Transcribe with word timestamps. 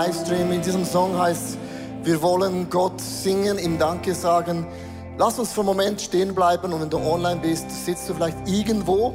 Livestream. 0.00 0.50
In 0.50 0.62
diesem 0.62 0.86
Song 0.86 1.18
heißt 1.18 1.58
wir 2.04 2.22
wollen 2.22 2.70
Gott 2.70 2.98
singen, 2.98 3.58
ihm 3.58 3.78
Danke 3.78 4.14
sagen. 4.14 4.66
Lass 5.18 5.38
uns 5.38 5.52
für 5.52 5.60
einen 5.60 5.66
Moment 5.66 6.00
stehen 6.00 6.34
bleiben 6.34 6.72
und 6.72 6.80
wenn 6.80 6.88
du 6.88 6.96
online 6.96 7.38
bist, 7.42 7.70
sitzt 7.84 8.08
du 8.08 8.14
vielleicht 8.14 8.48
irgendwo. 8.48 9.12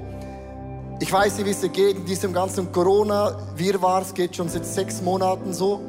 Ich 0.99 1.11
weiß 1.11 1.37
nicht, 1.37 1.47
wie 1.47 1.49
es 1.49 1.61
geht 1.73 1.97
in 1.97 2.05
diesem 2.05 2.31
ganzen 2.33 2.71
Corona-Wirrwarr. 2.71 4.03
Es 4.03 4.13
geht 4.13 4.35
schon 4.35 4.47
seit 4.47 4.63
sechs 4.63 5.01
Monaten 5.01 5.53
so. 5.53 5.81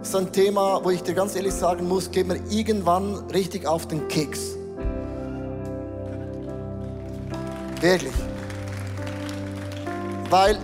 Das 0.00 0.08
ist 0.08 0.16
ein 0.16 0.32
Thema, 0.32 0.80
wo 0.82 0.90
ich 0.90 1.04
dir 1.04 1.14
ganz 1.14 1.36
ehrlich 1.36 1.54
sagen 1.54 1.86
muss, 1.86 2.10
geht 2.10 2.26
mir 2.26 2.40
irgendwann 2.50 3.14
richtig 3.32 3.68
auf 3.68 3.86
den 3.86 4.08
Keks. 4.08 4.56
Wirklich. 7.80 8.14
Weil 10.28 10.58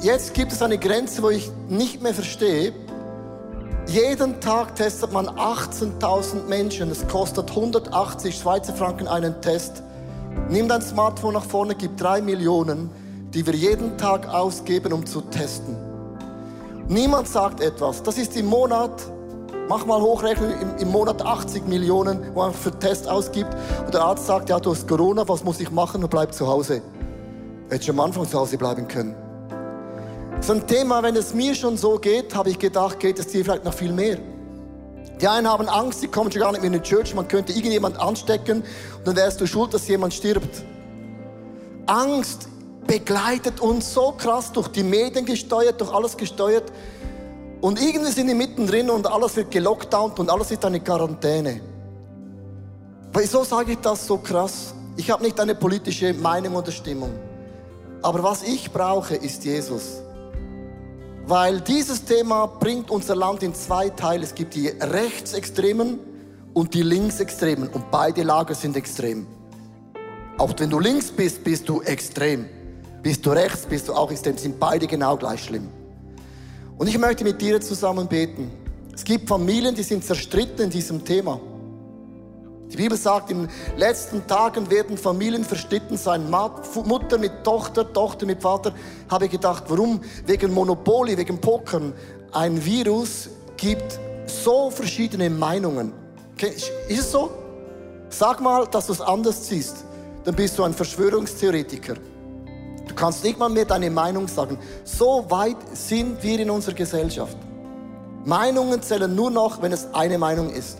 jetzt 0.00 0.32
gibt 0.32 0.52
es 0.52 0.62
eine 0.62 0.78
Grenze, 0.78 1.22
wo 1.22 1.28
ich 1.28 1.50
nicht 1.68 2.00
mehr 2.00 2.14
verstehe. 2.14 2.72
Jeden 3.88 4.40
Tag 4.40 4.74
testet 4.74 5.12
man 5.12 5.28
18.000 5.28 6.48
Menschen. 6.48 6.90
Es 6.90 7.06
kostet 7.06 7.50
180 7.50 8.36
Schweizer 8.36 8.74
Franken 8.74 9.06
einen 9.06 9.40
Test. 9.40 9.82
Nimm 10.50 10.68
dein 10.68 10.82
Smartphone 10.82 11.34
nach 11.34 11.44
vorne, 11.44 11.76
gib 11.76 11.96
drei 11.96 12.20
Millionen, 12.20 12.90
die 13.32 13.46
wir 13.46 13.54
jeden 13.54 13.96
Tag 13.96 14.28
ausgeben, 14.28 14.92
um 14.92 15.06
zu 15.06 15.20
testen. 15.20 15.76
Niemand 16.88 17.28
sagt 17.28 17.60
etwas. 17.60 18.02
Das 18.02 18.18
ist 18.18 18.36
im 18.36 18.46
Monat, 18.46 18.90
mach 19.68 19.86
mal 19.86 20.00
hochrechnen, 20.00 20.50
im, 20.60 20.76
im 20.78 20.90
Monat 20.90 21.22
80 21.22 21.68
Millionen, 21.68 22.34
wo 22.34 22.40
man 22.40 22.54
für 22.54 22.76
Test 22.76 23.08
ausgibt. 23.08 23.54
Und 23.84 23.94
der 23.94 24.02
Arzt 24.02 24.26
sagt, 24.26 24.50
ja, 24.50 24.58
du 24.58 24.72
hast 24.72 24.88
Corona, 24.88 25.28
was 25.28 25.44
muss 25.44 25.60
ich 25.60 25.70
machen? 25.70 26.02
Und 26.02 26.10
bleib 26.10 26.34
zu 26.34 26.48
Hause. 26.48 26.82
Hätte 27.68 27.86
schon 27.86 27.98
am 28.00 28.06
Anfang 28.06 28.28
zu 28.28 28.36
Hause 28.36 28.58
bleiben 28.58 28.88
können. 28.88 29.14
So 30.40 30.52
ein 30.52 30.66
Thema, 30.66 31.02
wenn 31.02 31.16
es 31.16 31.34
mir 31.34 31.54
schon 31.54 31.76
so 31.76 31.98
geht, 31.98 32.34
habe 32.34 32.50
ich 32.50 32.58
gedacht, 32.58 33.00
geht 33.00 33.18
es 33.18 33.28
dir 33.28 33.44
vielleicht 33.44 33.64
noch 33.64 33.74
viel 33.74 33.92
mehr. 33.92 34.18
Die 35.20 35.26
einen 35.26 35.48
haben 35.48 35.68
Angst, 35.68 36.02
die 36.02 36.08
kommen 36.08 36.30
schon 36.30 36.42
gar 36.42 36.52
nicht 36.52 36.60
mehr 36.60 36.72
in 36.72 36.80
die 36.80 36.88
Church, 36.88 37.14
man 37.14 37.26
könnte 37.26 37.52
irgendjemand 37.52 37.98
anstecken 37.98 38.62
und 38.98 39.06
dann 39.06 39.16
wärst 39.16 39.40
du 39.40 39.46
schuld, 39.46 39.72
dass 39.72 39.88
jemand 39.88 40.12
stirbt. 40.12 40.62
Angst 41.86 42.48
begleitet 42.86 43.60
uns 43.60 43.92
so 43.92 44.12
krass 44.12 44.52
durch 44.52 44.68
die 44.68 44.82
Medien 44.82 45.24
gesteuert, 45.24 45.80
durch 45.80 45.92
alles 45.92 46.16
gesteuert. 46.16 46.64
Und 47.60 47.80
irgendwie 47.80 48.12
sind 48.12 48.28
die 48.28 48.34
mittendrin 48.34 48.90
und 48.90 49.06
alles 49.06 49.34
wird 49.36 49.50
gelockdownt 49.50 50.18
und 50.20 50.30
alles 50.30 50.50
ist 50.50 50.64
eine 50.64 50.80
Quarantäne. 50.80 51.60
Wieso 53.12 53.42
sage 53.42 53.72
ich 53.72 53.78
das 53.78 54.06
so 54.06 54.18
krass? 54.18 54.74
Ich 54.96 55.10
habe 55.10 55.22
nicht 55.24 55.40
eine 55.40 55.54
politische 55.54 56.12
Meinung 56.12 56.56
oder 56.56 56.70
Stimmung. 56.70 57.12
Aber 58.02 58.22
was 58.22 58.42
ich 58.42 58.70
brauche, 58.70 59.16
ist 59.16 59.44
Jesus. 59.44 60.02
Weil 61.26 61.60
dieses 61.60 62.04
Thema 62.04 62.46
bringt 62.46 62.88
unser 62.88 63.16
Land 63.16 63.42
in 63.42 63.52
zwei 63.52 63.88
Teile. 63.88 64.22
Es 64.22 64.32
gibt 64.32 64.54
die 64.54 64.68
Rechtsextremen 64.68 65.98
und 66.54 66.72
die 66.72 66.82
Linksextremen. 66.82 67.68
Und 67.68 67.90
beide 67.90 68.22
Lager 68.22 68.54
sind 68.54 68.76
extrem. 68.76 69.26
Auch 70.38 70.52
wenn 70.58 70.70
du 70.70 70.78
links 70.78 71.10
bist, 71.10 71.42
bist 71.42 71.68
du 71.68 71.82
extrem. 71.82 72.46
Bist 73.02 73.26
du 73.26 73.30
rechts, 73.30 73.66
bist 73.66 73.88
du 73.88 73.94
auch 73.94 74.10
extrem. 74.12 74.38
Sind 74.38 74.60
beide 74.60 74.86
genau 74.86 75.16
gleich 75.16 75.42
schlimm. 75.42 75.68
Und 76.78 76.86
ich 76.86 76.96
möchte 76.96 77.24
mit 77.24 77.40
dir 77.40 77.60
zusammen 77.60 78.06
beten. 78.06 78.52
Es 78.94 79.02
gibt 79.02 79.28
Familien, 79.28 79.74
die 79.74 79.82
sind 79.82 80.04
zerstritten 80.04 80.66
in 80.66 80.70
diesem 80.70 81.04
Thema. 81.04 81.40
Die 82.72 82.76
Bibel 82.76 82.98
sagt, 82.98 83.30
in 83.30 83.42
den 83.42 83.50
letzten 83.76 84.26
Tagen 84.26 84.68
werden 84.70 84.98
Familien 84.98 85.44
verstritten 85.44 85.96
sein. 85.96 86.28
Mutter 86.28 87.16
mit 87.16 87.44
Tochter, 87.44 87.92
Tochter 87.92 88.26
mit 88.26 88.42
Vater. 88.42 88.72
Habe 89.08 89.26
ich 89.26 89.30
gedacht, 89.30 89.64
warum? 89.68 90.00
Wegen 90.26 90.52
Monopoly, 90.52 91.16
wegen 91.16 91.40
Pokern. 91.40 91.92
Ein 92.32 92.64
Virus 92.64 93.30
gibt 93.56 94.00
so 94.26 94.70
verschiedene 94.70 95.30
Meinungen. 95.30 95.92
Ist 96.40 96.72
es 96.88 97.12
so? 97.12 97.30
Sag 98.08 98.40
mal, 98.40 98.66
dass 98.66 98.86
du 98.86 98.92
es 98.92 99.00
anders 99.00 99.48
siehst. 99.48 99.84
Dann 100.24 100.34
bist 100.34 100.58
du 100.58 100.64
ein 100.64 100.74
Verschwörungstheoretiker. 100.74 101.94
Du 102.88 102.94
kannst 102.94 103.22
nicht 103.22 103.38
mal 103.38 103.48
mehr 103.48 103.64
deine 103.64 103.90
Meinung 103.90 104.26
sagen. 104.26 104.58
So 104.84 105.24
weit 105.28 105.56
sind 105.72 106.22
wir 106.22 106.40
in 106.40 106.50
unserer 106.50 106.74
Gesellschaft. 106.74 107.36
Meinungen 108.24 108.82
zählen 108.82 109.14
nur 109.14 109.30
noch, 109.30 109.62
wenn 109.62 109.72
es 109.72 109.86
eine 109.94 110.18
Meinung 110.18 110.50
ist. 110.50 110.78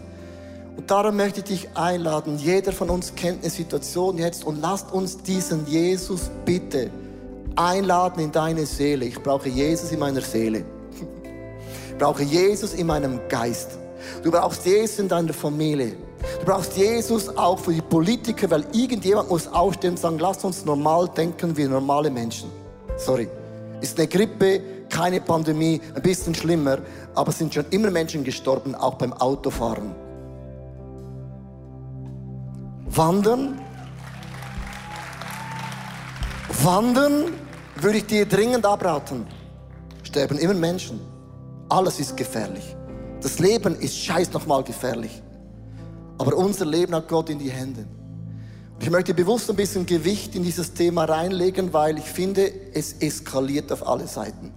Und 0.76 0.90
darum 0.90 1.16
möchte 1.16 1.40
ich 1.40 1.46
dich 1.46 1.68
einladen. 1.76 2.38
Jeder 2.38 2.72
von 2.72 2.90
uns 2.90 3.14
kennt 3.14 3.42
eine 3.42 3.50
Situation 3.50 4.18
jetzt 4.18 4.44
und 4.44 4.60
lasst 4.60 4.92
uns 4.92 5.18
diesen 5.22 5.66
Jesus 5.66 6.30
bitte 6.44 6.90
einladen 7.56 8.22
in 8.22 8.32
deine 8.32 8.66
Seele. 8.66 9.06
Ich 9.06 9.20
brauche 9.22 9.48
Jesus 9.48 9.90
in 9.90 9.98
meiner 9.98 10.20
Seele. 10.20 10.64
Ich 11.90 11.98
brauche 11.98 12.22
Jesus 12.22 12.74
in 12.74 12.86
meinem 12.86 13.20
Geist. 13.28 13.78
Du 14.22 14.30
brauchst 14.30 14.66
Jesus 14.66 14.98
in 14.98 15.08
deiner 15.08 15.32
Familie. 15.32 15.96
Du 16.40 16.44
brauchst 16.44 16.76
Jesus 16.76 17.34
auch 17.36 17.58
für 17.58 17.72
die 17.72 17.80
Politiker, 17.80 18.50
weil 18.50 18.64
irgendjemand 18.72 19.30
muss 19.30 19.48
aufstehen 19.48 19.92
und 19.92 19.98
sagen, 19.98 20.18
lass 20.18 20.44
uns 20.44 20.64
normal 20.64 21.08
denken 21.16 21.56
wie 21.56 21.64
normale 21.64 22.10
Menschen. 22.10 22.50
Sorry. 22.98 23.28
Ist 23.80 23.98
eine 23.98 24.08
Grippe, 24.08 24.60
keine 24.88 25.20
Pandemie, 25.20 25.80
ein 25.94 26.02
bisschen 26.02 26.34
schlimmer, 26.34 26.78
aber 27.14 27.32
sind 27.32 27.52
schon 27.52 27.64
immer 27.70 27.90
Menschen 27.90 28.24
gestorben, 28.24 28.74
auch 28.74 28.94
beim 28.94 29.12
Autofahren. 29.14 30.05
Wandern. 32.96 33.60
Wandern 36.62 37.32
würde 37.76 37.98
ich 37.98 38.06
dir 38.06 38.24
dringend 38.24 38.64
abraten. 38.64 39.26
Sterben 40.02 40.38
immer 40.38 40.54
Menschen. 40.54 41.00
Alles 41.68 42.00
ist 42.00 42.16
gefährlich. 42.16 42.74
Das 43.20 43.38
Leben 43.38 43.74
ist 43.76 43.98
scheiß 43.98 44.32
nochmal 44.32 44.64
gefährlich. 44.64 45.22
Aber 46.16 46.34
unser 46.36 46.64
Leben 46.64 46.94
hat 46.94 47.08
Gott 47.08 47.28
in 47.28 47.38
die 47.38 47.50
Hände. 47.50 47.86
Ich 48.80 48.90
möchte 48.90 49.12
bewusst 49.12 49.50
ein 49.50 49.56
bisschen 49.56 49.84
Gewicht 49.84 50.34
in 50.34 50.42
dieses 50.42 50.72
Thema 50.72 51.04
reinlegen, 51.04 51.72
weil 51.72 51.98
ich 51.98 52.04
finde, 52.04 52.50
es 52.72 52.94
eskaliert 52.94 53.72
auf 53.72 53.86
alle 53.86 54.06
Seiten. 54.06 54.54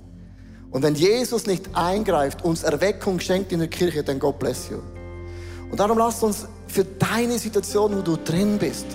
Und 0.72 0.84
wenn 0.84 0.96
Jesus 0.96 1.46
nicht 1.46 1.76
eingreift, 1.76 2.46
uns 2.46 2.64
Erweckung 2.64 3.20
schenkt 3.20 3.52
in 3.52 3.60
der 3.60 3.70
Kirche, 3.70 4.04
dann 4.04 4.20
God 4.20 4.40
bless 4.40 4.70
you. 4.70 4.78
Und 5.72 5.80
darum 5.80 5.98
lasst 5.98 6.24
uns 6.24 6.48
für 6.70 6.86
deine 6.86 7.40
Situation, 7.40 7.98
wo 7.98 8.02
du 8.02 8.16
drin 8.18 8.58
bist, 8.60 8.86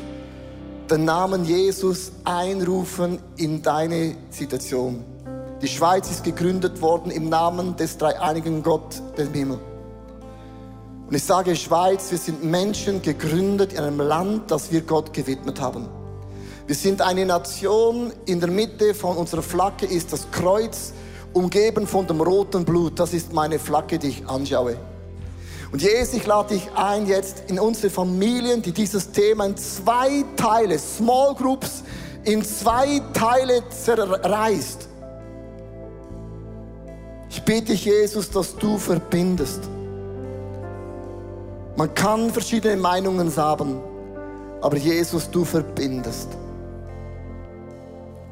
den 0.90 1.04
Namen 1.04 1.44
Jesus 1.44 2.12
einrufen 2.24 3.18
in 3.36 3.62
deine 3.62 4.16
Situation. 4.30 5.04
Die 5.60 5.68
Schweiz 5.68 6.10
ist 6.10 6.24
gegründet 6.24 6.80
worden 6.80 7.10
im 7.10 7.28
Namen 7.28 7.76
des 7.76 7.98
dreieinigen 7.98 8.62
Gott, 8.62 9.02
dem 9.18 9.32
Himmel. 9.32 9.58
Und 11.06 11.14
ich 11.14 11.24
sage 11.24 11.56
Schweiz, 11.56 12.10
wir 12.10 12.18
sind 12.18 12.44
Menschen 12.44 13.02
gegründet 13.02 13.72
in 13.72 13.80
einem 13.80 14.00
Land, 14.00 14.50
das 14.50 14.70
wir 14.70 14.82
Gott 14.82 15.12
gewidmet 15.12 15.60
haben. 15.60 15.88
Wir 16.66 16.76
sind 16.76 17.02
eine 17.02 17.26
Nation, 17.26 18.12
in 18.24 18.40
der 18.40 18.50
Mitte 18.50 18.94
von 18.94 19.16
unserer 19.16 19.42
Flagge 19.42 19.86
ist 19.86 20.12
das 20.12 20.30
Kreuz, 20.30 20.92
umgeben 21.32 21.86
von 21.86 22.06
dem 22.06 22.20
roten 22.20 22.64
Blut. 22.64 22.98
Das 22.98 23.12
ist 23.12 23.32
meine 23.32 23.58
Flagge, 23.58 23.98
die 23.98 24.08
ich 24.08 24.28
anschaue. 24.28 24.76
Und 25.74 25.82
Jesus, 25.82 26.14
ich 26.14 26.24
lade 26.24 26.54
dich 26.54 26.70
ein 26.76 27.04
jetzt 27.08 27.50
in 27.50 27.58
unsere 27.58 27.90
Familien, 27.90 28.62
die 28.62 28.70
dieses 28.70 29.10
Thema 29.10 29.46
in 29.46 29.56
zwei 29.56 30.24
Teile, 30.36 30.78
Small 30.78 31.34
Groups, 31.34 31.82
in 32.22 32.44
zwei 32.44 33.02
Teile 33.12 33.60
zerreißt. 33.70 34.88
Ich 37.28 37.43
bitte 37.43 37.72
dich, 37.72 37.87
Jesus, 37.87 38.31
dass 38.31 38.54
du 38.54 38.78
verbindest. 38.78 39.62
Man 41.76 41.93
kann 41.93 42.31
verschiedene 42.31 42.76
Meinungen 42.76 43.37
haben, 43.37 43.81
aber 44.60 44.76
Jesus, 44.76 45.28
du 45.28 45.44
verbindest. 45.44 46.28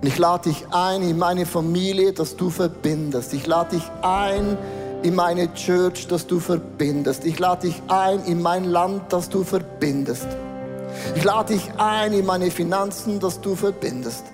Und 0.00 0.06
ich 0.06 0.16
lade 0.16 0.48
dich 0.48 0.64
ein 0.70 1.02
in 1.02 1.18
meine 1.18 1.44
Familie, 1.44 2.12
dass 2.12 2.36
du 2.36 2.50
verbindest. 2.50 3.34
Ich 3.34 3.48
lade 3.48 3.74
dich 3.74 3.90
ein 4.00 4.56
in 5.02 5.14
meine 5.14 5.52
Church, 5.54 6.06
dass 6.06 6.26
du 6.26 6.38
verbindest. 6.38 7.24
Ich 7.24 7.38
lade 7.38 7.68
dich 7.68 7.82
ein 7.88 8.24
in 8.24 8.40
mein 8.40 8.64
Land, 8.64 9.12
dass 9.12 9.28
du 9.28 9.44
verbindest. 9.44 10.26
Ich 11.14 11.24
lade 11.24 11.54
dich 11.54 11.70
ein 11.78 12.12
in 12.12 12.26
meine 12.26 12.50
Finanzen, 12.50 13.18
dass 13.18 13.40
du 13.40 13.54
verbindest. 13.54 14.24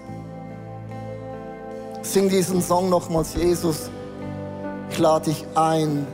Sing 2.02 2.28
diesen 2.28 2.62
Song 2.62 2.88
nochmals, 2.88 3.34
Jesus. 3.34 3.90
Ich 4.90 4.98
lade 4.98 5.26
dich 5.26 5.44
ein, 5.54 6.06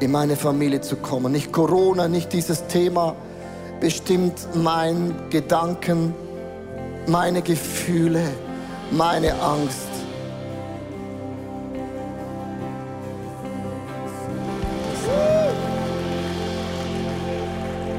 in 0.00 0.10
meine 0.10 0.36
Familie 0.36 0.80
zu 0.80 0.96
kommen. 0.96 1.32
Nicht 1.32 1.52
Corona, 1.52 2.08
nicht 2.08 2.32
dieses 2.32 2.66
Thema 2.66 3.14
bestimmt 3.80 4.34
mein 4.54 5.14
Gedanken, 5.30 6.14
meine 7.06 7.42
Gefühle, 7.42 8.22
meine 8.90 9.34
Angst. 9.40 9.93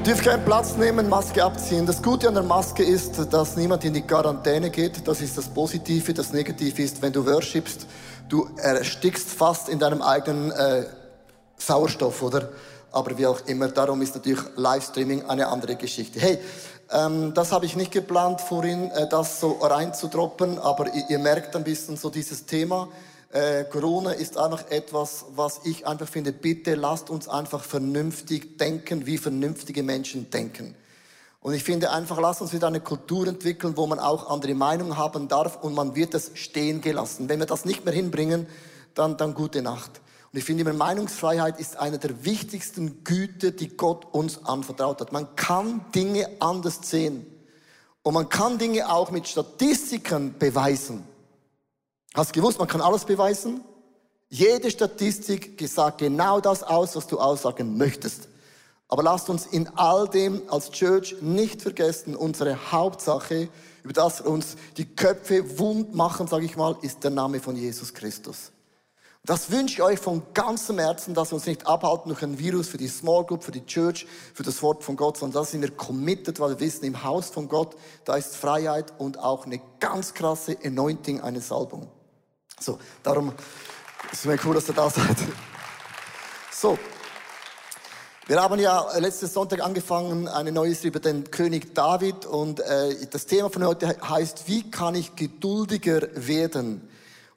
Dürft 0.06 0.24
keinen 0.24 0.46
Platz 0.46 0.76
nehmen, 0.76 1.10
Maske 1.10 1.44
abziehen. 1.44 1.88
Das 1.88 2.04
Gute 2.04 2.28
an 2.28 2.36
der 2.36 2.44
Maske 2.44 2.84
ist, 2.84 3.34
dass 3.34 3.58
niemand 3.58 3.84
in 3.86 3.94
die 3.96 4.04
Quarantäne 4.04 4.70
geht. 4.70 5.08
Das 5.08 5.20
ist 5.20 5.36
das 5.36 5.48
Positive. 5.48 6.14
Das 6.14 6.32
Negative 6.32 6.80
ist, 6.84 7.02
wenn 7.02 7.12
du 7.12 7.26
worshipst, 7.26 7.88
du 8.30 8.48
erstickst 8.58 9.28
fast 9.28 9.68
in 9.68 9.80
deinem 9.80 10.04
eigenen 10.04 10.52
äh, 10.52 10.86
Sauerstoff, 11.58 12.22
oder? 12.22 12.50
Aber 12.92 13.18
wie 13.18 13.26
auch 13.26 13.40
immer, 13.48 13.68
darum 13.70 14.00
ist 14.04 14.14
natürlich 14.14 14.42
Livestreaming 14.56 15.26
eine 15.26 15.48
andere 15.48 15.76
Geschichte. 15.76 16.20
Hey, 16.20 16.38
ähm, 16.92 17.34
das 17.34 17.52
habe 17.52 17.66
ich 17.66 17.76
nicht 17.76 17.92
geplant 17.92 18.42
vorhin, 18.42 18.92
äh, 18.92 19.10
das 19.10 19.40
so 19.40 19.54
reinzudroppen, 19.54 20.60
aber 20.60 20.94
ihr, 20.94 21.04
ihr, 21.10 21.20
merkt 21.20 21.56
ein 21.56 21.64
bisschen 21.64 21.98
so 21.98 22.12
dieses 22.12 22.46
Thema. 22.46 22.90
Äh, 23.36 23.66
Corona 23.66 24.12
ist 24.12 24.38
einfach 24.38 24.72
etwas, 24.72 25.26
was 25.36 25.60
ich 25.66 25.86
einfach 25.86 26.08
finde, 26.08 26.32
bitte 26.32 26.76
lasst 26.76 27.10
uns 27.10 27.28
einfach 27.28 27.66
vernünftig 27.66 28.58
denken, 28.58 29.06
wie 29.06 29.18
vernünftige 29.18 29.84
Menschen 29.84 30.30
denken. 30.30 30.74
Und 31.42 31.54
ich 31.54 31.62
finde 31.62 31.92
einfach, 31.92 32.18
lasst 32.18 32.42
uns 32.42 32.54
wieder 32.54 32.68
eine 32.68 32.80
Kultur 32.80 33.28
entwickeln, 33.28 33.76
wo 33.76 33.88
man 33.88 34.00
auch 34.00 34.30
andere 34.30 34.54
Meinungen 34.54 34.96
haben 34.96 35.28
darf 35.28 35.62
und 35.62 35.74
man 35.74 35.96
wird 35.96 36.14
es 36.14 36.32
stehen 36.36 36.80
gelassen. 36.80 37.28
Wenn 37.28 37.40
wir 37.40 37.46
das 37.46 37.66
nicht 37.66 37.84
mehr 37.84 37.94
hinbringen, 37.94 38.48
dann, 38.94 39.18
dann 39.18 39.34
gute 39.34 39.62
Nacht. 39.62 40.00
Und 40.32 40.40
ich 40.40 40.46
finde 40.46 40.62
immer, 40.62 40.72
Meinungsfreiheit 40.72 41.60
ist 41.60 41.76
eine 41.76 42.00
der 42.00 42.24
wichtigsten 42.24 43.04
Güte, 43.04 43.52
die 43.52 43.76
Gott 43.76 44.06
uns 44.14 44.46
anvertraut 44.46 45.02
hat. 45.02 45.12
Man 45.12 45.36
kann 45.36 45.84
Dinge 45.94 46.26
anders 46.40 46.80
sehen. 46.84 47.26
Und 48.02 48.14
man 48.14 48.30
kann 48.30 48.58
Dinge 48.60 48.90
auch 48.90 49.12
mit 49.12 49.28
Statistiken 49.28 50.38
beweisen. 50.40 51.06
Hast 52.16 52.32
gewusst, 52.32 52.60
man 52.60 52.70
kann 52.70 52.80
alles 52.80 53.04
beweisen? 53.04 53.62
Jede 54.30 54.72
Statistik 54.72 55.62
sagt 55.68 55.98
genau 55.98 56.40
das 56.40 56.64
aus, 56.64 56.96
was 56.96 57.08
du 57.08 57.20
aussagen 57.20 57.76
möchtest. 57.76 58.30
Aber 58.88 59.04
lasst 59.04 59.30
uns 59.30 59.46
in 59.46 59.68
all 59.76 60.08
dem 60.08 60.42
als 60.48 60.72
Church 60.72 61.18
nicht 61.20 61.62
vergessen, 61.62 62.16
unsere 62.16 62.72
Hauptsache, 62.72 63.50
über 63.84 63.92
das 63.92 64.22
uns 64.22 64.56
die 64.78 64.86
Köpfe 64.86 65.60
wund 65.60 65.94
machen, 65.94 66.28
sage 66.28 66.46
ich 66.46 66.56
mal, 66.56 66.78
ist 66.82 67.04
der 67.04 67.12
Name 67.12 67.42
von 67.42 67.58
Jesus 67.58 67.94
Christus. 67.94 68.54
Das 69.26 69.52
wünsche 69.52 69.74
ich 69.74 69.82
euch 69.82 70.00
von 70.00 70.22
ganzem 70.34 70.80
Herzen, 70.80 71.16
dass 71.16 71.32
wir 71.32 71.36
uns 71.36 71.48
nicht 71.48 71.68
abhalten 71.68 72.10
durch 72.10 72.24
ein 72.24 72.40
Virus 72.40 72.70
für 72.70 72.78
die 72.78 72.88
Small 72.88 73.26
Group, 73.26 73.44
für 73.44 73.52
die 73.52 73.66
Church, 73.66 74.08
für 74.34 74.44
das 74.44 74.62
Wort 74.64 74.86
von 74.86 74.96
Gott, 74.96 75.18
sondern 75.18 75.42
da 75.42 75.46
sind 75.46 75.64
wir 75.64 75.72
committed, 75.72 76.40
weil 76.40 76.52
wir 76.52 76.60
wissen, 76.62 76.86
im 76.86 77.04
Haus 77.04 77.30
von 77.30 77.50
Gott, 77.50 77.76
da 78.06 78.16
ist 78.16 78.38
Freiheit 78.38 78.94
und 79.00 79.20
auch 79.20 79.46
eine 79.46 79.60
ganz 79.82 80.14
krasse 80.14 80.58
Anointing, 80.64 81.20
eine 81.20 81.42
Salbung. 81.42 81.90
So, 82.60 82.80
darum 83.04 83.34
ist 84.12 84.20
es 84.20 84.26
mir 84.26 84.40
cool, 84.46 84.56
dass 84.56 84.70
ihr 84.70 84.76
da 84.76 84.90
seid. 84.90 85.18
So, 86.52 86.80
wir 88.28 88.42
haben 88.42 88.60
ja 88.60 88.98
letzten 88.98 89.28
Sonntag 89.28 89.62
angefangen, 89.62 90.30
eine 90.30 90.54
neue 90.54 90.74
Serie 90.74 90.92
über 90.92 91.00
den 91.00 91.30
König 91.30 91.76
David 91.76 92.26
und 92.26 92.62
äh, 92.62 93.08
das 93.12 93.26
Thema 93.26 93.50
von 93.50 93.66
heute 93.66 93.98
heißt, 94.02 94.48
wie 94.48 94.72
kann 94.72 94.96
ich 94.96 95.16
geduldiger 95.16 96.08
werden 96.16 96.88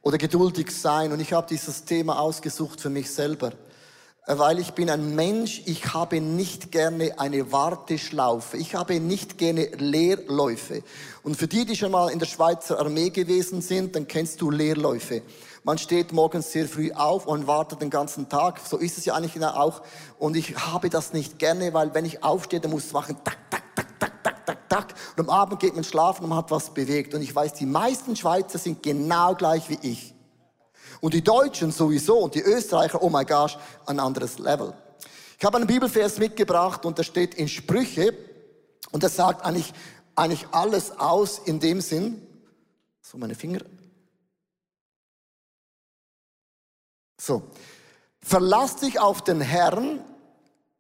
oder 0.02 0.18
geduldig 0.18 0.70
sein? 0.70 1.12
Und 1.12 1.18
ich 1.20 1.32
habe 1.32 1.48
dieses 1.48 1.84
Thema 1.84 2.20
ausgesucht 2.20 2.80
für 2.80 2.88
mich 2.88 3.10
selber, 3.10 3.52
weil 4.30 4.58
ich 4.58 4.72
bin 4.72 4.90
ein 4.90 5.14
Mensch, 5.14 5.62
ich 5.64 5.94
habe 5.94 6.20
nicht 6.20 6.70
gerne 6.70 7.18
eine 7.18 7.50
Warteschlaufe, 7.50 8.58
ich 8.58 8.74
habe 8.74 9.00
nicht 9.00 9.38
gerne 9.38 9.70
Leerläufe. 9.78 10.82
Und 11.22 11.36
für 11.36 11.48
die, 11.48 11.64
die 11.64 11.76
schon 11.76 11.92
mal 11.92 12.10
in 12.10 12.18
der 12.18 12.26
Schweizer 12.26 12.78
Armee 12.78 13.08
gewesen 13.08 13.62
sind, 13.62 13.96
dann 13.96 14.06
kennst 14.06 14.42
du 14.42 14.50
Leerläufe. 14.50 15.22
Man 15.64 15.78
steht 15.78 16.12
morgens 16.12 16.52
sehr 16.52 16.68
früh 16.68 16.92
auf 16.92 17.26
und 17.26 17.46
wartet 17.46 17.80
den 17.80 17.88
ganzen 17.88 18.28
Tag. 18.28 18.60
So 18.60 18.76
ist 18.76 18.98
es 18.98 19.06
ja 19.06 19.14
eigentlich 19.14 19.42
auch. 19.42 19.80
Und 20.18 20.36
ich 20.36 20.54
habe 20.58 20.90
das 20.90 21.14
nicht 21.14 21.38
gerne, 21.38 21.72
weil 21.72 21.94
wenn 21.94 22.04
ich 22.04 22.22
aufstehe, 22.22 22.60
dann 22.60 22.70
muss 22.70 22.86
ich 22.86 22.92
machen, 22.92 23.16
tak, 23.24 23.38
tak, 23.50 23.74
tak, 23.74 23.98
tak, 23.98 24.22
tak, 24.22 24.46
tak, 24.46 24.68
tak. 24.68 24.94
Und 25.16 25.28
am 25.28 25.30
Abend 25.30 25.58
geht 25.58 25.74
man 25.74 25.84
schlafen 25.84 26.24
und 26.24 26.28
man 26.28 26.38
hat 26.38 26.50
was 26.50 26.68
bewegt. 26.74 27.14
Und 27.14 27.22
ich 27.22 27.34
weiß, 27.34 27.54
die 27.54 27.66
meisten 27.66 28.14
Schweizer 28.14 28.58
sind 28.58 28.82
genau 28.82 29.34
gleich 29.34 29.70
wie 29.70 29.78
ich. 29.80 30.14
Und 31.00 31.14
die 31.14 31.22
Deutschen 31.22 31.70
sowieso 31.70 32.18
und 32.18 32.34
die 32.34 32.42
Österreicher, 32.42 33.02
oh 33.02 33.08
my 33.08 33.24
gosh, 33.24 33.56
ein 33.86 34.00
anderes 34.00 34.38
Level. 34.38 34.74
Ich 35.38 35.44
habe 35.44 35.56
einen 35.56 35.66
Bibelvers 35.66 36.18
mitgebracht 36.18 36.84
und 36.84 36.98
der 36.98 37.04
steht 37.04 37.34
in 37.34 37.48
Sprüche 37.48 38.14
und 38.90 39.02
das 39.02 39.16
sagt 39.16 39.44
eigentlich, 39.44 39.72
eigentlich 40.16 40.48
alles 40.50 40.98
aus 40.98 41.38
in 41.38 41.60
dem 41.60 41.80
Sinn, 41.80 42.26
so 43.00 43.16
meine 43.18 43.36
Finger, 43.36 43.60
So. 47.20 47.42
Verlass 48.20 48.76
dich 48.76 48.98
auf 49.00 49.22
den 49.22 49.40
Herrn, 49.40 50.00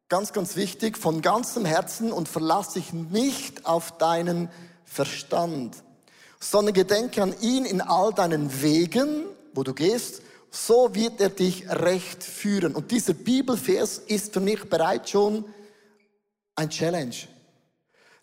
ganz, 0.08 0.32
ganz 0.32 0.56
wichtig, 0.56 0.96
von 0.96 1.20
ganzem 1.20 1.64
Herzen 1.64 2.12
und 2.12 2.28
verlass 2.28 2.74
dich 2.74 2.92
nicht 2.92 3.66
auf 3.66 3.98
deinen 3.98 4.48
Verstand, 4.84 5.76
sondern 6.40 6.74
gedenke 6.74 7.22
an 7.22 7.34
ihn 7.40 7.64
in 7.64 7.80
all 7.80 8.12
deinen 8.12 8.62
Wegen, 8.62 9.24
wo 9.58 9.64
du 9.64 9.74
gehst, 9.74 10.22
so 10.52 10.94
wird 10.94 11.20
er 11.20 11.30
dich 11.30 11.68
recht 11.68 12.22
führen. 12.22 12.76
Und 12.76 12.92
dieser 12.92 13.12
Bibelvers 13.12 13.98
ist 13.98 14.32
für 14.32 14.38
mich 14.38 14.70
bereits 14.70 15.10
schon 15.10 15.44
ein 16.54 16.70
Challenge. 16.70 17.16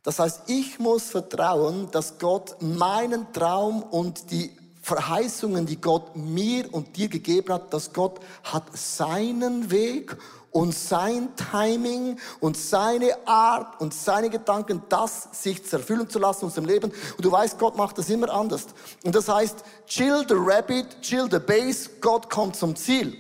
Das 0.02 0.20
heißt, 0.20 0.44
ich 0.48 0.80
muss 0.80 1.10
vertrauen, 1.10 1.90
dass 1.92 2.20
Gott 2.20 2.56
meinen 2.62 3.34
Traum 3.34 3.84
und 3.84 4.32
die 4.32 4.50
Verheißungen, 4.82 5.66
die 5.66 5.82
Gott 5.82 6.16
mir 6.16 6.74
und 6.74 6.96
dir 6.96 7.10
gegeben 7.10 7.54
hat, 7.54 7.74
dass 7.74 7.92
Gott 7.92 8.22
hat 8.44 8.64
seinen 8.78 9.70
Weg 9.72 10.16
und 10.56 10.74
sein 10.74 11.28
Timing 11.52 12.18
und 12.40 12.56
seine 12.56 13.28
Art 13.28 13.82
und 13.82 13.94
seine 13.94 14.30
Gedanken, 14.30 14.82
das 14.88 15.28
sich 15.34 15.66
zerfüllen 15.66 16.10
zu 16.10 16.18
lassen 16.18 16.44
in 16.44 16.48
unserem 16.48 16.66
Leben. 16.66 16.94
Und 17.18 17.26
du 17.26 17.30
weißt, 17.30 17.60
Gott 17.60 17.76
macht 17.76 17.98
das 17.98 18.10
immer 18.10 18.30
anders. 18.30 18.68
Und 19.04 19.14
das 19.14 19.28
heißt, 19.28 19.66
chill 19.86 20.26
the 20.30 20.36
rabbit, 20.38 21.02
chill 21.02 21.28
the 21.30 21.40
base, 21.40 21.90
Gott 22.00 22.30
kommt 22.30 22.56
zum 22.56 22.74
Ziel. 22.74 23.18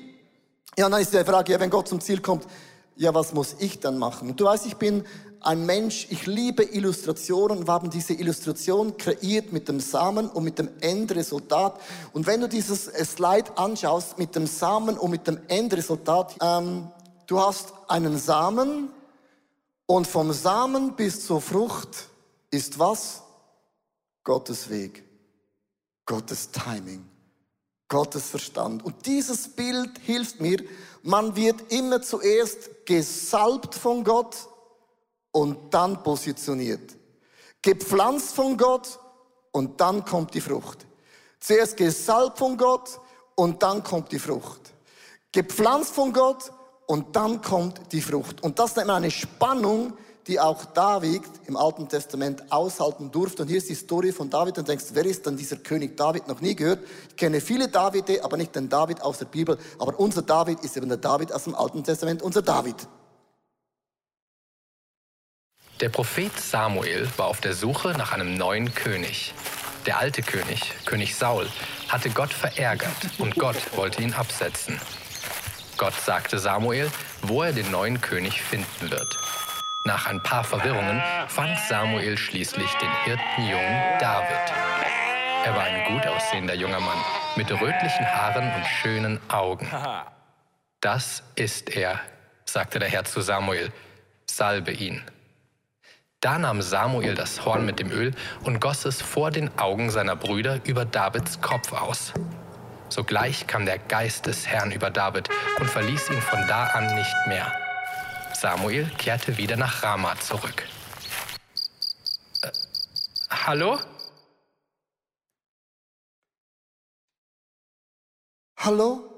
Ja, 0.77 0.87
dann 0.87 1.01
ist 1.01 1.13
die 1.13 1.25
Frage, 1.25 1.51
ja, 1.51 1.59
wenn 1.59 1.69
Gott 1.69 1.89
zum 1.89 1.99
Ziel 1.99 2.21
kommt, 2.21 2.47
ja, 2.95 3.13
was 3.13 3.33
muss 3.33 3.57
ich 3.59 3.81
dann 3.81 3.97
machen? 3.97 4.29
Und 4.29 4.39
du 4.39 4.45
weißt, 4.45 4.65
ich 4.67 4.77
bin 4.77 5.03
ein 5.41 5.65
Mensch, 5.65 6.07
ich 6.11 6.27
liebe 6.27 6.63
Illustrationen. 6.63 7.67
Wir 7.67 7.73
haben 7.73 7.89
diese 7.89 8.13
Illustration 8.13 8.95
kreiert 8.95 9.51
mit 9.51 9.67
dem 9.67 9.81
Samen 9.81 10.29
und 10.29 10.45
mit 10.45 10.57
dem 10.57 10.69
Endresultat. 10.79 11.81
Und 12.13 12.27
wenn 12.27 12.39
du 12.39 12.47
dieses 12.47 12.85
Slide 12.85 13.57
anschaust 13.57 14.17
mit 14.17 14.37
dem 14.37 14.47
Samen 14.47 14.97
und 14.97 15.11
mit 15.11 15.27
dem 15.27 15.37
Endresultat, 15.49 16.37
ähm, 16.41 16.87
du 17.27 17.39
hast 17.39 17.73
einen 17.87 18.17
Samen 18.17 18.91
und 19.85 20.07
vom 20.07 20.31
Samen 20.33 20.95
bis 20.95 21.25
zur 21.25 21.41
Frucht 21.41 22.09
ist 22.51 22.79
was? 22.79 23.21
Gottes 24.23 24.69
Weg, 24.69 25.03
Gottes 26.05 26.49
Timing, 26.51 27.07
Gottes 27.87 28.29
Verstand. 28.29 28.83
Und 28.83 29.05
dieses 29.05 29.47
Bild 29.47 29.99
hilft 29.99 30.41
mir. 30.41 30.63
Man 31.03 31.35
wird 31.35 31.71
immer 31.71 32.01
zuerst 32.01 32.85
gesalbt 32.85 33.75
von 33.75 34.03
Gott 34.03 34.35
und 35.31 35.71
dann 35.73 36.01
positioniert. 36.01 36.95
Gepflanzt 37.61 38.33
von 38.33 38.57
Gott 38.57 38.99
und 39.51 39.79
dann 39.79 40.03
kommt 40.03 40.33
die 40.33 40.41
Frucht. 40.41 40.85
Zuerst 41.39 41.77
gesalbt 41.77 42.39
von 42.39 42.57
Gott 42.57 42.99
und 43.35 43.61
dann 43.61 43.83
kommt 43.83 44.11
die 44.11 44.19
Frucht. 44.19 44.73
Gepflanzt 45.31 45.93
von 45.93 46.11
Gott 46.13 46.51
und 46.87 47.15
dann 47.15 47.41
kommt 47.41 47.91
die 47.91 48.01
Frucht. 48.01 48.43
Und 48.43 48.59
das 48.59 48.75
nennt 48.75 48.87
man 48.87 48.97
eine 48.97 49.11
Spannung, 49.11 49.93
die 50.27 50.39
auch 50.39 50.65
David 50.65 51.21
im 51.45 51.55
Alten 51.55 51.87
Testament 51.87 52.51
aushalten 52.51 53.11
durfte. 53.11 53.43
Und 53.43 53.47
hier 53.47 53.57
ist 53.57 53.69
die 53.69 53.75
Story 53.75 54.11
von 54.11 54.29
David 54.29 54.57
und 54.57 54.67
denkst, 54.67 54.85
wer 54.93 55.05
ist 55.05 55.25
denn 55.25 55.37
dieser 55.37 55.57
König 55.57 55.95
David? 55.95 56.27
Noch 56.27 56.41
nie 56.41 56.55
gehört. 56.55 56.79
Ich 57.09 57.15
kenne 57.15 57.41
viele 57.41 57.67
Davide, 57.67 58.23
aber 58.23 58.37
nicht 58.37 58.55
den 58.55 58.67
David 58.67 59.01
aus 59.01 59.19
der 59.19 59.25
Bibel. 59.25 59.57
Aber 59.77 59.99
unser 59.99 60.23
David 60.23 60.61
ist 60.61 60.77
eben 60.77 60.89
der 60.89 60.97
David 60.97 61.31
aus 61.31 61.43
dem 61.43 61.53
Alten 61.53 61.83
Testament, 61.83 62.23
unser 62.23 62.41
David. 62.41 62.87
Der 65.81 65.89
Prophet 65.89 66.31
Samuel 66.39 67.07
war 67.17 67.27
auf 67.27 67.41
der 67.41 67.53
Suche 67.53 67.89
nach 67.89 68.13
einem 68.13 68.35
neuen 68.35 68.73
König. 68.73 69.33
Der 69.85 69.99
alte 69.99 70.23
König, 70.23 70.71
König 70.85 71.15
Saul, 71.15 71.47
hatte 71.89 72.09
Gott 72.09 72.33
verärgert 72.33 72.95
und 73.19 73.35
Gott 73.35 73.57
wollte 73.75 74.01
ihn 74.01 74.13
absetzen. 74.13 74.79
Gott 75.77 75.93
sagte 75.93 76.39
Samuel, 76.39 76.89
wo 77.21 77.43
er 77.43 77.51
den 77.51 77.69
neuen 77.71 77.99
König 78.01 78.41
finden 78.41 78.91
wird. 78.91 79.17
Nach 79.85 80.07
ein 80.07 80.23
paar 80.23 80.43
Verwirrungen 80.43 81.01
fand 81.27 81.59
Samuel 81.59 82.17
schließlich 82.17 82.71
den 82.75 82.91
Hirtenjungen 83.03 83.99
David. 83.99 84.53
Er 85.45 85.53
war 85.53 85.63
ein 85.63 85.93
gut 85.93 86.07
aussehender 86.07 86.55
junger 86.55 86.79
Mann 86.79 86.97
mit 87.35 87.51
rötlichen 87.51 88.05
Haaren 88.05 88.51
und 88.55 88.65
schönen 88.65 89.19
Augen. 89.29 89.69
Das 90.81 91.23
ist 91.35 91.75
er, 91.75 91.99
sagte 92.45 92.79
der 92.79 92.89
Herr 92.89 93.03
zu 93.03 93.21
Samuel. 93.21 93.71
Salbe 94.29 94.71
ihn. 94.71 95.03
Da 96.19 96.39
nahm 96.39 96.61
Samuel 96.63 97.13
das 97.13 97.45
Horn 97.45 97.65
mit 97.65 97.79
dem 97.79 97.91
Öl 97.91 98.11
und 98.43 98.59
goss 98.59 98.85
es 98.85 99.01
vor 99.01 99.29
den 99.29 99.55
Augen 99.59 99.91
seiner 99.91 100.15
Brüder 100.15 100.59
über 100.65 100.85
Davids 100.85 101.39
Kopf 101.41 101.71
aus. 101.73 102.13
Sogleich 102.89 103.47
kam 103.47 103.65
der 103.65 103.79
Geist 103.79 104.25
des 104.25 104.47
Herrn 104.47 104.71
über 104.71 104.89
David 104.89 105.29
und 105.59 105.69
verließ 105.69 106.09
ihn 106.09 106.21
von 106.21 106.47
da 106.47 106.67
an 106.67 106.95
nicht 106.95 107.15
mehr. 107.27 107.51
Samuel 108.33 108.89
kehrte 108.97 109.37
wieder 109.37 109.57
nach 109.57 109.83
Rama 109.83 110.15
zurück. 110.19 110.63
Äh, 112.41 112.51
hallo? 113.29 113.79
Hallo? 118.57 119.11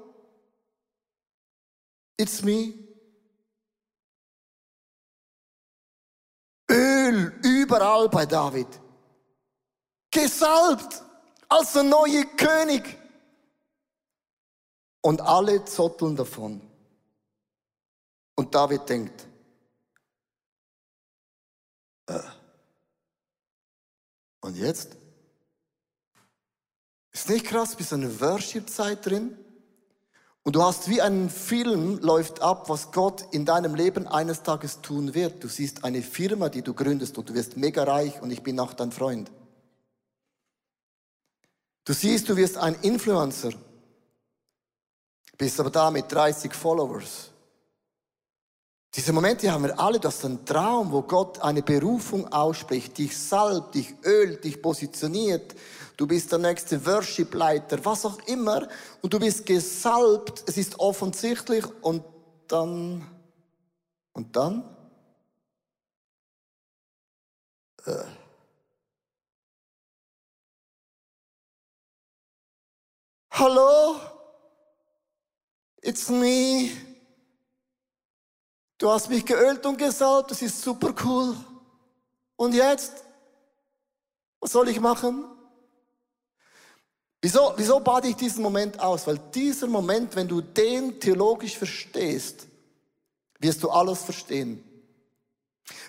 It's 2.16 2.42
me. 2.42 2.74
Öl 6.70 7.38
überall 7.42 8.08
bei 8.08 8.26
David. 8.26 8.68
Gesalbt 10.10 11.02
als 11.48 11.72
der 11.72 11.84
neue 11.84 12.24
König. 12.36 12.98
Und 15.00 15.20
alle 15.20 15.64
zotteln 15.64 16.16
davon. 16.16 16.60
Und 18.34 18.54
David 18.54 18.88
denkt, 18.88 19.26
äh, 22.06 22.20
und 24.40 24.56
jetzt? 24.56 24.96
Ist 27.12 27.28
nicht 27.28 27.46
krass, 27.46 27.74
bist 27.74 27.92
eine 27.92 28.20
Worship-Zeit 28.20 29.04
drin? 29.04 29.36
Und 30.44 30.54
du 30.54 30.62
hast 30.62 30.88
wie 30.88 31.02
einen 31.02 31.28
Film 31.28 31.98
läuft 31.98 32.40
ab, 32.40 32.68
was 32.70 32.90
Gott 32.92 33.22
in 33.32 33.44
deinem 33.44 33.74
Leben 33.74 34.06
eines 34.06 34.42
Tages 34.42 34.80
tun 34.80 35.12
wird. 35.12 35.44
Du 35.44 35.48
siehst 35.48 35.84
eine 35.84 36.00
Firma, 36.00 36.48
die 36.48 36.62
du 36.62 36.72
gründest 36.72 37.18
und 37.18 37.28
du 37.28 37.34
wirst 37.34 37.56
mega 37.56 37.84
reich 37.84 38.22
und 38.22 38.30
ich 38.30 38.42
bin 38.42 38.58
auch 38.58 38.72
dein 38.72 38.92
Freund. 38.92 39.30
Du 41.84 41.92
siehst, 41.92 42.28
du 42.28 42.36
wirst 42.36 42.56
ein 42.56 42.76
Influencer, 42.76 43.50
bist 45.38 45.60
aber 45.60 45.70
da 45.70 45.90
mit 45.90 46.10
30 46.10 46.52
Followers. 46.52 47.30
Diese 48.94 49.12
Momente 49.12 49.50
haben 49.52 49.64
wir 49.64 49.78
alle, 49.78 50.00
das 50.00 50.16
ist 50.16 50.24
ein 50.24 50.44
Traum, 50.44 50.90
wo 50.90 51.02
Gott 51.02 51.40
eine 51.40 51.62
Berufung 51.62 52.32
ausspricht, 52.32 52.98
dich 52.98 53.16
salbt, 53.16 53.76
dich 53.76 53.94
ölt, 54.04 54.42
dich 54.42 54.60
positioniert. 54.60 55.54
Du 55.96 56.06
bist 56.06 56.32
der 56.32 56.38
nächste 56.38 56.84
Worship-Leiter, 56.84 57.84
was 57.84 58.04
auch 58.04 58.18
immer. 58.26 58.66
Und 59.00 59.12
du 59.12 59.20
bist 59.20 59.46
gesalbt, 59.46 60.42
es 60.46 60.56
ist 60.56 60.80
offensichtlich. 60.80 61.64
Und 61.82 62.02
dann, 62.48 63.06
und 64.12 64.34
dann? 64.34 64.64
Äh. 67.84 68.04
Hallo? 73.30 74.17
It's 75.80 76.08
me. 76.08 76.70
Du 78.78 78.90
hast 78.90 79.08
mich 79.08 79.24
geölt 79.24 79.64
und 79.66 79.76
gesalbt, 79.76 80.30
das 80.30 80.42
ist 80.42 80.62
super 80.62 80.94
cool. 81.04 81.36
Und 82.36 82.54
jetzt? 82.54 83.04
Was 84.40 84.52
soll 84.52 84.68
ich 84.68 84.80
machen? 84.80 85.24
Wieso, 87.20 87.52
wieso 87.56 87.80
bade 87.80 88.08
ich 88.08 88.16
diesen 88.16 88.42
Moment 88.42 88.78
aus? 88.78 89.06
Weil 89.06 89.18
dieser 89.34 89.66
Moment, 89.66 90.14
wenn 90.14 90.28
du 90.28 90.40
den 90.40 91.00
theologisch 91.00 91.58
verstehst, 91.58 92.46
wirst 93.40 93.62
du 93.62 93.70
alles 93.70 94.04
verstehen. 94.04 94.62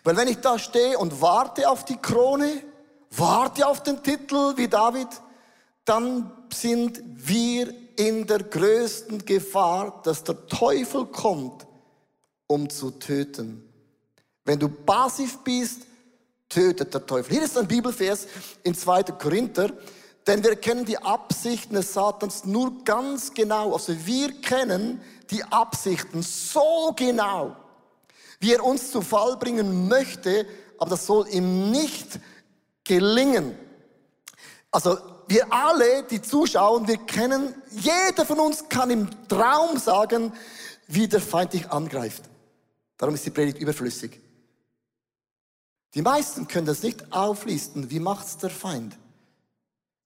Weil 0.04 0.18
wenn 0.18 0.28
ich 0.28 0.38
da 0.38 0.58
stehe 0.58 0.98
und 0.98 1.22
warte 1.22 1.70
auf 1.70 1.86
die 1.86 1.98
Krone, 1.98 2.64
warte 3.12 3.68
auf 3.68 3.84
den 3.84 4.02
Titel 4.02 4.58
wie 4.58 4.68
David, 4.68 5.08
dann 5.86 6.32
sind 6.52 7.02
wir 7.06 7.74
in 8.00 8.26
der 8.26 8.44
größten 8.44 9.26
Gefahr, 9.26 10.02
dass 10.06 10.24
der 10.24 10.48
Teufel 10.48 11.06
kommt 11.06 11.68
um 12.48 12.70
zu 12.70 12.92
töten. 12.92 13.62
Wenn 14.46 14.58
du 14.58 14.70
passiv 14.70 15.40
bist, 15.40 15.82
tötet 16.48 16.94
der 16.94 17.06
Teufel. 17.06 17.34
Hier 17.34 17.44
ist 17.44 17.58
ein 17.58 17.68
Bibelvers 17.68 18.26
in 18.64 18.74
2. 18.74 19.04
Korinther, 19.04 19.72
denn 20.26 20.42
wir 20.44 20.56
kennen 20.56 20.86
die 20.86 20.98
Absichten 20.98 21.76
des 21.76 21.94
Satans 21.94 22.46
nur 22.46 22.86
ganz 22.86 23.34
genau. 23.34 23.74
Also 23.74 23.94
wir 24.06 24.32
kennen 24.42 25.02
die 25.30 25.44
Absichten 25.44 26.24
so 26.24 26.94
genau, 26.96 27.56
wie 28.40 28.54
er 28.54 28.64
uns 28.64 28.92
zu 28.92 29.02
Fall 29.02 29.36
bringen 29.36 29.90
möchte, 29.90 30.48
aber 30.78 30.92
das 30.92 31.06
soll 31.06 31.28
ihm 31.30 31.70
nicht 31.70 32.20
gelingen. 32.86 33.60
Also 34.72 34.98
wir 35.30 35.54
alle, 35.54 36.04
die 36.04 36.22
zuschauen, 36.22 36.88
wir 36.88 36.98
kennen, 36.98 37.54
jeder 37.72 38.26
von 38.26 38.40
uns 38.40 38.68
kann 38.68 38.90
im 38.90 39.10
Traum 39.28 39.78
sagen, 39.78 40.34
wie 40.88 41.08
der 41.08 41.22
Feind 41.22 41.54
dich 41.54 41.70
angreift. 41.70 42.24
Darum 42.98 43.16
ist 43.16 43.26
die 43.26 43.30
Predigt 43.30 43.60
überflüssig. 43.60 44.20
Die 45.94 46.02
meisten 46.02 46.48
können 46.48 46.66
das 46.66 46.84
nicht 46.84 47.14
auflisten. 47.14 47.90
Wie 47.90 48.00
macht's 48.00 48.38
der 48.38 48.50
Feind? 48.50 48.98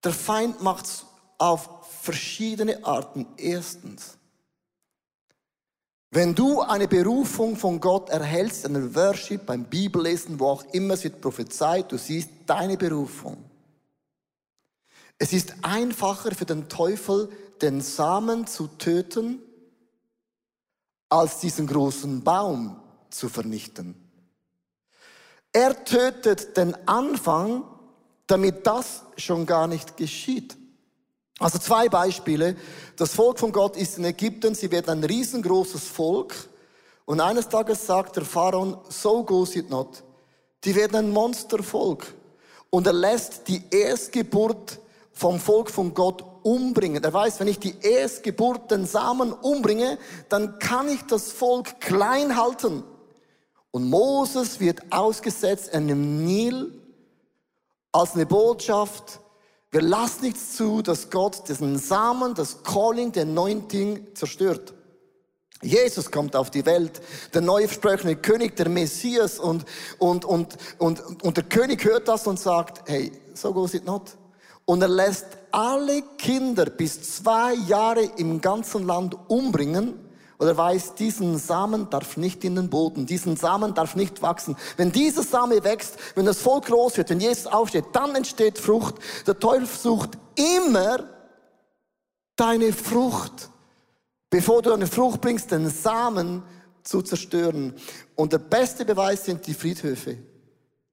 Der 0.04 0.14
Feind 0.14 0.62
macht's 0.62 1.06
auf 1.38 1.70
verschiedene 2.02 2.86
Arten. 2.86 3.26
Erstens, 3.38 4.18
wenn 6.12 6.36
du 6.36 6.62
eine 6.62 6.88
Berufung 6.88 7.56
von 7.56 7.80
Gott 7.80 8.10
erhältst, 8.10 8.66
einen 8.66 8.94
Worship, 8.94 9.46
beim 9.46 9.64
Bibellesen, 9.64 10.40
wo 10.40 10.48
auch 10.50 10.64
immer 10.74 10.94
es 10.94 11.04
wird 11.04 11.22
prophezeit, 11.22 11.92
du 11.92 11.98
siehst 11.98 12.30
deine 12.46 12.78
Berufung. 12.78 13.44
Es 15.24 15.32
ist 15.32 15.54
einfacher 15.62 16.36
für 16.36 16.44
den 16.44 16.68
Teufel, 16.68 17.30
den 17.62 17.80
Samen 17.80 18.46
zu 18.46 18.68
töten, 18.68 19.42
als 21.08 21.40
diesen 21.40 21.66
großen 21.66 22.26
Baum, 22.26 22.78
zu 23.10 23.30
vernichten. 23.30 23.96
Er 25.54 25.86
tötet 25.86 26.58
den 26.58 26.76
Anfang, 26.90 27.64
damit 28.28 28.68
das 28.68 29.04
schon 29.16 29.46
gar 29.46 29.68
nicht 29.68 29.96
geschieht. 29.96 30.58
Also 31.40 31.58
zwei 31.58 31.88
Beispiele. 31.88 32.58
Das 32.98 33.14
Volk 33.14 33.40
von 33.40 33.54
Gott 33.54 33.78
ist 33.78 33.98
in 33.98 34.04
Ägypten, 34.04 34.56
sie 34.56 34.72
werden 34.72 34.90
ein 34.90 35.04
riesengroßes 35.06 35.88
Volk. 35.88 36.36
Und 37.06 37.22
eines 37.22 37.48
Tages 37.48 37.86
sagt 37.86 38.18
der 38.18 38.26
Pharaon, 38.26 38.78
so 38.90 39.24
goes 39.24 39.56
it 39.56 39.70
not. 39.70 40.04
Die 40.66 40.76
werden 40.76 40.98
ein 40.98 41.12
Monstervolk. 41.12 42.14
Und 42.70 42.88
er 42.88 42.94
lässt 42.94 43.48
die 43.48 43.64
Erstgeburt 43.72 44.80
vom 45.14 45.40
Volk 45.40 45.70
von 45.70 45.94
Gott 45.94 46.24
umbringen. 46.44 47.04
Er 47.04 47.14
weiß, 47.14 47.40
wenn 47.40 47.48
ich 47.48 47.60
die 47.60 47.80
Erstgeburt, 47.80 48.72
den 48.72 48.86
Samen 48.86 49.32
umbringe, 49.32 49.98
dann 50.30 50.60
kann 50.60 50.90
ich 50.90 51.04
das 51.04 51.32
Volk 51.32 51.80
klein 51.80 52.36
halten. 52.36 52.84
Und 53.72 53.90
Moses 53.90 54.60
wird 54.60 54.92
ausgesetzt 54.92 55.74
in 55.74 55.88
dem 55.88 56.26
Nil 56.26 56.80
als 57.92 58.16
eine 58.16 58.26
Botschaft. 58.26 59.20
Wir 59.72 59.82
lassen 59.82 60.26
nichts 60.26 60.56
zu, 60.56 60.82
dass 60.82 61.10
Gott 61.10 61.48
diesen 61.48 61.80
Samen, 61.80 62.36
das 62.36 62.64
Calling, 62.64 63.12
den 63.12 63.30
Anointing 63.30 64.16
zerstört. 64.16 64.74
Jesus 65.62 66.12
kommt 66.12 66.36
auf 66.36 66.52
die 66.52 66.66
Welt, 66.66 67.02
der 67.34 67.42
neue 67.42 67.68
versprochene 67.68 68.18
König, 68.18 68.56
der 68.58 68.70
Messias 68.70 69.40
und, 69.40 69.66
und, 69.98 70.26
und, 70.26 70.58
und, 70.78 71.24
und 71.24 71.38
der 71.38 71.46
König 71.46 71.86
hört 71.86 72.08
das 72.08 72.28
und 72.28 72.40
sagt, 72.40 72.88
hey, 72.90 73.12
so 73.34 73.54
goes 73.54 73.74
it 73.74 73.86
not. 73.86 74.18
Und 74.66 74.82
er 74.82 74.88
lässt 74.88 75.26
alle 75.52 76.02
Kinder 76.18 76.66
bis 76.66 77.18
zwei 77.18 77.54
Jahre 77.54 78.04
im 78.18 78.40
ganzen 78.42 78.86
Land 78.86 79.16
umbringen 79.28 80.00
oder 80.40 80.58
weiß, 80.58 80.96
diesen 80.96 81.38
Samen 81.38 81.90
darf 81.90 82.18
nicht 82.18 82.44
in 82.44 82.56
den 82.56 82.70
Boden, 82.70 83.06
diesen 83.06 83.38
Samen 83.38 83.74
darf 83.74 83.96
nicht 83.96 84.22
wachsen. 84.22 84.58
Wenn 84.78 84.92
dieser 84.92 85.24
Same 85.24 85.64
wächst, 85.64 85.98
wenn 86.16 86.26
das 86.26 86.42
Volk 86.42 86.66
groß 86.66 86.98
wird, 86.98 87.10
wenn 87.10 87.20
Jesus 87.20 87.48
aufsteht, 87.48 87.86
dann 87.94 88.16
entsteht 88.16 88.58
Frucht. 88.58 88.96
Der 89.28 89.40
Teufel 89.40 89.68
sucht 89.68 90.18
immer 90.36 91.06
deine 92.36 92.74
Frucht, 92.74 93.50
bevor 94.30 94.62
du 94.62 94.74
eine 94.74 94.88
Frucht 94.88 95.22
bringst, 95.22 95.52
den 95.52 95.70
Samen 95.70 96.44
zu 96.84 97.02
zerstören. 97.02 97.74
Und 98.16 98.34
der 98.34 98.40
beste 98.40 98.86
Beweis 98.86 99.26
sind 99.26 99.46
die 99.48 99.54
Friedhöfe. 99.54 100.18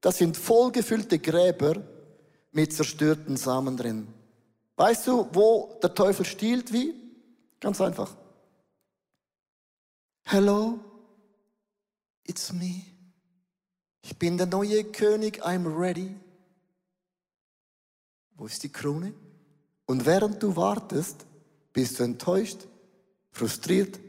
Das 0.01 0.19
sind 0.19 0.37
vollgefüllte 0.37 1.19
Gräber 1.19 1.77
mit 2.53 2.73
zerstörten 2.73 3.37
Samen 3.37 3.77
drin. 3.77 4.07
Weißt 4.77 5.07
du, 5.07 5.29
wo 5.33 5.79
der 5.83 5.95
Teufel 5.95 6.25
stiehlt? 6.25 6.73
Wie? 6.73 6.95
Ganz 7.61 7.81
einfach. 7.81 8.17
Hello, 10.25 10.79
it's 12.25 12.53
me. 12.53 12.83
Ich 14.03 14.19
bin 14.19 14.39
der 14.39 14.47
neue 14.47 14.85
König, 14.85 15.45
I'm 15.45 15.67
ready. 15.79 16.17
Wo 18.37 18.47
ist 18.47 18.63
die 18.63 18.71
Krone? 18.71 19.13
Und 19.87 20.07
während 20.07 20.43
du 20.43 20.57
wartest, 20.57 21.27
bist 21.73 21.99
du 21.99 22.05
enttäuscht, 22.05 22.67
frustriert, 23.33 24.01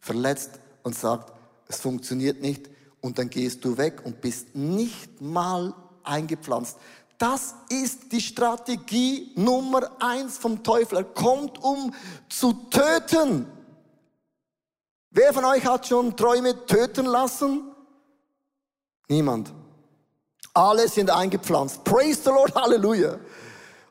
verletzt 0.00 0.58
und 0.82 0.94
sagst, 0.94 1.32
es 1.68 1.80
funktioniert 1.80 2.40
nicht 2.40 2.68
und 3.00 3.18
dann 3.18 3.30
gehst 3.30 3.64
du 3.64 3.76
weg 3.76 4.04
und 4.04 4.20
bist 4.20 4.54
nicht 4.56 5.20
mal 5.20 5.74
eingepflanzt. 6.02 6.78
Das 7.18 7.54
ist 7.68 8.12
die 8.12 8.20
Strategie 8.20 9.32
Nummer 9.36 9.90
eins 10.00 10.36
vom 10.36 10.62
Teufel. 10.62 10.98
Er 10.98 11.04
kommt, 11.04 11.62
um 11.62 11.94
zu 12.28 12.52
töten. 12.70 13.46
Wer 15.10 15.32
von 15.32 15.44
euch 15.46 15.64
hat 15.64 15.86
schon 15.86 16.14
Träume 16.16 16.66
töten 16.66 17.06
lassen? 17.06 17.72
Niemand. 19.08 19.52
Alle 20.52 20.88
sind 20.88 21.10
eingepflanzt. 21.10 21.84
Praise 21.84 22.20
the 22.22 22.30
Lord, 22.30 22.54
Halleluja. 22.54 23.18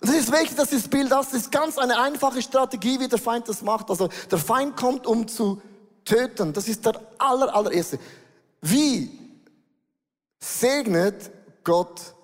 Das 0.02 0.12
ist 0.12 0.32
wichtig, 0.32 0.56
dass 0.56 0.70
dieses 0.70 0.88
Bild 0.88 1.12
das 1.12 1.34
ist 1.34 1.52
ganz 1.52 1.80
eine 1.80 2.00
einfache 2.00 2.42
Strategie, 2.42 3.00
wie 3.00 3.08
der 3.08 3.18
Feind 3.18 3.50
das 3.50 3.64
macht. 3.64 3.90
Also 3.90 4.10
der 4.30 4.38
Feind 4.38 4.76
kommt, 4.76 5.08
um 5.08 5.28
zu 5.28 5.62
töten. 6.04 6.54
Das 6.54 6.68
ist 6.68 6.86
der 6.86 7.00
aller, 7.18 7.56
allererste. 7.56 7.98
Wie 8.62 9.20
segnet 10.40 11.32
Gott 11.64 12.15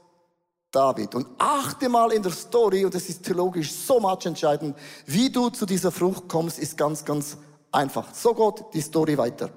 David? 0.71 1.15
Und 1.15 1.27
achte 1.37 1.89
mal 1.89 2.11
in 2.11 2.23
der 2.23 2.31
Story, 2.31 2.85
und 2.85 2.93
das 2.93 3.09
ist 3.09 3.23
theologisch 3.23 3.71
so 3.71 3.99
much 3.99 4.25
entscheidend, 4.25 4.77
wie 5.05 5.29
du 5.29 5.49
zu 5.49 5.65
dieser 5.65 5.91
Frucht 5.91 6.27
kommst, 6.27 6.59
ist 6.59 6.77
ganz, 6.77 7.03
ganz 7.05 7.37
einfach. 7.71 8.13
So 8.13 8.33
Gott 8.33 8.73
die 8.73 8.81
Story 8.81 9.17
weiter. 9.17 9.49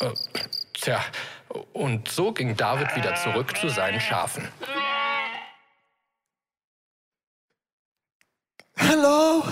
Äh, 0.00 0.12
tja, 0.74 1.00
und 1.72 2.08
so 2.08 2.32
ging 2.32 2.56
David 2.56 2.94
wieder 2.96 3.14
zurück 3.14 3.56
zu 3.56 3.68
seinen 3.68 4.00
Schafen. 4.00 4.48
Hello, 8.76 9.44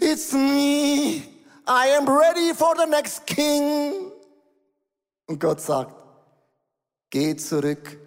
it's 0.00 0.32
me. 0.32 1.22
I 1.66 1.96
am 1.96 2.08
ready 2.08 2.52
for 2.52 2.74
the 2.76 2.86
next 2.86 3.26
king. 3.26 4.10
Und 5.26 5.38
Gott 5.38 5.60
sagt, 5.60 5.94
geh 7.10 7.36
zurück 7.36 7.98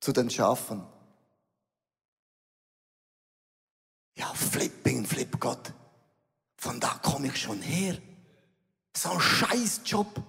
zu 0.00 0.12
den 0.12 0.30
Schafen. 0.30 0.82
Ja, 4.16 4.26
flipping, 4.34 5.04
flip 5.04 5.38
Gott. 5.38 5.72
Von 6.56 6.80
da 6.80 6.98
komme 7.02 7.28
ich 7.28 7.36
schon 7.36 7.60
her. 7.60 7.98
So 8.96 9.10
ein 9.10 9.20
Scheißjob. 9.20 10.22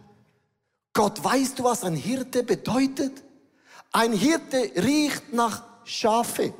Gott, 0.93 1.23
weißt 1.23 1.59
du, 1.59 1.63
was 1.63 1.83
ein 1.83 1.95
Hirte 1.95 2.43
bedeutet? 2.43 3.23
Ein 3.91 4.11
Hirte 4.11 4.71
riecht 4.83 5.31
nach 5.31 5.63
Schafe. 5.85 6.53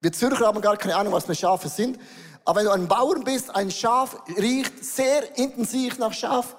Wir 0.00 0.12
Zürcher 0.12 0.46
haben 0.46 0.60
gar 0.60 0.76
keine 0.76 0.96
Ahnung, 0.96 1.12
was 1.12 1.24
für 1.24 1.34
Schafe 1.34 1.68
sind. 1.68 1.98
Aber 2.44 2.60
wenn 2.60 2.66
du 2.66 2.72
ein 2.72 2.88
Bauern 2.88 3.24
bist, 3.24 3.54
ein 3.54 3.70
Schaf 3.70 4.16
riecht 4.36 4.84
sehr 4.84 5.36
intensiv 5.38 5.98
nach 5.98 6.12
Schaf. 6.12 6.56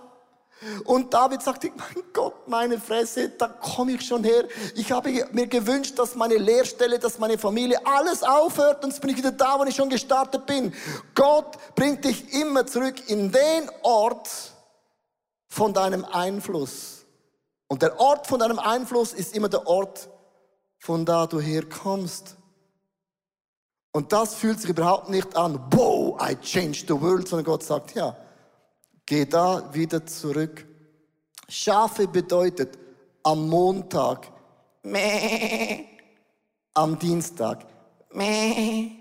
Und 0.86 1.14
David 1.14 1.42
sagte, 1.42 1.72
mein 1.76 2.04
Gott, 2.14 2.48
meine 2.48 2.80
Fresse, 2.80 3.30
da 3.30 3.48
komme 3.48 3.94
ich 3.94 4.02
schon 4.02 4.24
her. 4.24 4.48
Ich 4.76 4.92
habe 4.92 5.28
mir 5.32 5.48
gewünscht, 5.48 5.98
dass 5.98 6.16
meine 6.16 6.38
Lehrstelle, 6.38 7.00
dass 7.00 7.20
meine 7.20 7.38
Familie 7.38 7.80
alles 7.86 8.24
aufhört 8.24 8.84
und 8.84 8.92
jetzt 8.92 9.02
bin 9.02 9.12
ich 9.12 9.18
wieder 9.18 9.32
da, 9.32 9.60
wo 9.60 9.64
ich 9.64 9.76
schon 9.76 9.90
gestartet 9.90 10.46
bin. 10.46 10.74
Gott 11.16 11.58
bringt 11.76 12.06
dich 12.06 12.34
immer 12.34 12.66
zurück 12.66 13.10
in 13.10 13.32
den 13.32 13.70
Ort 13.82 14.30
von 15.48 15.74
deinem 15.74 16.06
Einfluss. 16.06 17.06
Und 17.68 17.82
der 17.82 18.00
Ort 18.00 18.28
von 18.28 18.40
deinem 18.40 18.60
Einfluss 18.60 19.14
ist 19.14 19.36
immer 19.36 19.50
der 19.50 19.68
Ort, 19.68 20.10
von 20.80 21.06
da 21.06 21.28
du 21.28 21.40
herkommst. 21.40 22.36
Und 23.92 24.12
das 24.12 24.36
fühlt 24.36 24.60
sich 24.60 24.72
überhaupt 24.72 25.10
nicht 25.10 25.36
an, 25.36 25.60
wow, 25.72 26.20
I 26.22 26.36
changed 26.36 26.88
the 26.88 27.00
world, 27.00 27.28
sondern 27.28 27.46
Gott 27.46 27.64
sagt, 27.64 27.94
ja, 27.94 28.18
Geh 29.06 29.26
da 29.26 29.74
wieder 29.74 30.06
zurück. 30.06 30.66
Schafe 31.50 32.08
bedeutet 32.08 32.78
am 33.22 33.48
Montag, 33.50 34.32
meh, 34.82 35.86
am 36.74 36.98
Dienstag, 36.98 37.66
meh, 38.12 38.92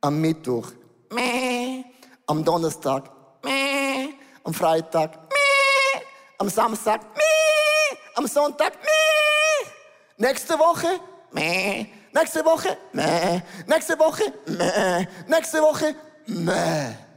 am 0.00 0.20
Mittwoch, 0.20 0.72
meh, 1.10 1.84
am 2.26 2.44
Donnerstag, 2.44 3.10
meh, 3.42 4.08
am 4.44 4.54
Freitag, 4.54 5.16
meh, 5.28 6.02
am 6.38 6.48
Samstag, 6.48 7.00
meh, 7.16 7.98
am 8.14 8.26
Sonntag, 8.28 8.74
meh, 8.74 9.70
nächste 10.18 10.56
Woche, 10.56 11.00
meh, 11.32 11.86
nächste 12.12 12.44
Woche, 12.44 12.76
meh, 12.92 13.42
nächste 13.66 13.98
Woche, 13.98 14.32
meh, 14.46 15.06
nächste 15.26 15.60
Woche, 15.60 15.96
meh. 16.26 17.07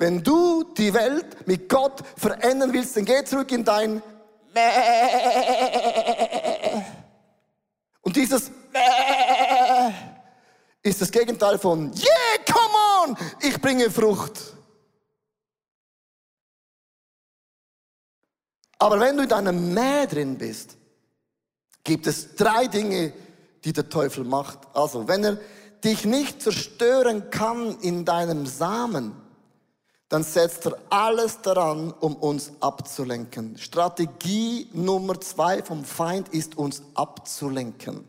Wenn 0.00 0.24
du 0.24 0.64
die 0.64 0.94
Welt 0.94 1.46
mit 1.46 1.68
Gott 1.68 2.02
verändern 2.16 2.72
willst, 2.72 2.96
dann 2.96 3.04
geh 3.04 3.22
zurück 3.22 3.52
in 3.52 3.62
dein 3.62 4.02
und 8.00 8.16
dieses 8.16 8.50
ist 10.82 11.02
das 11.02 11.10
Gegenteil 11.12 11.58
von 11.58 11.92
Yeah, 11.92 12.44
come 12.50 13.10
on, 13.10 13.16
ich 13.42 13.60
bringe 13.60 13.90
Frucht. 13.90 14.54
Aber 18.78 18.98
wenn 18.98 19.18
du 19.18 19.24
in 19.24 19.28
deinem 19.28 19.74
Mäh 19.74 20.06
drin 20.06 20.38
bist, 20.38 20.78
gibt 21.84 22.06
es 22.06 22.34
drei 22.34 22.66
Dinge, 22.66 23.12
die 23.62 23.74
der 23.74 23.90
Teufel 23.90 24.24
macht. 24.24 24.60
Also, 24.72 25.06
wenn 25.06 25.22
er 25.22 25.38
dich 25.84 26.06
nicht 26.06 26.40
zerstören 26.40 27.28
kann 27.28 27.78
in 27.80 28.06
deinem 28.06 28.46
Samen, 28.46 29.19
dann 30.10 30.24
setzt 30.24 30.66
er 30.66 30.76
alles 30.90 31.40
daran, 31.40 31.94
um 32.00 32.16
uns 32.16 32.50
abzulenken. 32.58 33.56
Strategie 33.56 34.68
Nummer 34.72 35.20
zwei 35.20 35.62
vom 35.62 35.84
Feind 35.84 36.28
ist, 36.30 36.58
uns 36.58 36.82
abzulenken, 36.94 38.04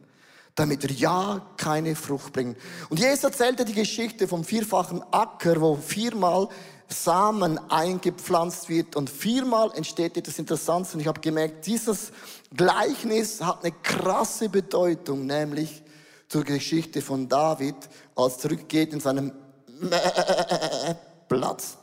damit 0.55 0.83
er 0.83 0.91
ja 0.91 1.45
keine 1.57 1.95
Frucht 1.95 2.33
bringt. 2.33 2.57
Und 2.89 2.99
Jesus 2.99 3.23
erzählte 3.23 3.65
die 3.65 3.75
Geschichte 3.75 4.27
vom 4.27 4.43
vierfachen 4.43 5.03
Acker, 5.11 5.61
wo 5.61 5.75
viermal 5.75 6.49
Samen 6.89 7.59
eingepflanzt 7.69 8.67
wird 8.67 8.95
und 8.95 9.07
viermal 9.07 9.71
entsteht 9.75 10.17
etwas 10.17 10.39
Interessantes. 10.39 10.95
Und 10.95 11.01
ich 11.01 11.07
habe 11.07 11.21
gemerkt, 11.21 11.67
dieses 11.67 12.11
Gleichnis 12.51 13.41
hat 13.41 13.63
eine 13.63 13.73
krasse 13.83 14.49
Bedeutung, 14.49 15.27
nämlich 15.27 15.83
zur 16.27 16.43
Geschichte 16.45 17.03
von 17.03 17.29
David, 17.29 17.75
als 18.15 18.39
zurückgeht 18.39 18.91
in 18.91 18.99
seinem 18.99 19.33
Platz. 21.29 21.77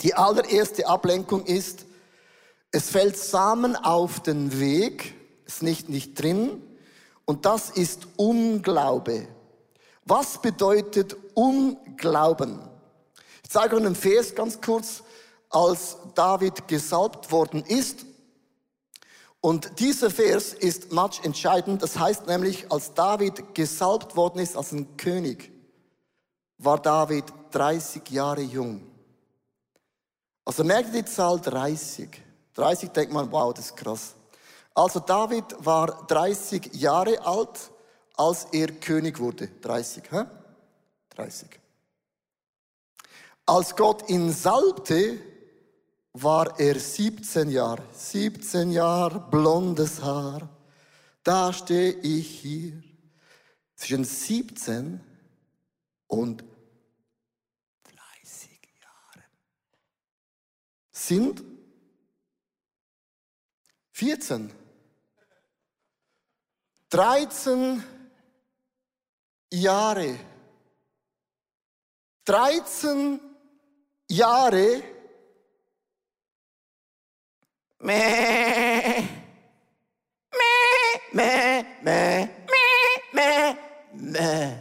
Die 0.00 0.14
allererste 0.14 0.86
Ablenkung 0.88 1.44
ist, 1.44 1.84
es 2.70 2.88
fällt 2.88 3.18
Samen 3.18 3.76
auf 3.76 4.20
den 4.20 4.58
Weg, 4.58 5.14
ist 5.44 5.62
nicht, 5.62 5.90
nicht 5.90 6.20
drin, 6.20 6.62
und 7.26 7.44
das 7.44 7.70
ist 7.70 8.08
Unglaube. 8.16 9.28
Was 10.04 10.40
bedeutet 10.40 11.16
Unglauben? 11.34 12.60
Ich 13.44 13.50
zeige 13.50 13.76
euch 13.76 13.84
einen 13.84 13.94
Vers 13.94 14.34
ganz 14.34 14.60
kurz, 14.60 15.02
als 15.50 15.98
David 16.14 16.66
gesalbt 16.66 17.30
worden 17.30 17.62
ist. 17.64 18.06
Und 19.40 19.80
dieser 19.80 20.10
Vers 20.10 20.54
ist 20.54 20.92
much 20.92 21.22
entscheidend. 21.24 21.82
Das 21.82 21.98
heißt 21.98 22.26
nämlich, 22.26 22.70
als 22.72 22.94
David 22.94 23.54
gesalbt 23.54 24.16
worden 24.16 24.38
ist 24.38 24.56
als 24.56 24.72
ein 24.72 24.96
König, 24.96 25.52
war 26.58 26.80
David 26.80 27.24
30 27.50 28.08
Jahre 28.10 28.40
jung. 28.40 28.91
Also 30.44 30.64
merkt 30.64 30.94
ihr 30.94 31.02
die 31.02 31.10
Zahl 31.10 31.40
30. 31.40 32.08
30 32.54 32.90
denkt 32.90 33.12
man, 33.12 33.30
wow, 33.30 33.54
das 33.54 33.66
ist 33.66 33.76
krass. 33.76 34.14
Also 34.74 35.00
David 35.00 35.44
war 35.58 36.06
30 36.06 36.74
Jahre 36.74 37.24
alt, 37.24 37.70
als 38.14 38.46
er 38.52 38.68
König 38.68 39.18
wurde. 39.18 39.48
30, 39.48 40.04
hä? 40.10 40.24
30. 41.10 41.48
Als 43.46 43.76
Gott 43.76 44.08
ihn 44.08 44.32
salbte, 44.32 45.18
war 46.14 46.58
er 46.58 46.78
17 46.78 47.50
Jahre. 47.50 47.82
17 47.92 48.70
Jahre, 48.70 49.20
blondes 49.30 50.02
Haar. 50.02 50.48
Da 51.22 51.52
stehe 51.52 51.92
ich 51.92 52.40
hier. 52.40 52.82
Zwischen 53.76 54.04
17 54.04 55.00
und 56.06 56.44
sind 61.12 61.44
14. 63.90 64.50
13 66.88 67.84
Jahre. 69.50 70.18
13 72.24 73.20
Jahre. 74.08 74.82
Mäh. 77.78 79.02
Mäh, 80.32 80.94
mäh, 81.12 81.64
mäh, 81.82 82.28
mäh, 83.12 83.56
mäh. 83.92 84.56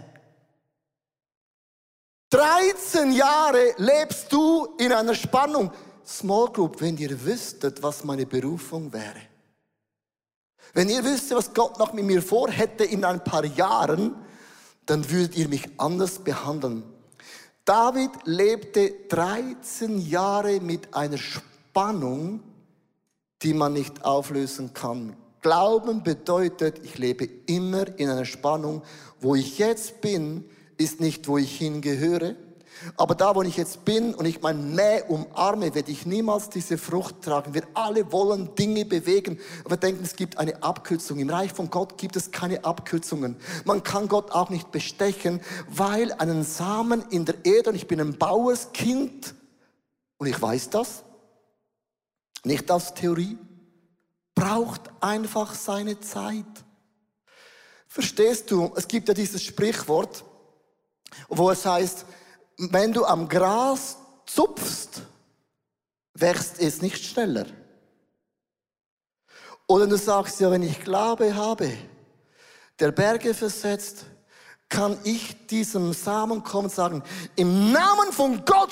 13 2.29 3.11
Jahre 3.13 3.73
lebst 3.77 4.31
du 4.31 4.75
in 4.77 4.91
einer 4.91 5.15
Spannung. 5.15 5.71
Small 6.11 6.51
Group, 6.51 6.81
wenn 6.81 6.97
ihr 6.97 7.23
wüsstet, 7.25 7.81
was 7.81 8.03
meine 8.03 8.25
Berufung 8.25 8.91
wäre. 8.91 9.21
Wenn 10.73 10.89
ihr 10.89 11.03
wüsstet, 11.03 11.37
was 11.37 11.53
Gott 11.53 11.79
noch 11.79 11.93
mit 11.93 12.05
mir 12.05 12.21
vorhätte 12.21 12.83
in 12.83 13.05
ein 13.05 13.23
paar 13.23 13.45
Jahren, 13.45 14.15
dann 14.85 15.09
würdet 15.09 15.37
ihr 15.37 15.47
mich 15.47 15.69
anders 15.77 16.19
behandeln. 16.19 16.83
David 17.63 18.11
lebte 18.25 18.93
13 19.09 19.99
Jahre 19.99 20.59
mit 20.59 20.93
einer 20.93 21.17
Spannung, 21.17 22.41
die 23.41 23.53
man 23.53 23.73
nicht 23.73 24.03
auflösen 24.03 24.73
kann. 24.73 25.15
Glauben 25.41 26.03
bedeutet, 26.03 26.79
ich 26.83 26.97
lebe 26.97 27.25
immer 27.47 27.87
in 27.97 28.09
einer 28.09 28.25
Spannung. 28.25 28.83
Wo 29.19 29.35
ich 29.35 29.57
jetzt 29.57 30.01
bin, 30.01 30.45
ist 30.77 30.99
nicht, 30.99 31.27
wo 31.27 31.37
ich 31.37 31.57
hingehöre. 31.57 32.35
Aber 32.97 33.15
da, 33.15 33.35
wo 33.35 33.41
ich 33.43 33.57
jetzt 33.57 33.85
bin 33.85 34.13
und 34.13 34.25
ich 34.25 34.41
mein 34.41 34.73
Mäh 34.75 35.03
umarme, 35.07 35.75
werde 35.75 35.91
ich 35.91 36.05
niemals 36.05 36.49
diese 36.49 36.77
Frucht 36.77 37.21
tragen. 37.21 37.53
Wir 37.53 37.67
alle 37.73 38.11
wollen 38.11 38.55
Dinge 38.55 38.85
bewegen, 38.85 39.39
aber 39.65 39.77
denken, 39.77 40.03
es 40.03 40.15
gibt 40.15 40.37
eine 40.37 40.61
Abkürzung. 40.63 41.19
Im 41.19 41.29
Reich 41.29 41.53
von 41.53 41.69
Gott 41.69 41.97
gibt 41.97 42.15
es 42.15 42.31
keine 42.31 42.63
Abkürzungen. 42.63 43.35
Man 43.65 43.83
kann 43.83 44.07
Gott 44.07 44.31
auch 44.31 44.49
nicht 44.49 44.71
bestechen, 44.71 45.41
weil 45.67 46.11
einen 46.13 46.43
Samen 46.43 47.03
in 47.09 47.25
der 47.25 47.45
Erde, 47.45 47.69
und 47.69 47.75
ich 47.75 47.87
bin 47.87 47.99
ein 47.99 48.17
Bauerskind, 48.17 49.35
und 50.17 50.27
ich 50.27 50.41
weiß 50.41 50.69
das, 50.69 51.03
nicht 52.43 52.69
aus 52.71 52.93
Theorie, 52.93 53.37
braucht 54.35 54.81
einfach 55.01 55.53
seine 55.53 55.99
Zeit. 55.99 56.45
Verstehst 57.87 58.49
du? 58.49 58.71
Es 58.75 58.87
gibt 58.87 59.07
ja 59.07 59.13
dieses 59.13 59.43
Sprichwort, 59.43 60.23
wo 61.27 61.51
es 61.51 61.65
heißt, 61.65 62.05
wenn 62.69 62.93
du 62.93 63.05
am 63.05 63.27
Gras 63.27 63.97
zupfst, 64.25 65.01
wächst 66.13 66.59
es 66.59 66.81
nicht 66.81 67.03
schneller. 67.03 67.47
Oder 69.67 69.87
du 69.87 69.97
sagst 69.97 70.39
ja, 70.39 70.51
wenn 70.51 70.61
ich 70.61 70.81
Glaube 70.81 71.33
habe, 71.35 71.75
der 72.79 72.91
Berge 72.91 73.33
versetzt, 73.33 74.05
kann 74.69 74.97
ich 75.03 75.47
diesem 75.47 75.91
Samen 75.91 76.43
kommen 76.43 76.65
und 76.65 76.73
sagen, 76.73 77.03
im 77.35 77.71
Namen 77.71 78.11
von 78.11 78.45
Gott, 78.45 78.71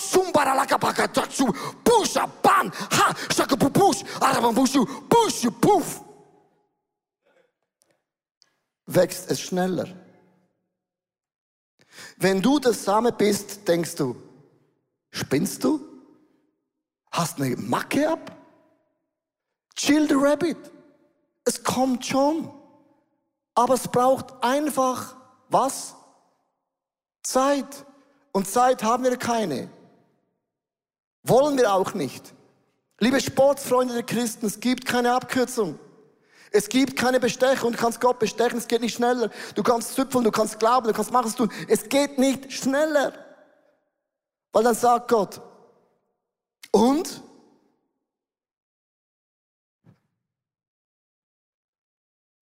wächst 8.85 9.29
es 9.29 9.41
schneller. 9.41 9.87
Wenn 12.17 12.41
du 12.41 12.59
der 12.59 12.73
Same 12.73 13.11
bist, 13.11 13.67
denkst 13.67 13.95
du, 13.95 14.15
spinnst 15.11 15.63
du? 15.63 15.79
Hast 17.11 17.41
eine 17.41 17.55
Macke 17.55 18.09
ab? 18.09 18.35
Chill 19.75 20.07
the 20.07 20.15
Rabbit. 20.15 20.57
Es 21.45 21.63
kommt 21.63 22.05
schon. 22.05 22.51
Aber 23.55 23.73
es 23.73 23.87
braucht 23.87 24.43
einfach 24.43 25.15
was? 25.49 25.95
Zeit. 27.23 27.85
Und 28.31 28.47
Zeit 28.47 28.83
haben 28.83 29.03
wir 29.03 29.17
keine. 29.17 29.69
Wollen 31.23 31.57
wir 31.57 31.73
auch 31.73 31.93
nicht. 31.93 32.33
Liebe 32.99 33.19
Sportsfreunde 33.19 33.93
der 33.93 34.03
Christen, 34.03 34.45
es 34.45 34.59
gibt 34.59 34.85
keine 34.85 35.13
Abkürzung. 35.13 35.79
Es 36.51 36.67
gibt 36.67 36.95
keine 36.95 37.19
Bestechung. 37.19 37.71
Du 37.71 37.77
kannst 37.77 38.01
Gott 38.01 38.19
bestechen, 38.19 38.57
es 38.57 38.67
geht 38.67 38.81
nicht 38.81 38.95
schneller. 38.95 39.29
Du 39.55 39.63
kannst 39.63 39.93
züpfeln, 39.93 40.23
du 40.23 40.31
kannst 40.31 40.59
glauben, 40.59 40.87
du 40.87 40.93
kannst 40.93 41.11
machen, 41.11 41.33
tun. 41.35 41.51
Es 41.67 41.87
geht 41.87 42.17
nicht 42.17 42.51
schneller. 42.51 43.13
Weil 44.51 44.63
dann 44.63 44.75
sagt 44.75 45.09
Gott, 45.09 45.41
und? 46.71 47.23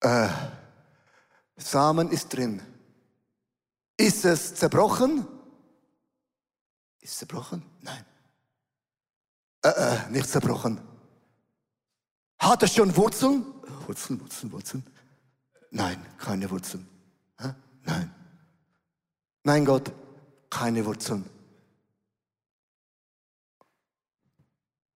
Äh, 0.00 0.28
Samen 1.56 2.10
ist 2.10 2.28
drin. 2.28 2.62
Ist 3.96 4.24
es 4.24 4.54
zerbrochen? 4.54 5.26
Ist 7.00 7.12
es 7.12 7.18
zerbrochen? 7.18 7.64
Nein. 7.80 8.04
Äh, 9.64 9.70
äh, 9.70 10.10
nicht 10.10 10.28
zerbrochen. 10.28 10.80
Hat 12.38 12.62
es 12.62 12.74
schon 12.74 12.94
Wurzeln? 12.96 13.44
Wurzeln, 13.86 14.20
Wurzeln, 14.20 14.52
Wurzeln. 14.52 14.86
Nein, 15.70 16.04
keine 16.18 16.50
Wurzeln. 16.50 16.88
Nein. 17.84 18.14
Nein, 19.44 19.64
Gott, 19.64 19.92
keine 20.50 20.84
Wurzeln. 20.84 21.24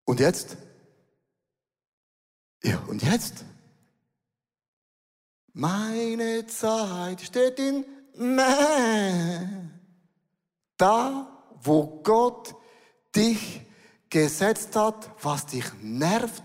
Und 0.03 0.19
jetzt? 0.19 0.57
Ja, 2.63 2.79
und 2.87 3.01
jetzt? 3.01 3.45
Meine 5.53 6.45
Zeit 6.47 7.21
steht 7.21 7.59
in 7.59 7.85
Mäh. 8.15 9.47
Da, 10.77 11.45
wo 11.61 12.01
Gott 12.03 12.55
dich 13.15 13.61
gesetzt 14.09 14.75
hat, 14.75 15.09
was 15.23 15.45
dich 15.45 15.65
nervt, 15.81 16.43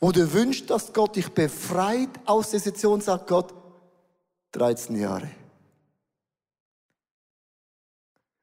wo 0.00 0.12
du 0.12 0.32
wünschst, 0.32 0.70
dass 0.70 0.92
Gott 0.92 1.16
dich 1.16 1.28
befreit 1.30 2.10
aus 2.24 2.50
der 2.50 2.60
Situation, 2.60 3.00
sagt 3.00 3.26
Gott, 3.26 3.54
13 4.52 4.96
Jahre. 4.96 5.30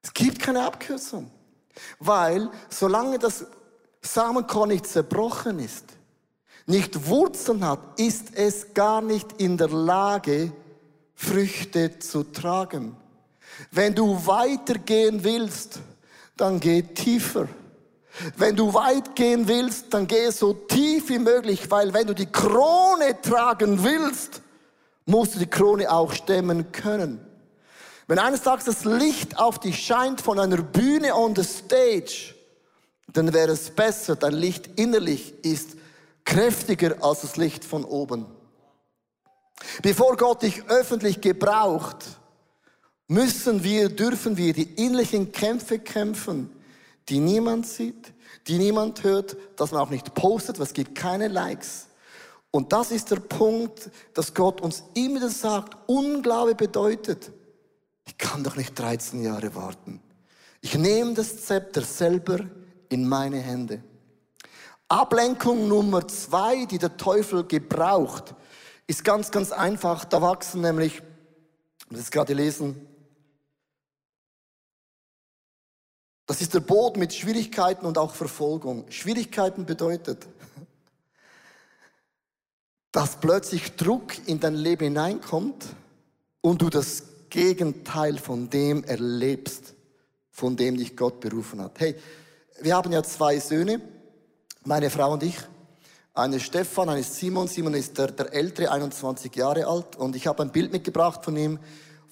Es 0.02 0.14
gibt 0.14 0.40
keine 0.40 0.66
Abkürzung. 0.66 1.32
Weil 2.00 2.50
solange 2.70 3.18
das 3.18 3.46
Samenkorn 4.02 4.70
nicht 4.70 4.86
zerbrochen 4.86 5.60
ist, 5.60 5.86
nicht 6.66 7.08
Wurzeln 7.08 7.66
hat, 7.66 8.00
ist 8.00 8.36
es 8.36 8.74
gar 8.74 9.02
nicht 9.02 9.42
in 9.42 9.58
der 9.58 9.70
Lage, 9.70 10.54
Früchte 11.16 12.00
zu 12.00 12.24
tragen. 12.24 12.96
Wenn 13.72 13.94
du 13.94 14.26
weitergehen 14.26 15.24
willst, 15.24 15.80
dann 16.36 16.60
geh 16.60 16.82
tiefer. 16.82 17.48
Wenn 18.38 18.56
du 18.56 18.74
weit 18.74 19.16
gehen 19.16 19.48
willst, 19.48 19.94
dann 19.94 20.08
geh 20.08 20.30
so 20.30 20.54
tief 20.54 21.10
wie 21.10 21.20
möglich, 21.20 21.70
weil 21.72 21.94
wenn 21.94 22.08
du 22.08 22.14
die 22.14 22.32
Krone 22.32 23.20
tragen 23.22 23.84
willst, 23.84 24.42
musst 25.06 25.36
du 25.36 25.40
die 25.40 25.48
Krone 25.48 25.92
auch 25.92 26.14
stemmen 26.14 26.72
können. 26.72 27.26
Wenn 28.08 28.20
eines 28.20 28.42
Tages 28.42 28.66
das 28.66 28.86
Licht 28.86 29.40
auf 29.40 29.60
dich 29.60 29.84
scheint 29.84 30.22
von 30.22 30.40
einer 30.40 30.62
Bühne 30.62 31.16
on 31.16 31.36
the 31.36 31.44
stage, 31.44 32.36
dann 33.08 33.34
wäre 33.34 33.52
es 33.52 33.72
besser, 33.72 34.16
dein 34.16 34.34
Licht 34.34 34.80
innerlich 34.80 35.34
ist 35.44 35.72
kräftiger 36.26 36.96
als 37.02 37.22
das 37.22 37.38
Licht 37.38 37.66
von 37.66 37.84
oben. 37.84 38.26
Bevor 39.82 40.18
Gott 40.18 40.42
dich 40.42 40.64
öffentlich 40.68 41.22
gebraucht, 41.22 42.06
müssen 43.08 43.64
wir, 43.64 43.90
dürfen 43.90 44.38
wir 44.38 44.54
die 44.54 44.74
innerlichen 44.76 45.32
Kämpfe 45.32 45.80
kämpfen, 45.80 46.50
die 47.10 47.20
niemand 47.20 47.68
sieht, 47.68 48.14
die 48.48 48.58
niemand 48.58 49.04
hört, 49.04 49.36
dass 49.56 49.72
man 49.72 49.82
auch 49.82 49.90
nicht 49.90 50.14
postet, 50.14 50.60
weil 50.60 50.66
es 50.66 50.74
gibt 50.74 50.96
keine 50.96 51.28
Likes. 51.28 51.88
Und 52.52 52.72
das 52.72 52.92
ist 52.92 53.10
der 53.12 53.18
Punkt, 53.18 53.90
dass 54.14 54.34
Gott 54.34 54.62
uns 54.62 54.84
immer 54.94 55.16
wieder 55.16 55.30
sagt, 55.30 55.78
Unglaube 55.88 56.56
bedeutet, 56.56 57.32
ich 58.06 58.18
kann 58.18 58.44
doch 58.44 58.56
nicht 58.56 58.78
13 58.78 59.24
Jahre 59.24 59.56
warten. 59.56 60.02
Ich 60.62 60.76
nehme 60.78 61.14
das 61.14 61.46
Zepter 61.46 61.82
selber 61.82 62.40
in 62.90 63.08
meine 63.08 63.40
Hände. 63.40 63.82
Ablenkung 64.88 65.68
Nummer 65.68 66.08
zwei, 66.08 66.66
die 66.66 66.78
der 66.78 66.96
Teufel 66.96 67.44
gebraucht, 67.46 68.36
ist 68.86 69.04
ganz, 69.04 69.32
ganz 69.32 69.52
einfach. 69.52 70.06
Da 70.06 70.22
wachsen 70.22 70.62
nämlich, 70.62 71.02
das 71.90 72.02
ist 72.02 72.12
gerade 72.12 72.34
lesen, 72.34 72.88
Das 76.26 76.42
ist 76.42 76.54
der 76.54 76.62
Boden 76.62 77.00
mit 77.00 77.14
Schwierigkeiten 77.14 77.86
und 77.86 77.98
auch 77.98 78.16
Verfolgung. 78.16 78.86
Schwierigkeiten 78.90 79.66
bedeutet, 79.66 80.28
dass 82.92 83.18
plötzlich 83.18 83.76
Druck 83.76 84.28
in 84.28 84.40
dein 84.40 84.56
Leben 84.56 84.86
hineinkommt 84.86 85.66
und 86.42 86.62
du 86.62 86.70
das 86.70 87.04
Gegenteil 87.30 88.18
von 88.18 88.50
dem 88.50 88.84
erlebst, 88.84 89.74
von 90.32 90.56
dem 90.56 90.78
dich 90.78 90.96
Gott 90.96 91.20
berufen 91.20 91.62
hat. 91.62 91.80
Hey, 91.80 91.96
wir 92.62 92.76
haben 92.76 92.92
ja 92.92 93.04
zwei 93.04 93.40
Söhne, 93.40 93.82
meine 94.64 94.90
Frau 94.90 95.14
und 95.14 95.24
ich. 95.24 95.38
Eine 96.14 96.40
Stefan, 96.40 96.90
eine 96.90 97.02
Simon. 97.02 97.48
Simon 97.48 97.74
ist 97.74 97.98
der, 97.98 98.12
der 98.12 98.32
ältere, 98.32 98.72
21 98.72 99.36
Jahre 99.36 99.66
alt. 99.66 99.96
Und 99.96 100.16
ich 100.16 100.28
habe 100.28 100.44
ein 100.44 100.52
Bild 100.52 100.72
mitgebracht 100.72 101.26
von 101.26 101.36
ihm. 101.36 101.60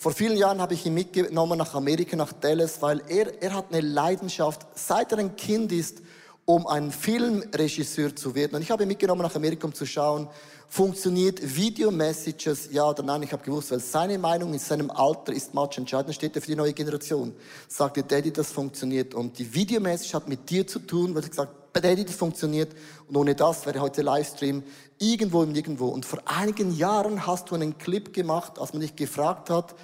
Vor 0.01 0.13
vielen 0.13 0.35
Jahren 0.35 0.59
habe 0.59 0.73
ich 0.73 0.83
ihn 0.83 0.95
mitgenommen 0.95 1.59
nach 1.59 1.75
Amerika, 1.75 2.15
nach 2.15 2.33
Dallas, 2.33 2.81
weil 2.81 3.03
er, 3.07 3.39
er 3.39 3.53
hat 3.53 3.65
eine 3.69 3.81
Leidenschaft, 3.81 4.65
seit 4.73 5.11
er 5.11 5.19
ein 5.19 5.35
Kind 5.35 5.71
ist, 5.71 6.01
um 6.43 6.65
ein 6.65 6.91
Filmregisseur 6.91 8.15
zu 8.15 8.33
werden. 8.33 8.55
Und 8.55 8.63
ich 8.63 8.71
habe 8.71 8.81
ihn 8.81 8.87
mitgenommen 8.87 9.21
nach 9.21 9.35
Amerika, 9.35 9.67
um 9.67 9.75
zu 9.75 9.85
schauen, 9.85 10.27
funktioniert 10.67 11.55
Video-Messages, 11.55 12.69
ja 12.71 12.89
oder 12.89 13.03
nein. 13.03 13.21
Ich 13.21 13.31
habe 13.31 13.43
gewusst, 13.43 13.69
weil 13.69 13.79
seine 13.79 14.17
Meinung 14.17 14.51
in 14.53 14.59
seinem 14.59 14.89
Alter 14.89 15.33
ist 15.33 15.53
much 15.53 15.77
entscheidend, 15.77 16.15
steht 16.15 16.35
er 16.35 16.41
für 16.41 16.47
die 16.47 16.55
neue 16.55 16.73
Generation. 16.73 17.35
Sagte 17.67 18.01
Daddy, 18.01 18.33
das 18.33 18.51
funktioniert. 18.51 19.13
Und 19.13 19.37
die 19.37 19.53
Video-Message 19.53 20.15
hat 20.15 20.27
mit 20.27 20.49
dir 20.49 20.65
zu 20.65 20.79
tun, 20.79 21.13
weil 21.13 21.21
er 21.21 21.29
gesagt 21.29 21.61
Das 21.73 22.15
funktioniert. 22.15 22.73
Und 23.07 23.15
ohne 23.15 23.36
das 23.36 23.65
wäre 23.65 23.79
heute 23.79 24.01
Livestream 24.01 24.63
irgendwo 24.97 25.43
im 25.43 25.51
Nirgendwo. 25.51 25.88
Und 25.88 26.05
vor 26.05 26.19
einigen 26.25 26.75
Jahren 26.75 27.25
hast 27.25 27.49
du 27.49 27.55
einen 27.55 27.77
Clip 27.77 28.13
gemacht, 28.13 28.60
als 28.60 28.73
man 28.73 28.81
dich 28.81 28.95
gefragt 28.95 29.49
hat, 29.49 29.75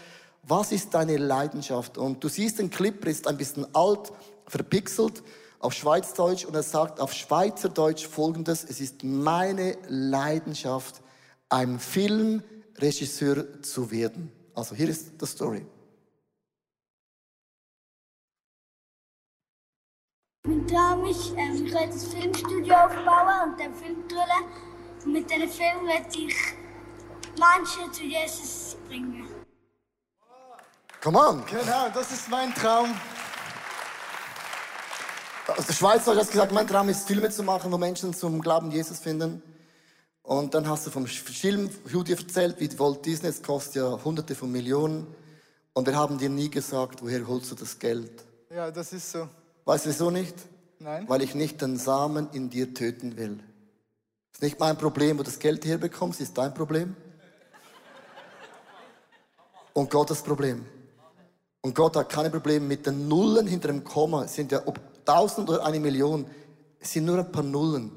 was 0.43 0.71
ist 0.71 0.93
deine 0.93 1.17
Leidenschaft? 1.17 1.97
Und 1.97 2.23
du 2.23 2.29
siehst 2.29 2.59
den 2.59 2.69
Clip, 2.69 3.03
er 3.03 3.11
ist 3.11 3.27
ein 3.27 3.37
bisschen 3.37 3.67
alt, 3.75 4.11
verpixelt 4.47 5.23
auf 5.59 5.73
Schweizerdeutsch 5.73 6.45
und 6.45 6.55
er 6.55 6.63
sagt 6.63 6.99
auf 6.99 7.13
Schweizerdeutsch 7.13 8.07
folgendes, 8.07 8.63
es 8.63 8.79
ist 8.79 9.03
meine 9.03 9.77
Leidenschaft, 9.87 11.01
ein 11.49 11.79
Filmregisseur 11.79 13.61
zu 13.61 13.91
werden. 13.91 14.31
Also 14.53 14.75
hier 14.75 14.89
ist 14.89 15.21
die 15.21 15.25
Story. 15.25 15.65
Mein 20.47 20.65
Traum 20.65 21.05
ist, 21.05 21.33
ähm, 21.35 21.65
ich 21.65 21.73
werde 21.73 21.91
ein 21.91 21.99
Filmstudio 21.99 22.73
aufbauen 22.73 23.51
und 23.51 23.59
den 23.59 23.73
Film 23.73 24.07
drüllen. 24.07 24.45
Und 25.03 25.11
mit 25.11 25.29
diesem 25.29 25.49
Film 25.49 25.85
werde 25.85 26.07
ich 26.17 26.35
Menschen 27.35 27.91
zu 27.91 28.03
Jesus 28.03 28.77
bringen. 28.87 29.27
Come 31.03 31.19
on! 31.19 31.45
Genau, 31.47 31.89
das 31.93 32.13
ist 32.13 32.29
mein 32.29 32.53
Traum. 32.53 32.95
Aus 35.47 35.65
der 35.65 35.73
Schweiz 35.73 36.07
hat 36.07 36.15
das 36.15 36.29
gesagt, 36.29 36.53
mein 36.53 36.65
Traum 36.65 36.87
ist, 36.87 37.05
Filme 37.05 37.29
zu 37.29 37.43
machen, 37.43 37.69
wo 37.69 37.77
Menschen 37.77 38.13
zum 38.13 38.41
Glauben 38.41 38.71
Jesus 38.71 38.99
finden. 38.99 39.43
Und 40.23 40.53
dann 40.53 40.65
hast 40.69 40.87
du 40.87 40.91
vom 40.91 41.07
Film 41.07 41.69
dir 41.83 42.17
erzählt, 42.17 42.57
wie 42.61 42.79
Walt 42.79 43.05
Disney, 43.05 43.27
es 43.27 43.43
kostet 43.43 43.75
ja 43.75 44.01
hunderte 44.01 44.33
von 44.33 44.49
Millionen. 44.49 45.13
Und 45.73 45.87
wir 45.87 45.95
haben 45.97 46.17
dir 46.17 46.29
nie 46.29 46.49
gesagt, 46.49 47.01
woher 47.01 47.27
holst 47.27 47.51
du 47.51 47.55
das 47.55 47.77
Geld? 47.77 48.23
Ja, 48.49 48.71
das 48.71 48.93
ist 48.93 49.11
so. 49.11 49.27
Weißt 49.67 49.85
du 49.85 49.89
wieso 49.89 50.09
nicht? 50.09 50.33
Nein. 50.79 51.09
Weil 51.09 51.21
ich 51.21 51.35
nicht 51.35 51.61
den 51.61 51.75
Samen 51.75 52.29
in 52.31 52.49
dir 52.49 52.73
töten 52.73 53.17
will. 53.17 53.43
Ist 54.31 54.41
nicht 54.41 54.57
mein 54.61 54.77
Problem, 54.77 55.17
wo 55.17 55.23
du 55.23 55.29
das 55.29 55.39
Geld 55.39 55.65
herbekommst, 55.65 56.21
ist 56.21 56.37
dein 56.37 56.53
Problem. 56.53 56.95
Und 59.73 59.89
Gottes 59.89 60.21
Problem. 60.21 60.65
Und 61.59 61.75
Gott 61.75 61.97
hat 61.97 62.09
keine 62.09 62.29
Probleme 62.29 62.65
mit 62.65 62.85
den 62.85 63.09
Nullen 63.09 63.45
hinter 63.45 63.67
dem 63.67 63.83
Komma. 63.83 64.23
Es 64.23 64.35
sind 64.35 64.53
ja 64.53 64.61
ob 64.65 64.79
tausend 65.03 65.49
oder 65.49 65.65
eine 65.65 65.81
Million, 65.81 66.25
es 66.79 66.93
sind 66.93 67.03
nur 67.03 67.19
ein 67.19 67.29
paar 67.29 67.43
Nullen. 67.43 67.91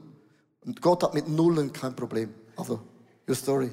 Und 0.62 0.82
Gott 0.82 1.04
hat 1.04 1.14
mit 1.14 1.28
Nullen 1.28 1.72
kein 1.72 1.94
Problem. 1.94 2.34
Also, 2.56 2.80
your 3.28 3.36
story. 3.36 3.70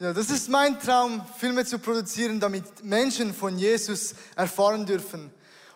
Ja, 0.00 0.12
das 0.12 0.28
ist 0.28 0.48
mein 0.48 0.80
Traum, 0.80 1.22
Filme 1.38 1.64
zu 1.64 1.78
produzieren, 1.78 2.40
damit 2.40 2.82
Menschen 2.82 3.32
von 3.32 3.56
Jesus 3.58 4.16
erfahren 4.34 4.86
dürfen. 4.86 5.30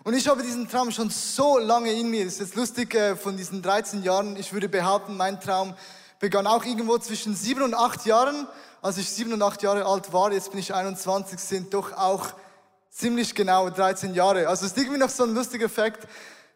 Und 0.07 0.15
ich 0.15 0.29
habe 0.29 0.41
diesen 0.41 0.69
Traum 0.69 0.93
schon 0.93 1.11
so 1.11 1.59
lange 1.59 1.91
in 1.91 2.09
mir. 2.09 2.25
Es 2.25 2.35
ist 2.35 2.39
jetzt 2.39 2.55
lustig, 2.55 2.95
äh, 2.95 3.17
von 3.17 3.37
diesen 3.37 3.61
13 3.61 4.05
Jahren, 4.05 4.37
ich 4.37 4.53
würde 4.53 4.69
behaupten, 4.69 5.17
mein 5.17 5.41
Traum 5.41 5.75
begann 6.21 6.47
auch 6.47 6.65
irgendwo 6.65 6.97
zwischen 6.99 7.35
sieben 7.35 7.61
und 7.63 7.75
acht 7.75 8.07
Jahren. 8.07 8.47
Als 8.83 8.99
ich 8.99 9.11
sieben 9.11 9.33
und 9.33 9.43
acht 9.43 9.65
Jahre 9.65 9.85
alt 9.85 10.13
war, 10.13 10.31
jetzt 10.31 10.53
bin 10.53 10.61
ich 10.61 10.73
21, 10.73 11.41
sind 11.41 11.75
doch 11.75 11.93
auch 11.93 12.29
ziemlich 12.89 13.35
genau 13.35 13.69
13 13.69 14.15
Jahre. 14.15 14.47
Also 14.47 14.67
es 14.67 14.71
ist 14.71 14.79
irgendwie 14.79 15.01
noch 15.01 15.11
so 15.11 15.25
ein 15.25 15.35
lustiger 15.35 15.69
Fakt, 15.69 16.07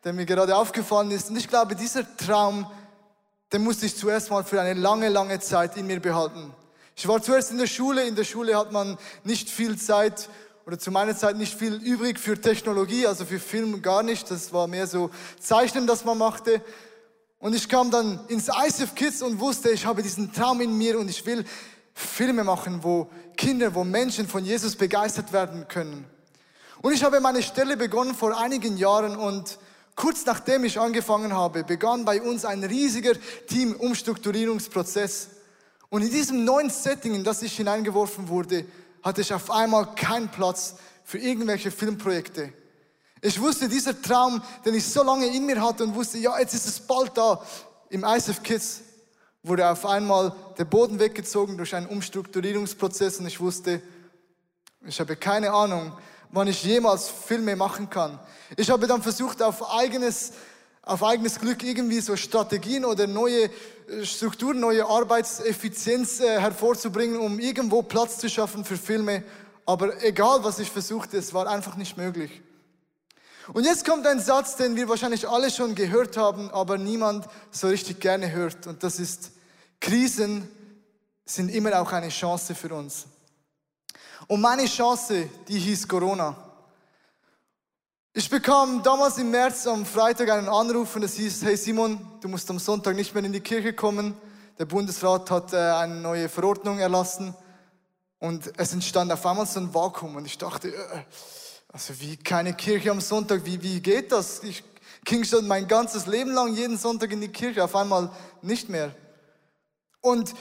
der 0.04 0.12
mir 0.12 0.26
gerade 0.26 0.54
aufgefallen 0.54 1.10
ist. 1.10 1.30
Und 1.30 1.36
ich 1.36 1.48
glaube, 1.48 1.74
dieser 1.74 2.04
Traum, 2.18 2.70
den 3.52 3.64
musste 3.64 3.84
ich 3.84 3.96
zuerst 3.96 4.30
mal 4.30 4.44
für 4.44 4.60
eine 4.60 4.78
lange, 4.78 5.08
lange 5.08 5.40
Zeit 5.40 5.76
in 5.76 5.88
mir 5.88 5.98
behalten. 5.98 6.54
Ich 6.94 7.08
war 7.08 7.20
zuerst 7.20 7.50
in 7.50 7.58
der 7.58 7.66
Schule. 7.66 8.04
In 8.06 8.14
der 8.14 8.22
Schule 8.22 8.56
hat 8.56 8.70
man 8.70 8.96
nicht 9.24 9.50
viel 9.50 9.76
Zeit 9.76 10.28
oder 10.70 10.78
zu 10.78 10.92
meiner 10.92 11.16
Zeit 11.16 11.36
nicht 11.36 11.58
viel 11.58 11.74
übrig 11.74 12.16
für 12.16 12.40
Technologie, 12.40 13.04
also 13.04 13.24
für 13.24 13.40
Film 13.40 13.82
gar 13.82 14.04
nicht. 14.04 14.30
Das 14.30 14.52
war 14.52 14.68
mehr 14.68 14.86
so 14.86 15.10
Zeichnen, 15.40 15.88
das 15.88 16.04
man 16.04 16.16
machte. 16.16 16.62
Und 17.40 17.56
ich 17.56 17.68
kam 17.68 17.90
dann 17.90 18.20
ins 18.28 18.46
ICF 18.46 18.94
Kids 18.94 19.20
und 19.20 19.40
wusste, 19.40 19.70
ich 19.70 19.84
habe 19.84 20.00
diesen 20.00 20.32
Traum 20.32 20.60
in 20.60 20.78
mir 20.78 20.96
und 21.00 21.10
ich 21.10 21.26
will 21.26 21.44
Filme 21.92 22.44
machen, 22.44 22.84
wo 22.84 23.10
Kinder, 23.36 23.74
wo 23.74 23.82
Menschen 23.82 24.28
von 24.28 24.44
Jesus 24.44 24.76
begeistert 24.76 25.32
werden 25.32 25.66
können. 25.66 26.04
Und 26.82 26.92
ich 26.92 27.02
habe 27.02 27.18
meine 27.18 27.42
Stelle 27.42 27.76
begonnen 27.76 28.14
vor 28.14 28.40
einigen 28.40 28.76
Jahren 28.76 29.16
und 29.16 29.58
kurz 29.96 30.24
nachdem 30.24 30.62
ich 30.62 30.78
angefangen 30.78 31.32
habe, 31.34 31.64
begann 31.64 32.04
bei 32.04 32.22
uns 32.22 32.44
ein 32.44 32.62
riesiger 32.62 33.14
Team-Umstrukturierungsprozess. 33.48 35.30
Und 35.88 36.02
in 36.02 36.12
diesem 36.12 36.44
neuen 36.44 36.70
Setting, 36.70 37.16
in 37.16 37.24
das 37.24 37.42
ich 37.42 37.56
hineingeworfen 37.56 38.28
wurde, 38.28 38.66
hatte 39.02 39.20
ich 39.20 39.32
auf 39.32 39.50
einmal 39.50 39.94
keinen 39.94 40.28
Platz 40.28 40.76
für 41.04 41.18
irgendwelche 41.18 41.70
Filmprojekte. 41.70 42.52
Ich 43.22 43.40
wusste, 43.40 43.68
dieser 43.68 44.00
Traum, 44.00 44.42
den 44.64 44.74
ich 44.74 44.86
so 44.86 45.02
lange 45.02 45.26
in 45.26 45.44
mir 45.44 45.60
hatte 45.62 45.84
und 45.84 45.94
wusste, 45.94 46.18
ja, 46.18 46.38
jetzt 46.38 46.54
ist 46.54 46.66
es 46.66 46.80
bald 46.80 47.16
da, 47.16 47.42
im 47.90 48.04
ISF 48.04 48.42
Kids 48.42 48.80
wurde 49.42 49.68
auf 49.68 49.84
einmal 49.86 50.32
der 50.58 50.64
Boden 50.64 50.98
weggezogen 50.98 51.56
durch 51.56 51.74
einen 51.74 51.86
Umstrukturierungsprozess 51.86 53.18
und 53.18 53.26
ich 53.26 53.40
wusste, 53.40 53.82
ich 54.86 55.00
habe 55.00 55.16
keine 55.16 55.52
Ahnung, 55.52 55.92
wann 56.30 56.48
ich 56.48 56.62
jemals 56.62 57.08
Filme 57.08 57.56
machen 57.56 57.90
kann. 57.90 58.18
Ich 58.56 58.70
habe 58.70 58.86
dann 58.86 59.02
versucht, 59.02 59.42
auf 59.42 59.70
eigenes, 59.74 60.32
auf 60.82 61.02
eigenes 61.02 61.38
Glück 61.38 61.62
irgendwie 61.62 62.00
so 62.00 62.16
Strategien 62.16 62.84
oder 62.84 63.06
neue 63.06 63.50
Strukturen, 64.04 64.60
neue 64.60 64.86
Arbeitseffizienz 64.86 66.20
äh, 66.20 66.40
hervorzubringen, 66.40 67.18
um 67.18 67.38
irgendwo 67.38 67.82
Platz 67.82 68.18
zu 68.18 68.28
schaffen 68.28 68.64
für 68.64 68.76
Filme. 68.76 69.24
Aber 69.66 70.02
egal, 70.02 70.44
was 70.44 70.58
ich 70.58 70.70
versuchte, 70.70 71.18
es 71.18 71.34
war 71.34 71.48
einfach 71.48 71.76
nicht 71.76 71.96
möglich. 71.96 72.42
Und 73.52 73.64
jetzt 73.64 73.84
kommt 73.84 74.06
ein 74.06 74.20
Satz, 74.20 74.56
den 74.56 74.76
wir 74.76 74.88
wahrscheinlich 74.88 75.28
alle 75.28 75.50
schon 75.50 75.74
gehört 75.74 76.16
haben, 76.16 76.50
aber 76.50 76.78
niemand 76.78 77.26
so 77.50 77.66
richtig 77.66 78.00
gerne 78.00 78.30
hört. 78.30 78.66
Und 78.68 78.82
das 78.84 79.00
ist, 79.00 79.32
Krisen 79.80 80.48
sind 81.24 81.48
immer 81.48 81.80
auch 81.80 81.92
eine 81.92 82.10
Chance 82.10 82.54
für 82.54 82.72
uns. 82.72 83.06
Und 84.28 84.40
meine 84.40 84.66
Chance, 84.66 85.28
die 85.48 85.58
hieß 85.58 85.88
Corona. 85.88 86.49
Ich 88.12 88.28
bekam 88.28 88.82
damals 88.82 89.18
im 89.18 89.30
März 89.30 89.68
am 89.68 89.86
Freitag 89.86 90.30
einen 90.30 90.48
Anruf 90.48 90.96
und 90.96 91.04
es 91.04 91.14
hieß, 91.14 91.44
hey 91.44 91.56
Simon, 91.56 92.04
du 92.20 92.26
musst 92.26 92.50
am 92.50 92.58
Sonntag 92.58 92.96
nicht 92.96 93.14
mehr 93.14 93.22
in 93.22 93.32
die 93.32 93.40
Kirche 93.40 93.72
kommen. 93.72 94.16
Der 94.58 94.64
Bundesrat 94.64 95.30
hat 95.30 95.52
äh, 95.52 95.56
eine 95.56 95.94
neue 95.94 96.28
Verordnung 96.28 96.80
erlassen 96.80 97.36
und 98.18 98.50
es 98.56 98.72
entstand 98.72 99.12
auf 99.12 99.24
einmal 99.24 99.46
so 99.46 99.60
ein 99.60 99.72
Vakuum 99.72 100.16
und 100.16 100.26
ich 100.26 100.36
dachte, 100.36 100.74
äh, 100.74 101.04
also 101.72 102.00
wie 102.00 102.16
keine 102.16 102.52
Kirche 102.54 102.90
am 102.90 103.00
Sonntag, 103.00 103.46
wie, 103.46 103.62
wie 103.62 103.80
geht 103.80 104.10
das? 104.10 104.42
Ich 104.42 104.64
ging 105.04 105.22
schon 105.22 105.46
mein 105.46 105.68
ganzes 105.68 106.06
Leben 106.06 106.32
lang 106.32 106.52
jeden 106.52 106.78
Sonntag 106.78 107.12
in 107.12 107.20
die 107.20 107.28
Kirche, 107.28 107.62
auf 107.62 107.76
einmal 107.76 108.10
nicht 108.42 108.68
mehr. 108.68 108.92
Und 110.00 110.34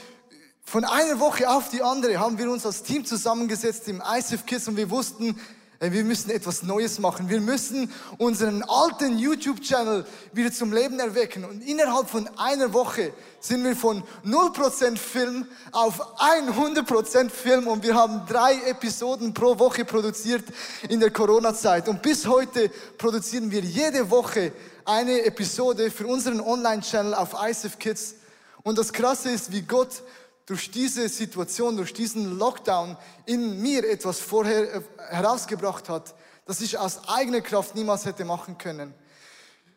von 0.64 0.84
einer 0.84 1.20
Woche 1.20 1.48
auf 1.48 1.70
die 1.70 1.84
andere 1.84 2.18
haben 2.18 2.36
wir 2.36 2.50
uns 2.50 2.66
als 2.66 2.82
Team 2.82 3.04
zusammengesetzt 3.04 3.86
im 3.86 4.02
ISF 4.02 4.44
Kids 4.44 4.66
und 4.66 4.76
wir 4.76 4.90
wussten, 4.90 5.38
wir 5.80 6.04
müssen 6.04 6.28
etwas 6.30 6.62
Neues 6.62 6.98
machen. 6.98 7.30
Wir 7.30 7.40
müssen 7.40 7.90
unseren 8.18 8.62
alten 8.64 9.18
YouTube-Channel 9.18 10.04
wieder 10.34 10.52
zum 10.52 10.74
Leben 10.74 11.00
erwecken. 11.00 11.42
Und 11.46 11.62
innerhalb 11.66 12.10
von 12.10 12.28
einer 12.36 12.74
Woche 12.74 13.14
sind 13.40 13.64
wir 13.64 13.74
von 13.74 14.02
0% 14.26 14.98
Film 14.98 15.46
auf 15.72 16.18
100% 16.18 17.30
Film 17.30 17.66
und 17.66 17.82
wir 17.82 17.94
haben 17.94 18.26
drei 18.28 18.56
Episoden 18.66 19.32
pro 19.32 19.58
Woche 19.58 19.86
produziert 19.86 20.44
in 20.90 21.00
der 21.00 21.10
Corona-Zeit. 21.10 21.88
Und 21.88 22.02
bis 22.02 22.26
heute 22.26 22.70
produzieren 22.98 23.50
wir 23.50 23.62
jede 23.62 24.10
Woche 24.10 24.52
eine 24.84 25.22
Episode 25.22 25.90
für 25.90 26.06
unseren 26.06 26.42
Online-Channel 26.42 27.14
auf 27.14 27.34
ISF 27.42 27.78
Kids. 27.78 28.16
Und 28.62 28.76
das 28.76 28.92
Krasse 28.92 29.30
ist, 29.30 29.50
wie 29.50 29.62
Gott 29.62 30.02
durch 30.50 30.68
diese 30.68 31.08
Situation, 31.08 31.76
durch 31.76 31.92
diesen 31.92 32.36
Lockdown 32.36 32.96
in 33.24 33.62
mir 33.62 33.88
etwas 33.88 34.18
vorher 34.18 34.74
äh, 34.74 34.80
herausgebracht 35.10 35.88
hat, 35.88 36.12
das 36.44 36.60
ich 36.60 36.76
aus 36.76 37.08
eigener 37.08 37.40
Kraft 37.40 37.76
niemals 37.76 38.04
hätte 38.04 38.24
machen 38.24 38.58
können. 38.58 38.92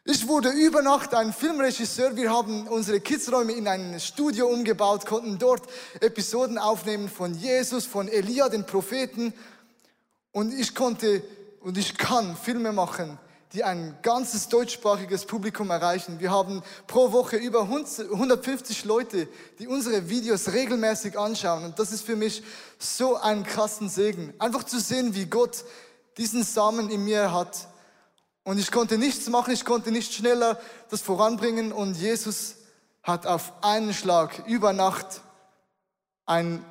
Ich 0.03 0.27
wurde 0.27 0.49
über 0.49 0.81
Nacht 0.81 1.13
ein 1.13 1.31
Filmregisseur. 1.31 2.15
Wir 2.15 2.31
haben 2.31 2.67
unsere 2.67 2.99
Kidsräume 3.01 3.51
in 3.51 3.67
ein 3.67 3.99
Studio 3.99 4.47
umgebaut, 4.47 5.05
konnten 5.05 5.37
dort 5.37 5.61
Episoden 5.99 6.57
aufnehmen 6.57 7.07
von 7.07 7.35
Jesus, 7.35 7.85
von 7.85 8.07
Elia, 8.07 8.49
den 8.49 8.65
Propheten. 8.65 9.31
Und 10.31 10.55
ich 10.55 10.73
konnte 10.73 11.21
und 11.61 11.77
ich 11.77 11.99
kann 11.99 12.35
Filme 12.35 12.71
machen, 12.71 13.19
die 13.53 13.63
ein 13.63 13.95
ganzes 14.01 14.49
deutschsprachiges 14.49 15.25
Publikum 15.25 15.69
erreichen. 15.69 16.19
Wir 16.19 16.31
haben 16.31 16.63
pro 16.87 17.11
Woche 17.11 17.37
über 17.37 17.61
150 17.61 18.83
Leute, 18.83 19.27
die 19.59 19.67
unsere 19.67 20.09
Videos 20.09 20.53
regelmäßig 20.53 21.19
anschauen. 21.19 21.63
Und 21.63 21.77
das 21.77 21.91
ist 21.91 22.03
für 22.03 22.15
mich 22.15 22.41
so 22.79 23.15
ein 23.15 23.43
krassen 23.43 23.89
Segen. 23.89 24.33
Einfach 24.39 24.63
zu 24.63 24.79
sehen, 24.79 25.13
wie 25.13 25.27
Gott 25.27 25.65
diesen 26.17 26.43
Samen 26.43 26.89
in 26.89 27.05
mir 27.05 27.31
hat. 27.31 27.67
Und 28.43 28.57
ich 28.57 28.71
konnte 28.71 28.97
nichts 28.97 29.29
machen, 29.29 29.53
ich 29.53 29.65
konnte 29.65 29.91
nicht 29.91 30.13
schneller 30.13 30.59
das 30.89 31.01
voranbringen. 31.01 31.71
Und 31.71 31.95
Jesus 31.95 32.55
hat 33.03 33.27
auf 33.27 33.53
einen 33.61 33.93
Schlag 33.93 34.47
über 34.47 34.73
Nacht 34.73 35.21
ein 36.25 36.65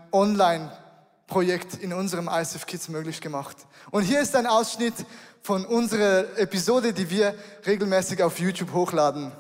Online-Projekt 1.33 1.75
in 1.83 1.93
unserem 1.93 2.29
ISF 2.29 2.67
Kids 2.67 2.89
möglich 2.89 3.21
gemacht. 3.21 3.57
Und 3.91 4.03
hier 4.03 4.21
ist 4.21 4.37
ein 4.37 4.47
Ausschnitt 4.47 4.95
von 5.43 5.65
unserer 5.65 6.39
Episode, 6.39 6.93
die 6.93 7.09
wir 7.09 7.35
regelmäßig 7.67 8.23
auf 8.23 8.39
YouTube 8.39 8.73
hochladen. 8.73 9.33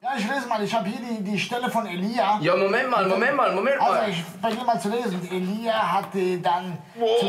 Ja, 0.00 0.10
ich 0.16 0.28
lese 0.28 0.46
mal, 0.46 0.62
ich 0.62 0.72
habe 0.74 0.88
hier 0.88 1.00
die, 1.00 1.24
die 1.24 1.38
Stelle 1.38 1.70
von 1.70 1.86
Elia. 1.86 2.38
Ja, 2.40 2.56
Moment 2.56 2.90
mal, 2.90 3.08
Moment 3.08 3.36
mal, 3.36 3.54
Moment 3.54 3.80
mal. 3.80 3.98
Also, 3.98 4.10
ich 4.10 4.24
beginne 4.40 4.64
mal 4.64 4.80
zu 4.80 4.90
lesen. 4.90 5.28
Elia 5.30 5.92
hatte 5.92 6.38
dann 6.38 6.78
oh. 7.00 7.18
zu 7.18 7.26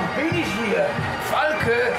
Wo 0.00 0.20
bin 0.20 0.40
ich 0.40 0.46
hier? 0.46 0.86
Falke! 1.30 1.92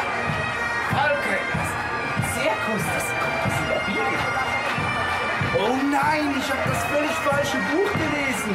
Nein, 5.96 6.36
ich 6.38 6.50
habe 6.52 6.70
das 6.70 6.84
völlig 6.86 7.12
falsche 7.12 7.58
Buch 7.72 7.92
gelesen. 7.94 8.52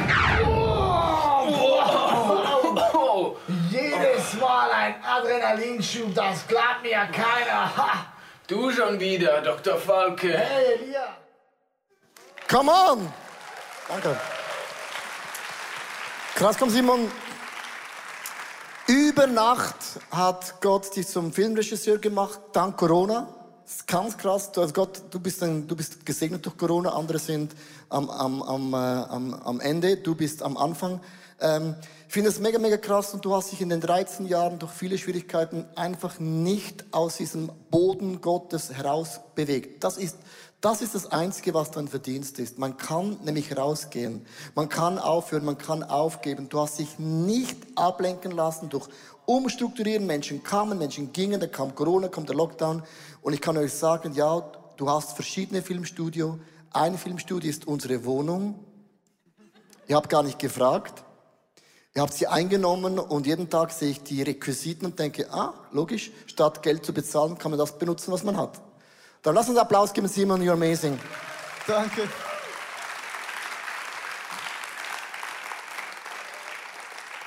Oh, 0.47 0.81
Jedes 3.69 4.33
Mal 4.39 4.71
ein 4.71 4.95
Adrenalinschub, 5.03 6.13
das 6.13 6.47
glaubt 6.47 6.83
mir 6.83 7.07
keiner. 7.11 7.75
Ha. 7.77 8.05
Du 8.47 8.71
schon 8.71 8.99
wieder, 8.99 9.41
Dr. 9.41 9.77
Falke. 9.77 10.37
Hey, 10.37 10.73
Elia. 10.73 11.15
Come 12.49 12.71
on! 12.71 13.13
Danke. 13.87 14.19
Krass, 16.35 16.57
komm 16.57 16.69
Simon. 16.69 17.11
Über 18.87 19.27
Nacht 19.27 19.75
hat 20.11 20.59
Gott 20.59 20.95
dich 20.95 21.07
zum 21.07 21.31
Filmregisseur 21.31 21.97
gemacht, 21.97 22.39
dank 22.51 22.77
Corona. 22.77 23.40
Ganz 23.87 24.17
krass. 24.17 24.51
Du, 24.51 24.61
also 24.61 24.73
Gott, 24.73 25.01
du, 25.11 25.19
bist 25.19 25.43
ein, 25.43 25.67
du 25.67 25.75
bist 25.75 26.05
gesegnet 26.05 26.45
durch 26.45 26.57
Corona, 26.57 26.91
andere 26.91 27.19
sind 27.19 27.53
am, 27.89 28.09
am, 28.09 28.41
am, 28.41 28.73
äh, 28.73 28.77
am, 28.77 29.33
am 29.33 29.59
Ende, 29.59 29.97
du 29.97 30.15
bist 30.15 30.43
am 30.43 30.57
Anfang. 30.57 30.99
Ähm, 31.39 31.75
ich 32.11 32.13
finde 32.13 32.29
es 32.29 32.41
mega, 32.41 32.59
mega 32.59 32.75
krass 32.75 33.13
und 33.13 33.23
du 33.23 33.33
hast 33.33 33.53
dich 33.53 33.61
in 33.61 33.69
den 33.69 33.79
13 33.79 34.25
Jahren 34.25 34.59
durch 34.59 34.73
viele 34.73 34.97
Schwierigkeiten 34.97 35.63
einfach 35.77 36.19
nicht 36.19 36.83
aus 36.91 37.15
diesem 37.15 37.49
Boden 37.69 38.19
Gottes 38.19 38.69
heraus 38.73 39.21
bewegt. 39.33 39.81
Das 39.85 39.95
ist, 39.95 40.17
das 40.59 40.81
ist 40.81 40.93
das 40.93 41.09
Einzige, 41.09 41.53
was 41.53 41.71
dein 41.71 41.87
Verdienst 41.87 42.37
ist. 42.39 42.59
Man 42.59 42.75
kann 42.75 43.17
nämlich 43.23 43.55
rausgehen. 43.55 44.25
Man 44.55 44.67
kann 44.67 44.99
aufhören, 44.99 45.45
man 45.45 45.57
kann 45.57 45.83
aufgeben. 45.83 46.49
Du 46.49 46.59
hast 46.59 46.79
dich 46.79 46.99
nicht 46.99 47.55
ablenken 47.77 48.31
lassen 48.31 48.67
durch 48.67 48.89
Umstrukturieren. 49.25 50.05
Menschen 50.05 50.43
kamen, 50.43 50.77
Menschen 50.77 51.13
gingen, 51.13 51.39
da 51.39 51.47
kam 51.47 51.73
Corona, 51.75 52.09
kommt 52.09 52.27
der 52.27 52.35
Lockdown. 52.35 52.83
Und 53.21 53.31
ich 53.31 53.39
kann 53.39 53.55
euch 53.55 53.71
sagen, 53.71 54.11
ja, 54.15 54.51
du 54.75 54.89
hast 54.89 55.13
verschiedene 55.13 55.61
Filmstudio. 55.61 56.39
Ein 56.71 56.97
Filmstudio 56.97 57.49
ist 57.49 57.67
unsere 57.67 58.03
Wohnung. 58.03 58.59
Ihr 59.87 59.95
habt 59.95 60.09
gar 60.09 60.23
nicht 60.23 60.39
gefragt. 60.39 61.05
Ihr 61.93 62.01
habt 62.01 62.13
sie 62.13 62.27
eingenommen 62.27 62.99
und 62.99 63.27
jeden 63.27 63.49
Tag 63.49 63.71
sehe 63.71 63.89
ich 63.89 64.01
die 64.01 64.21
Requisiten 64.21 64.85
und 64.85 64.97
denke, 64.97 65.27
ah, 65.29 65.53
logisch, 65.71 66.11
statt 66.25 66.63
Geld 66.63 66.85
zu 66.85 66.93
bezahlen, 66.93 67.37
kann 67.37 67.51
man 67.51 67.59
das 67.59 67.77
benutzen, 67.77 68.13
was 68.13 68.23
man 68.23 68.37
hat. 68.37 68.61
Dann 69.23 69.35
lass 69.35 69.49
uns 69.49 69.57
Applaus 69.57 69.91
geben, 69.91 70.07
Simon, 70.07 70.41
you're 70.41 70.53
amazing. 70.53 70.97
Danke. 71.67 72.03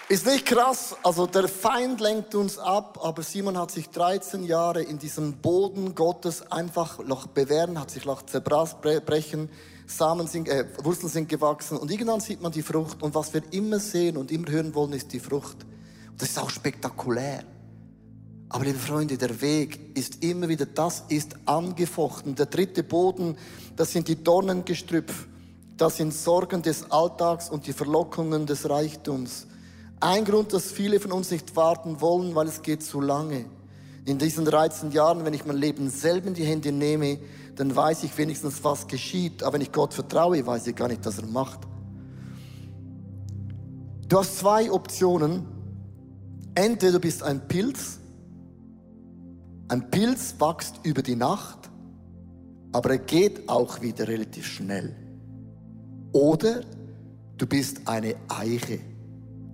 Ist 0.09 0.27
nicht 0.27 0.47
krass, 0.47 0.97
also 1.03 1.27
der 1.27 1.47
Feind 1.47 2.01
lenkt 2.01 2.35
uns 2.35 2.59
ab, 2.59 2.99
aber 3.03 3.23
Simon 3.23 3.59
hat 3.59 3.71
sich 3.71 3.91
13 3.91 4.45
Jahre 4.45 4.83
in 4.83 4.99
diesem 4.99 5.35
Boden 5.43 5.95
Gottes 5.95 6.51
einfach 6.51 7.01
noch 7.01 7.27
bewähren, 7.27 7.79
hat 7.79 7.91
sich 7.91 8.07
noch 8.07 8.23
zerbrechen, 8.23 9.51
Samen 9.87 10.27
sind, 10.27 10.49
äh, 10.49 10.65
Wurzeln 10.83 11.11
sind 11.11 11.29
gewachsen 11.29 11.77
und 11.77 11.91
irgendwann 11.91 12.21
sieht 12.21 12.41
man 12.41 12.53
die 12.53 12.63
Frucht 12.63 13.03
und 13.03 13.15
was 13.15 13.33
wir 13.35 13.43
immer 13.53 13.79
sehen 13.79 14.17
und 14.17 14.31
immer 14.31 14.51
hören 14.51 14.75
wollen, 14.75 14.93
ist 14.93 15.13
die 15.13 15.21
Frucht. 15.21 15.65
Und 16.11 16.23
das 16.23 16.31
ist 16.31 16.39
auch 16.39 16.51
spektakulär. 16.51 17.45
Aber 18.49 18.65
liebe 18.65 18.79
Freunde, 18.79 19.19
der 19.19 19.41
Weg 19.41 19.97
ist 19.97 20.23
immer 20.23 20.49
wieder, 20.49 20.65
das 20.65 21.05
ist 21.09 21.35
angefochten. 21.45 22.35
Der 22.35 22.47
dritte 22.47 22.85
Boden, 22.85 23.37
das 23.75 23.93
sind 23.93 24.07
die 24.07 24.23
Dornengestrüpf, 24.23 25.27
das 25.77 25.97
sind 25.97 26.15
Sorgen 26.15 26.63
des 26.63 26.91
Alltags 26.91 27.51
und 27.51 27.67
die 27.67 27.73
Verlockungen 27.73 28.47
des 28.47 28.69
Reichtums. 28.69 29.49
Ein 29.99 30.25
Grund, 30.25 30.53
dass 30.53 30.71
viele 30.71 31.01
von 31.01 31.13
uns 31.13 31.31
nicht 31.31 31.57
warten 31.57 32.01
wollen, 32.01 32.35
weil 32.35 32.47
es 32.47 32.63
geht 32.63 32.83
zu 32.83 33.01
lange. 33.01 33.47
In 34.05 34.19
diesen 34.19 34.45
13 34.45 34.93
Jahren, 34.93 35.25
wenn 35.25 35.35
ich 35.35 35.47
mein 35.47 35.57
Leben 35.57 35.91
selber 35.91 36.29
in 36.29 36.35
die 36.35 36.45
Hände 36.45 36.71
nehme, 36.71 37.19
dann 37.57 37.75
weiß 37.75 38.03
ich 38.05 38.17
wenigstens, 38.19 38.65
was 38.65 38.87
geschieht. 38.87 39.43
Aber 39.43 39.55
wenn 39.55 39.61
ich 39.61 39.73
Gott 39.73 39.95
vertraue, 39.95 40.45
weiß 40.45 40.67
ich 40.67 40.77
gar 40.77 40.89
nicht, 40.89 41.05
was 41.07 41.19
er 41.19 41.27
macht. 41.27 41.61
Du 44.09 44.19
hast 44.19 44.39
zwei 44.39 44.71
Optionen. 44.71 45.47
Entweder 46.55 46.93
du 46.93 47.01
bist 47.01 47.23
ein 47.23 47.47
Pilz. 47.49 47.99
Ein 49.69 49.91
Pilz 49.91 50.35
wächst 50.39 50.81
über 50.83 51.03
die 51.03 51.17
Nacht, 51.17 51.71
aber 52.73 52.91
er 52.91 52.99
geht 52.99 53.49
auch 53.49 53.81
wieder 53.81 54.07
relativ 54.07 54.47
schnell. 54.47 54.95
Oder 56.13 56.61
du 57.39 57.47
bist 57.47 57.89
eine 57.89 58.15
Eiche. 58.29 58.81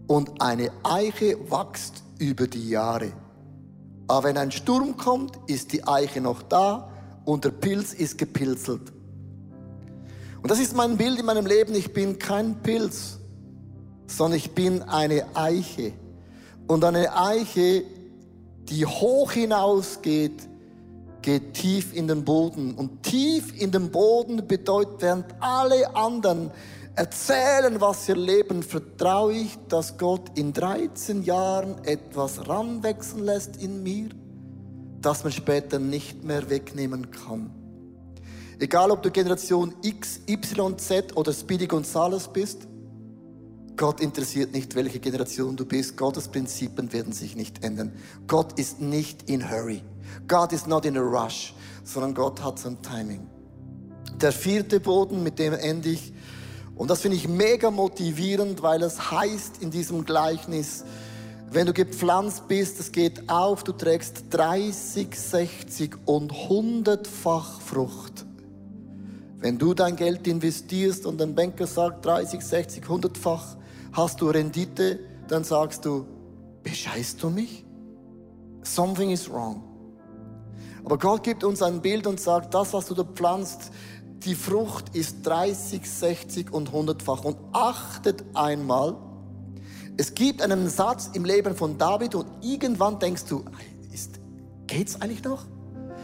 Und 0.08 0.42
eine 0.42 0.72
Eiche 0.82 1.38
wächst 1.50 2.02
über 2.18 2.48
die 2.48 2.68
Jahre. 2.68 3.12
Aber 4.08 4.28
wenn 4.28 4.36
ein 4.36 4.50
Sturm 4.50 4.96
kommt, 4.96 5.38
ist 5.46 5.72
die 5.72 5.86
Eiche 5.86 6.20
noch 6.20 6.42
da 6.42 6.89
und 7.30 7.44
der 7.44 7.50
Pilz 7.50 7.92
ist 7.92 8.18
gepilzelt. 8.18 8.92
Und 10.42 10.50
das 10.50 10.58
ist 10.58 10.74
mein 10.74 10.96
Bild 10.96 11.20
in 11.20 11.26
meinem 11.26 11.46
Leben. 11.46 11.74
Ich 11.74 11.92
bin 11.92 12.18
kein 12.18 12.60
Pilz, 12.62 13.18
sondern 14.06 14.38
ich 14.38 14.50
bin 14.52 14.82
eine 14.82 15.24
Eiche. 15.36 15.92
Und 16.66 16.82
eine 16.84 17.16
Eiche, 17.16 17.84
die 18.68 18.84
hoch 18.84 19.32
hinausgeht, 19.32 20.48
geht 21.22 21.54
tief 21.54 21.94
in 21.94 22.08
den 22.08 22.24
Boden. 22.24 22.74
Und 22.74 23.04
tief 23.04 23.60
in 23.60 23.70
den 23.70 23.90
Boden 23.90 24.46
bedeutet, 24.48 25.00
während 25.00 25.26
alle 25.38 25.94
anderen 25.94 26.50
erzählen, 26.96 27.80
was 27.80 28.06
sie 28.06 28.12
erleben, 28.12 28.62
vertraue 28.64 29.34
ich, 29.34 29.56
dass 29.68 29.98
Gott 29.98 30.36
in 30.36 30.52
13 30.52 31.22
Jahren 31.22 31.84
etwas 31.84 32.48
ranwechseln 32.48 33.24
lässt 33.24 33.56
in 33.62 33.82
mir, 33.84 34.08
das 35.00 35.24
man 35.24 35.32
später 35.32 35.78
nicht 35.78 36.24
mehr 36.24 36.50
wegnehmen 36.50 37.10
kann. 37.10 37.50
Egal, 38.58 38.90
ob 38.90 39.02
du 39.02 39.10
Generation 39.10 39.74
X, 39.82 40.20
Y, 40.28 40.78
Z 40.78 41.16
oder 41.16 41.32
Speedy 41.32 41.66
Gonzales 41.66 42.28
bist, 42.28 42.68
Gott 43.76 44.00
interessiert 44.02 44.52
nicht, 44.52 44.74
welche 44.74 45.00
Generation 45.00 45.56
du 45.56 45.64
bist. 45.64 45.96
Gottes 45.96 46.28
Prinzipien 46.28 46.92
werden 46.92 47.14
sich 47.14 47.34
nicht 47.34 47.64
ändern. 47.64 47.92
Gott 48.26 48.58
ist 48.58 48.82
nicht 48.82 49.30
in 49.30 49.50
hurry. 49.50 49.82
God 50.28 50.52
is 50.52 50.66
not 50.66 50.84
in 50.84 50.98
a 50.98 51.00
rush, 51.00 51.54
sondern 51.82 52.14
Gott 52.14 52.42
hat 52.42 52.58
sein 52.58 52.76
Timing. 52.82 53.26
Der 54.20 54.32
vierte 54.32 54.80
Boden, 54.80 55.22
mit 55.22 55.38
dem 55.38 55.54
ende 55.54 55.88
ich, 55.88 56.12
und 56.74 56.90
das 56.90 57.00
finde 57.00 57.16
ich 57.16 57.26
mega 57.26 57.70
motivierend, 57.70 58.62
weil 58.62 58.82
es 58.82 59.10
heißt 59.10 59.62
in 59.62 59.70
diesem 59.70 60.04
Gleichnis, 60.04 60.84
wenn 61.52 61.66
du 61.66 61.72
gepflanzt 61.72 62.46
bist, 62.46 62.78
es 62.78 62.92
geht 62.92 63.28
auf, 63.28 63.64
du 63.64 63.72
trägst 63.72 64.24
30, 64.30 65.14
60 65.14 65.96
und 66.06 66.32
100-fach 66.32 67.60
Frucht. 67.60 68.24
Wenn 69.38 69.58
du 69.58 69.74
dein 69.74 69.96
Geld 69.96 70.28
investierst 70.28 71.06
und 71.06 71.20
ein 71.20 71.34
Banker 71.34 71.66
sagt 71.66 72.04
30, 72.06 72.40
60, 72.40 72.84
100-fach, 72.84 73.56
hast 73.92 74.20
du 74.20 74.28
Rendite, 74.28 75.00
dann 75.26 75.42
sagst 75.42 75.84
du, 75.84 76.06
bescheißt 76.62 77.20
du 77.22 77.30
mich? 77.30 77.64
Something 78.62 79.10
is 79.10 79.28
wrong. 79.28 79.64
Aber 80.84 80.98
Gott 80.98 81.24
gibt 81.24 81.42
uns 81.42 81.62
ein 81.62 81.80
Bild 81.80 82.06
und 82.06 82.20
sagt, 82.20 82.54
das, 82.54 82.72
was 82.72 82.86
du 82.86 82.94
da 82.94 83.02
pflanzt, 83.02 83.72
die 84.24 84.34
Frucht 84.34 84.94
ist 84.94 85.26
30, 85.26 85.84
60 85.84 86.52
und 86.52 86.70
100-fach. 86.70 87.24
Und 87.24 87.38
achtet 87.52 88.24
einmal, 88.34 88.96
es 89.96 90.14
gibt 90.14 90.42
einen 90.42 90.68
Satz 90.68 91.10
im 91.12 91.24
Leben 91.24 91.54
von 91.54 91.76
David 91.76 92.14
und 92.14 92.26
irgendwann 92.42 92.98
denkst 92.98 93.24
du, 93.28 93.44
ist, 93.92 94.20
geht's 94.66 95.00
eigentlich 95.00 95.24
noch? 95.24 95.44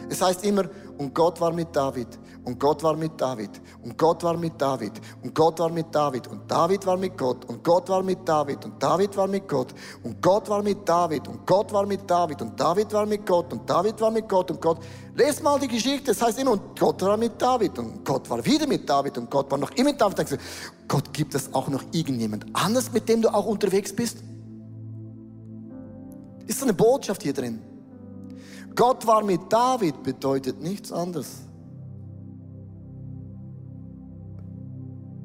Es 0.08 0.22
heißt 0.22 0.44
immer, 0.44 0.64
und 0.98 1.14
Gott 1.14 1.40
war 1.40 1.52
mit 1.52 1.74
David, 1.74 2.08
und 2.46 2.60
Gott 2.60 2.82
war 2.84 2.96
mit 2.96 3.20
David, 3.20 3.50
und 3.82 3.98
Gott 3.98 4.22
war 4.22 4.36
mit 4.36 4.52
David, 4.56 4.92
und 5.22 5.34
Gott 5.34 5.58
war 5.58 5.68
mit 5.68 5.92
David, 5.92 6.28
und 6.28 6.48
David 6.48 6.86
war 6.86 6.96
mit 6.96 7.18
Gott, 7.18 7.44
und 7.44 7.62
Gott 7.64 7.88
war 7.88 8.04
mit 8.04 8.26
David, 8.26 8.64
und 8.64 8.80
David 8.80 9.16
war 9.16 9.26
mit 9.26 9.48
Gott, 9.48 9.74
und 10.04 10.22
Gott 10.22 10.48
war 10.48 10.62
mit 10.62 10.88
David, 10.88 11.26
und 11.26 11.44
Gott 11.44 11.72
war 11.72 11.84
mit 11.84 12.08
David, 12.08 12.40
und 12.40 12.58
David 12.58 12.92
war 12.92 13.04
mit 13.04 13.26
Gott, 13.26 13.52
und 13.52 13.68
David 13.68 14.00
war 14.00 14.12
mit 14.12 14.28
Gott, 14.28 14.50
und 14.52 14.62
Gott. 14.62 14.78
Lest 15.16 15.42
mal 15.42 15.58
die 15.58 15.66
Geschichte, 15.66 16.12
es 16.12 16.22
heißt 16.22 16.38
immer, 16.38 16.52
und 16.52 16.78
Gott 16.78 17.02
war 17.02 17.16
mit 17.16 17.42
David, 17.42 17.76
und 17.80 18.04
Gott 18.04 18.30
war 18.30 18.44
wieder 18.44 18.68
mit 18.68 18.88
David, 18.88 19.18
und 19.18 19.28
Gott 19.28 19.50
war 19.50 19.58
noch 19.58 19.72
immer 19.72 19.90
mit 19.90 20.00
David. 20.00 20.18
Denkst 20.18 20.36
Gott 20.86 21.12
gibt 21.12 21.34
es 21.34 21.52
auch 21.52 21.66
noch 21.66 21.82
irgendjemand 21.90 22.46
anders, 22.52 22.92
mit 22.92 23.08
dem 23.08 23.22
du 23.22 23.34
auch 23.34 23.46
unterwegs 23.46 23.92
bist? 23.92 24.18
Ist 26.46 26.62
eine 26.62 26.74
Botschaft 26.74 27.24
hier 27.24 27.32
drin? 27.32 27.60
Gott 28.76 29.04
war 29.04 29.24
mit 29.24 29.52
David 29.52 30.00
bedeutet 30.04 30.60
nichts 30.60 30.92
anderes. 30.92 31.45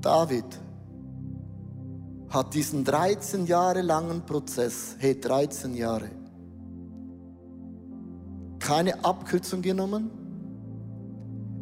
David 0.02 0.46
hat 2.30 2.54
diesen 2.54 2.84
13 2.84 3.46
Jahre 3.46 3.82
langen 3.82 4.22
Prozess, 4.26 4.96
hey 5.00 5.20
13 5.20 5.76
Jahre, 5.76 6.10
keine 8.60 9.04
Abkürzung 9.04 9.62
genommen. 9.62 10.10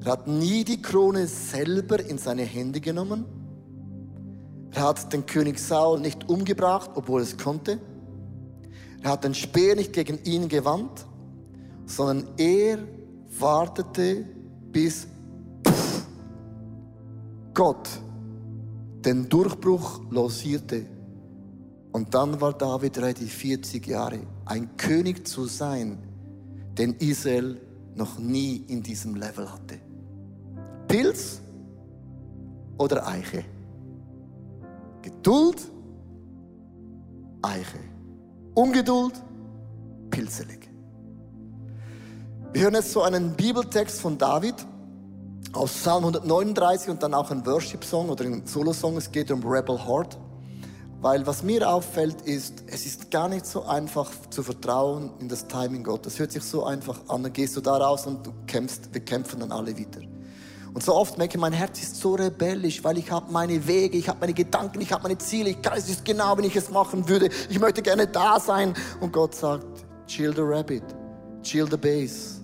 Er 0.04 0.14
hat 0.14 0.28
nie 0.28 0.64
die 0.64 0.82
Krone 0.82 1.28
selber 1.28 2.00
in 2.00 2.18
seine 2.18 2.44
Hände 2.44 2.80
genommen. 2.80 3.26
Er 4.72 4.84
hat 4.84 5.12
den 5.12 5.26
König 5.26 5.60
Saul 5.60 6.00
nicht 6.00 6.30
umgebracht, 6.30 6.92
obwohl 6.96 7.22
es 7.22 7.38
konnte. 7.38 7.80
Er 9.02 9.12
hat 9.12 9.24
den 9.24 9.34
Speer 9.34 9.76
nicht 9.76 9.94
gegen 9.94 10.24
ihn 10.24 10.48
gewandt, 10.48 11.06
sondern 11.86 12.28
er 12.38 12.80
wartete, 13.40 14.26
bis 14.72 15.08
Gott 17.54 17.90
den 19.06 19.30
Durchbruch 19.30 20.02
losierte. 20.10 20.86
Und 21.92 22.14
dann 22.14 22.40
war 22.40 22.54
David 22.54 22.98
ready, 23.00 23.26
40 23.26 23.88
Jahre, 23.88 24.20
ein 24.46 24.78
König 24.78 25.28
zu 25.28 25.46
sein, 25.46 25.98
den 26.78 26.94
Israel 26.96 27.60
noch 27.96 28.20
nie 28.20 28.64
in 28.68 28.84
diesem 28.84 29.16
Level 29.16 29.52
hatte. 29.52 29.80
Pilz 30.88 31.42
oder 32.78 33.08
Eiche? 33.08 33.44
Geduld, 35.02 35.72
Eiche. 37.42 37.80
Ungeduld, 38.54 39.14
pilzelig. 40.10 40.70
Wir 42.52 42.64
hören 42.64 42.76
jetzt 42.76 42.92
so 42.92 43.04
einen 43.04 43.36
Bibeltext 43.36 44.02
von 44.02 44.18
David 44.18 44.56
aus 45.54 45.72
Psalm 45.74 46.06
139 46.06 46.90
und 46.90 47.02
dann 47.04 47.14
auch 47.14 47.32
ein 47.32 47.46
Worship-Song 47.46 48.10
oder 48.10 48.26
ein 48.26 48.46
Solo-Song. 48.46 48.98
Es 48.98 49.12
geht 49.12 49.32
um 49.32 49.46
Rebel 49.46 49.78
Heart. 49.78 50.18
Weil 51.02 51.26
was 51.26 51.44
mir 51.44 51.68
auffällt, 51.68 52.22
ist, 52.24 52.64
es 52.68 52.86
ist 52.86 53.10
gar 53.10 53.30
nicht 53.30 53.46
so 53.46 53.64
einfach 53.64 54.12
zu 54.30 54.44
vertrauen 54.44 55.12
in 55.20 55.30
das 55.30 55.48
Timing 55.48 55.84
Gottes. 55.84 56.14
Es 56.14 56.20
hört 56.20 56.32
sich 56.34 56.44
so 56.44 56.66
einfach 56.66 57.00
an, 57.08 57.24
dann 57.24 57.32
gehst 57.32 57.56
du 57.56 57.62
da 57.62 57.78
raus 57.78 58.06
und 58.06 58.28
du 58.28 58.34
kämpfst, 58.48 58.94
wir 58.94 59.00
kämpfen 59.02 59.40
dann 59.40 59.54
alle 59.54 59.78
wieder. 59.78 60.02
Und 60.74 60.84
so 60.84 60.94
oft 60.94 61.18
merke 61.18 61.38
ich, 61.38 61.42
mein 61.42 61.54
Herz 61.54 61.82
ist 61.82 61.96
so 61.96 62.16
rebellisch, 62.16 62.84
weil 62.84 62.98
ich 62.98 63.10
habe 63.12 63.32
meine 63.32 63.66
Wege, 63.66 63.98
ich 63.98 64.10
habe 64.10 64.20
meine 64.20 64.34
Gedanken, 64.34 64.82
ich 64.82 64.92
habe 64.92 65.04
meine 65.04 65.18
Ziele. 65.18 65.52
Ich 65.52 65.58
weiß 65.66 65.90
es 65.90 66.04
genau, 66.04 66.38
wenn 66.38 66.44
ich 66.44 66.56
es 66.56 66.70
machen 66.70 67.08
würde. 67.08 67.30
Ich 67.50 67.60
möchte 67.60 67.82
gerne 67.82 68.06
da 68.06 68.38
sein. 68.40 68.74
Und 69.00 69.14
Gott 69.14 69.34
sagt, 69.34 69.66
chill 70.06 70.36
the 70.36 70.42
rabbit, 70.42 70.84
chill 71.42 71.68
the 71.72 71.78
base. 71.78 72.42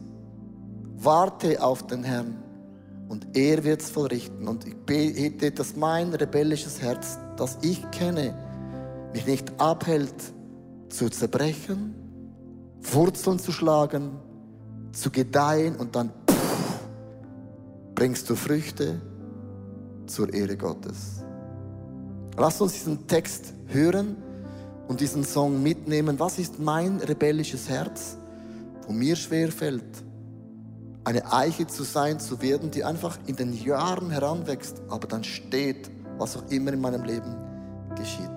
Warte 0.96 1.62
auf 1.62 1.86
den 1.86 2.04
Herrn 2.04 2.45
und 3.08 3.28
er 3.36 3.64
wird 3.64 3.82
es 3.82 3.90
vollrichten. 3.90 4.48
Und 4.48 4.66
ich 4.66 4.76
bete, 4.76 5.52
dass 5.52 5.76
mein 5.76 6.14
rebellisches 6.14 6.82
Herz, 6.82 7.20
das 7.38 7.58
ich 7.62 7.90
kenne, 7.92 8.36
mich 9.14 9.26
nicht 9.26 9.60
abhält, 9.60 10.14
zu 10.90 11.10
zerbrechen, 11.10 11.96
Wurzeln 12.82 13.40
zu 13.40 13.52
schlagen, 13.52 14.12
zu 14.92 15.12
gedeihen 15.12 15.76
und 15.76 15.96
dann 15.96 16.12
bringst 17.94 18.30
du 18.30 18.36
Früchte 18.36 19.02
zur 20.06 20.34
Ehre 20.34 20.58
Gottes. 20.58 21.24
Lass 22.38 22.60
uns 22.62 22.74
diesen 22.74 23.08
Text 23.08 23.54
hören 23.68 24.18
und 24.88 25.00
diesen 25.00 25.24
Song 25.24 25.64
mitnehmen. 25.64 26.20
Was 26.20 26.38
ist 26.38 26.60
mein 26.60 27.00
rebellisches 27.00 27.70
Herz, 27.70 28.18
wo 28.86 28.94
mir 28.94 29.16
schwer 29.16 29.52
fällt, 29.52 30.04
eine 31.06 31.32
Eiche 31.32 31.68
zu 31.68 31.84
sein, 31.84 32.20
zu 32.20 32.42
werden, 32.42 32.72
die 32.72 32.84
einfach 32.84 33.18
in 33.28 33.36
den 33.36 33.54
Jahren 33.54 34.10
heranwächst, 34.10 34.82
aber 34.90 35.08
dann 35.08 35.24
steht, 35.24 35.90
was 36.18 36.36
auch 36.36 36.50
immer 36.50 36.74
in 36.74 36.82
meinem 36.82 37.04
Leben 37.04 37.36
geschieht. 37.96 38.30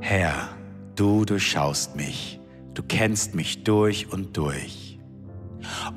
Herr, 0.00 0.50
du 0.94 1.24
durchschaust 1.24 1.96
mich, 1.96 2.40
du 2.74 2.84
kennst 2.84 3.34
mich 3.34 3.64
durch 3.64 4.12
und 4.12 4.36
durch. 4.36 5.00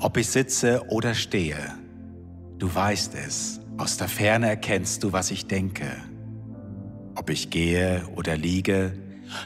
Ob 0.00 0.16
ich 0.16 0.28
sitze 0.28 0.82
oder 0.88 1.14
stehe, 1.14 1.74
du 2.58 2.74
weißt 2.74 3.14
es, 3.14 3.59
aus 3.80 3.96
der 3.96 4.08
Ferne 4.08 4.48
erkennst 4.48 5.02
du, 5.02 5.12
was 5.12 5.30
ich 5.30 5.46
denke. 5.46 5.86
Ob 7.16 7.30
ich 7.30 7.50
gehe 7.50 8.06
oder 8.14 8.36
liege, 8.36 8.92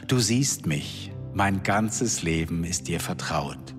du 0.07 0.19
siehst 0.19 0.67
mich, 0.67 1.11
mein 1.33 1.63
ganzes 1.63 2.21
Leben 2.21 2.63
ist 2.63 2.87
dir 2.87 2.99
vertraut. 2.99 3.73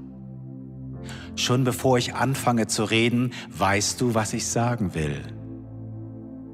Schon 1.36 1.64
bevor 1.64 1.98
ich 1.98 2.14
anfange 2.14 2.66
zu 2.66 2.84
reden, 2.84 3.32
weißt 3.50 4.00
du, 4.00 4.14
was 4.14 4.32
ich 4.32 4.46
sagen 4.46 4.94
will. 4.94 5.20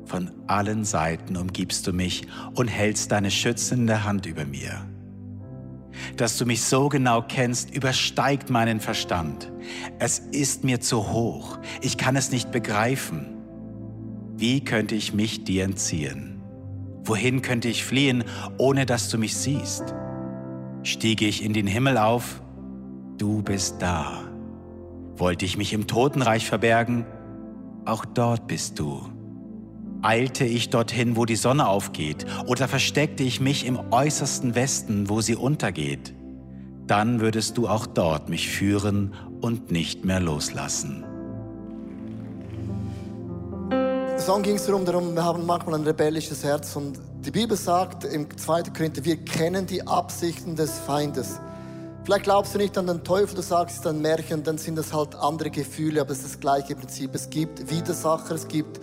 Von 0.04 0.32
allen 0.48 0.84
Seiten 0.84 1.36
umgibst 1.36 1.86
du 1.86 1.92
mich 1.92 2.26
und 2.54 2.66
hältst 2.66 3.12
deine 3.12 3.30
schützende 3.30 4.04
Hand 4.04 4.26
über 4.26 4.44
mir. 4.44 4.84
Dass 6.16 6.36
du 6.38 6.44
mich 6.44 6.62
so 6.62 6.88
genau 6.88 7.22
kennst, 7.22 7.74
übersteigt 7.74 8.50
meinen 8.50 8.80
Verstand. 8.80 9.52
Es 10.00 10.18
ist 10.18 10.64
mir 10.64 10.80
zu 10.80 11.12
hoch. 11.12 11.58
Ich 11.80 11.96
kann 11.96 12.16
es 12.16 12.32
nicht 12.32 12.50
begreifen. 12.50 13.31
Wie 14.34 14.64
könnte 14.64 14.94
ich 14.94 15.12
mich 15.12 15.44
dir 15.44 15.64
entziehen? 15.64 16.40
Wohin 17.04 17.42
könnte 17.42 17.68
ich 17.68 17.84
fliehen, 17.84 18.24
ohne 18.58 18.86
dass 18.86 19.08
du 19.08 19.18
mich 19.18 19.36
siehst? 19.36 19.94
Stiege 20.82 21.26
ich 21.26 21.44
in 21.44 21.52
den 21.52 21.66
Himmel 21.66 21.98
auf? 21.98 22.42
Du 23.18 23.42
bist 23.42 23.76
da. 23.80 24.22
Wollte 25.16 25.44
ich 25.44 25.56
mich 25.56 25.72
im 25.72 25.86
Totenreich 25.86 26.46
verbergen? 26.46 27.06
Auch 27.84 28.04
dort 28.04 28.46
bist 28.46 28.78
du. 28.78 29.02
Eilte 30.00 30.44
ich 30.44 30.70
dorthin, 30.70 31.16
wo 31.16 31.24
die 31.26 31.36
Sonne 31.36 31.68
aufgeht, 31.68 32.26
oder 32.46 32.66
versteckte 32.66 33.22
ich 33.22 33.40
mich 33.40 33.66
im 33.66 33.78
äußersten 33.92 34.54
Westen, 34.54 35.08
wo 35.08 35.20
sie 35.20 35.36
untergeht, 35.36 36.14
dann 36.86 37.20
würdest 37.20 37.58
du 37.58 37.68
auch 37.68 37.86
dort 37.86 38.28
mich 38.28 38.48
führen 38.48 39.14
und 39.40 39.70
nicht 39.70 40.04
mehr 40.04 40.18
loslassen. 40.18 41.04
Song 44.24 44.44
ging 44.44 44.54
es 44.54 44.66
darum, 44.66 44.84
darum, 44.84 45.14
wir 45.14 45.24
haben 45.24 45.44
manchmal 45.44 45.74
ein 45.74 45.82
rebellisches 45.82 46.44
Herz 46.44 46.76
und 46.76 46.96
die 47.26 47.32
Bibel 47.32 47.56
sagt 47.56 48.04
im 48.04 48.28
2. 48.30 48.62
Korinther, 48.72 49.04
wir 49.04 49.16
kennen 49.16 49.66
die 49.66 49.84
Absichten 49.84 50.54
des 50.54 50.78
Feindes. 50.78 51.40
Vielleicht 52.04 52.22
glaubst 52.22 52.54
du 52.54 52.58
nicht 52.58 52.78
an 52.78 52.86
den 52.86 53.02
Teufel, 53.02 53.34
du 53.34 53.42
sagst, 53.42 53.74
es 53.74 53.80
ist 53.80 53.86
ein 53.88 54.00
Märchen, 54.00 54.44
dann 54.44 54.58
sind 54.58 54.76
das 54.76 54.92
halt 54.92 55.16
andere 55.16 55.50
Gefühle, 55.50 56.00
aber 56.00 56.12
es 56.12 56.18
ist 56.18 56.34
das 56.34 56.40
gleiche 56.40 56.76
Prinzip. 56.76 57.12
Es 57.16 57.30
gibt 57.30 57.68
Widersacher, 57.68 58.36
es 58.36 58.46
gibt 58.46 58.80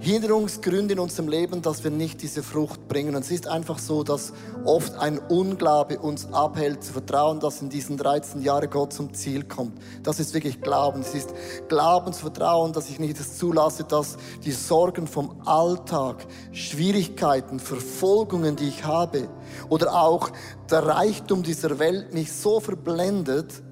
Hinderungsgründe 0.00 0.94
in 0.94 1.00
unserem 1.00 1.28
Leben, 1.28 1.60
dass 1.60 1.82
wir 1.82 1.90
nicht 1.90 2.22
diese 2.22 2.44
Frucht 2.44 2.86
bringen. 2.86 3.16
Und 3.16 3.22
es 3.22 3.32
ist 3.32 3.48
einfach 3.48 3.80
so, 3.80 4.04
dass 4.04 4.32
oft 4.64 4.94
ein 4.94 5.18
Unglaube 5.18 5.98
uns 5.98 6.32
abhält, 6.32 6.84
zu 6.84 6.92
vertrauen, 6.92 7.40
dass 7.40 7.60
in 7.62 7.68
diesen 7.68 7.96
13 7.96 8.42
Jahren 8.42 8.70
Gott 8.70 8.92
zum 8.92 9.12
Ziel 9.12 9.42
kommt. 9.42 9.76
Das 10.04 10.20
ist 10.20 10.34
wirklich 10.34 10.60
Glauben. 10.60 11.00
Es 11.00 11.14
ist 11.14 11.34
Glauben 11.68 12.12
zu 12.12 12.20
vertrauen, 12.20 12.72
dass 12.72 12.88
ich 12.88 13.00
nicht 13.00 13.18
das 13.18 13.38
zulasse, 13.38 13.82
dass 13.84 14.18
die 14.44 14.52
Sorgen 14.52 15.08
vom 15.08 15.42
Alltag, 15.44 16.26
Schwierigkeiten, 16.52 17.58
Verfolgungen, 17.58 18.54
die 18.54 18.68
ich 18.68 18.84
habe, 18.84 19.28
oder 19.68 19.94
auch 19.94 20.30
der 20.70 20.86
Reichtum 20.86 21.42
dieser 21.42 21.80
Welt 21.80 22.14
mich 22.14 22.32
so 22.32 22.60
verblendet, 22.60 23.62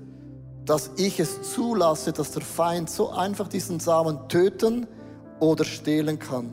dass 0.64 0.90
ich 0.96 1.20
es 1.20 1.54
zulasse, 1.54 2.12
dass 2.12 2.32
der 2.32 2.42
Feind 2.42 2.90
so 2.90 3.10
einfach 3.10 3.46
diesen 3.46 3.78
Samen 3.78 4.28
töten 4.28 4.88
oder 5.40 5.64
stehlen 5.64 6.18
kann. 6.18 6.52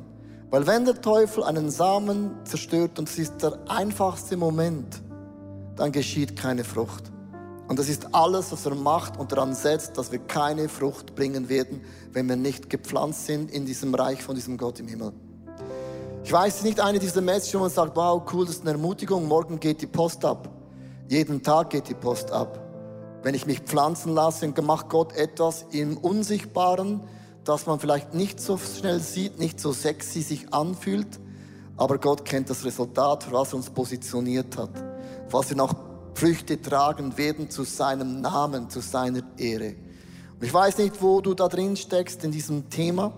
Weil 0.50 0.68
wenn 0.68 0.86
der 0.86 1.02
Teufel 1.02 1.44
einen 1.44 1.72
Samen 1.72 2.32
zerstört 2.44 3.00
und 3.00 3.10
es 3.10 3.18
ist 3.18 3.42
der 3.42 3.58
einfachste 3.68 4.38
Moment, 4.38 5.02
dann 5.76 5.92
geschieht 5.92 6.36
keine 6.36 6.64
Frucht. 6.64 7.12
Und 7.68 7.80
das 7.80 7.90
ist 7.90 8.14
alles, 8.14 8.52
was 8.52 8.66
er 8.66 8.76
macht 8.76 9.18
und 9.18 9.32
daran 9.32 9.56
setzt, 9.56 9.98
dass 9.98 10.12
wir 10.12 10.20
keine 10.20 10.70
Frucht 10.70 11.16
bringen 11.16 11.50
werden, 11.50 11.82
wenn 12.12 12.28
wir 12.28 12.36
nicht 12.36 12.70
gepflanzt 12.70 13.26
sind 13.26 13.50
in 13.50 13.66
diesem 13.66 13.96
Reich 13.96 14.22
von 14.22 14.36
diesem 14.36 14.58
Gott 14.58 14.80
im 14.80 14.88
Himmel. 14.88 15.14
Ich 16.24 16.32
weiß, 16.32 16.64
nicht 16.64 16.80
eine 16.80 17.00
dieser 17.00 17.22
Messages, 17.22 17.56
wo 17.56 17.60
man 17.60 17.70
sagt, 17.70 17.96
wow, 17.96 18.22
cool, 18.32 18.46
das 18.46 18.56
ist 18.56 18.62
eine 18.62 18.72
Ermutigung, 18.72 19.28
morgen 19.28 19.60
geht 19.60 19.82
die 19.82 19.88
Post 19.88 20.24
ab. 20.24 20.50
Jeden 21.10 21.42
Tag 21.42 21.72
geht 21.72 21.90
die 21.90 21.96
Post 21.96 22.32
ab. 22.32 22.60
Wenn 23.24 23.36
ich 23.36 23.46
mich 23.46 23.60
pflanzen 23.60 24.14
lasse, 24.14 24.48
macht 24.62 24.90
Gott 24.90 25.14
etwas 25.14 25.66
im 25.72 25.98
Unsichtbaren, 25.98 27.02
das 27.44 27.66
man 27.66 27.80
vielleicht 27.80 28.14
nicht 28.14 28.40
so 28.40 28.58
schnell 28.58 29.00
sieht, 29.00 29.40
nicht 29.40 29.60
so 29.60 29.72
sexy 29.74 30.22
sich 30.22 30.54
anfühlt, 30.54 31.20
aber 31.78 31.98
Gott 31.98 32.26
kennt 32.26 32.50
das 32.50 32.64
Resultat, 32.64 33.32
was 33.32 33.54
uns 33.54 33.70
positioniert 33.70 34.58
hat, 34.58 34.72
was 35.30 35.50
wir 35.50 35.58
noch 35.58 35.76
Früchte 36.14 36.62
tragen 36.62 37.18
werden 37.18 37.50
zu 37.50 37.64
seinem 37.64 38.22
Namen, 38.22 38.70
zu 38.70 38.80
seiner 38.80 39.24
Ehre. 39.38 39.76
Und 40.36 40.44
ich 40.44 40.54
weiß 40.54 40.78
nicht, 40.78 41.02
wo 41.02 41.22
du 41.22 41.34
da 41.34 41.48
drin 41.48 41.76
steckst 41.76 42.24
in 42.24 42.32
diesem 42.32 42.70
Thema, 42.70 43.14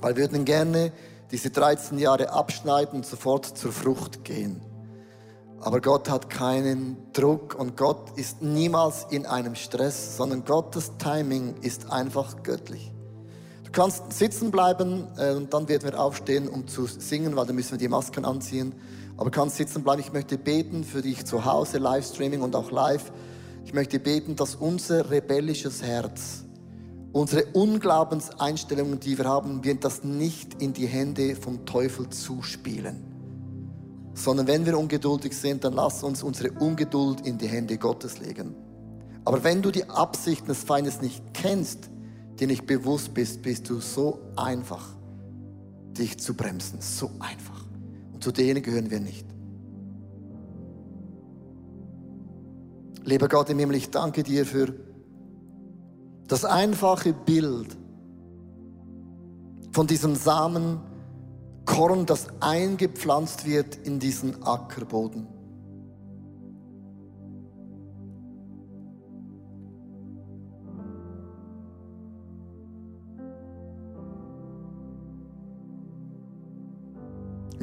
weil 0.00 0.16
wir 0.16 0.22
würden 0.22 0.44
gerne 0.44 0.92
diese 1.30 1.50
13 1.50 1.98
Jahre 1.98 2.30
abschneiden 2.32 3.00
und 3.00 3.06
sofort 3.06 3.46
zur 3.46 3.72
Frucht 3.72 4.24
gehen. 4.24 4.60
Aber 5.60 5.80
Gott 5.80 6.08
hat 6.08 6.30
keinen 6.30 6.96
Druck 7.12 7.54
und 7.54 7.76
Gott 7.76 8.18
ist 8.18 8.40
niemals 8.40 9.06
in 9.10 9.26
einem 9.26 9.54
Stress, 9.54 10.16
sondern 10.16 10.44
Gottes 10.44 10.92
Timing 10.98 11.54
ist 11.60 11.90
einfach 11.90 12.42
göttlich. 12.42 12.90
Du 13.64 13.70
kannst 13.72 14.12
sitzen 14.12 14.50
bleiben 14.50 15.06
äh, 15.18 15.34
und 15.34 15.52
dann 15.52 15.68
werden 15.68 15.90
wir 15.90 16.00
aufstehen, 16.00 16.48
um 16.48 16.66
zu 16.66 16.86
singen, 16.86 17.36
weil 17.36 17.46
dann 17.46 17.56
müssen 17.56 17.72
wir 17.72 17.78
die 17.78 17.88
Masken 17.88 18.24
anziehen. 18.24 18.74
Aber 19.16 19.30
du 19.30 19.38
kannst 19.38 19.56
sitzen 19.56 19.82
bleiben. 19.82 20.00
Ich 20.00 20.12
möchte 20.12 20.38
beten 20.38 20.82
für 20.82 21.02
dich 21.02 21.26
zu 21.26 21.44
Hause, 21.44 21.78
Livestreaming 21.78 22.40
und 22.40 22.56
auch 22.56 22.70
live. 22.70 23.12
Ich 23.64 23.74
möchte 23.74 24.00
beten, 24.00 24.36
dass 24.36 24.54
unser 24.54 25.10
rebellisches 25.10 25.82
Herz 25.82 26.44
unsere 27.12 27.44
Unglaubenseinstellungen, 27.52 29.00
die 29.00 29.18
wir 29.18 29.24
haben, 29.24 29.64
wir 29.64 29.74
das 29.74 30.04
nicht 30.04 30.62
in 30.62 30.72
die 30.72 30.86
Hände 30.86 31.34
vom 31.34 31.66
Teufel 31.66 32.08
zuspielen. 32.08 33.09
Sondern 34.20 34.46
wenn 34.46 34.66
wir 34.66 34.78
ungeduldig 34.78 35.34
sind, 35.34 35.64
dann 35.64 35.72
lass 35.72 36.02
uns 36.02 36.22
unsere 36.22 36.52
Ungeduld 36.52 37.26
in 37.26 37.38
die 37.38 37.48
Hände 37.48 37.78
Gottes 37.78 38.18
legen. 38.18 38.54
Aber 39.24 39.42
wenn 39.44 39.62
du 39.62 39.70
die 39.70 39.88
Absichten 39.88 40.48
des 40.48 40.62
Feindes 40.62 41.00
nicht 41.00 41.32
kennst, 41.32 41.88
dir 42.38 42.46
nicht 42.46 42.66
bewusst 42.66 43.14
bist, 43.14 43.40
bist 43.40 43.70
du 43.70 43.80
so 43.80 44.18
einfach, 44.36 44.94
dich 45.96 46.18
zu 46.18 46.34
bremsen. 46.34 46.82
So 46.82 47.10
einfach. 47.18 47.64
Und 48.12 48.22
zu 48.22 48.30
denen 48.30 48.62
gehören 48.62 48.90
wir 48.90 49.00
nicht. 49.00 49.26
Lieber 53.04 53.28
Gott 53.28 53.48
im 53.48 53.58
Himmel, 53.58 53.76
ich 53.76 53.88
danke 53.88 54.22
dir 54.22 54.44
für 54.44 54.74
das 56.28 56.44
einfache 56.44 57.14
Bild 57.14 57.74
von 59.72 59.86
diesem 59.86 60.14
Samenkorn, 61.80 62.06
das 62.06 62.26
eingepflanzt 62.40 63.46
wird 63.46 63.74
in 63.86 63.98
diesen 63.98 64.42
Ackerboden. 64.42 65.26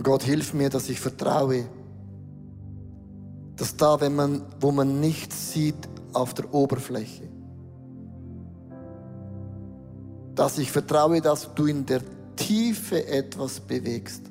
Gott, 0.01 0.23
hilf 0.23 0.53
mir, 0.53 0.69
dass 0.69 0.89
ich 0.89 0.99
vertraue, 0.99 1.65
dass 3.57 3.75
da, 3.75 3.99
wenn 3.99 4.15
man, 4.15 4.41
wo 4.61 4.71
man 4.71 4.99
nichts 5.01 5.51
sieht 5.51 5.89
auf 6.13 6.33
der 6.33 6.53
Oberfläche, 6.53 7.27
dass 10.33 10.59
ich 10.59 10.71
vertraue, 10.71 11.19
dass 11.19 11.53
du 11.55 11.65
in 11.65 11.85
der 11.85 12.01
Tiefe 12.47 13.05
etwas 13.05 13.59
bewegst. 13.59 14.21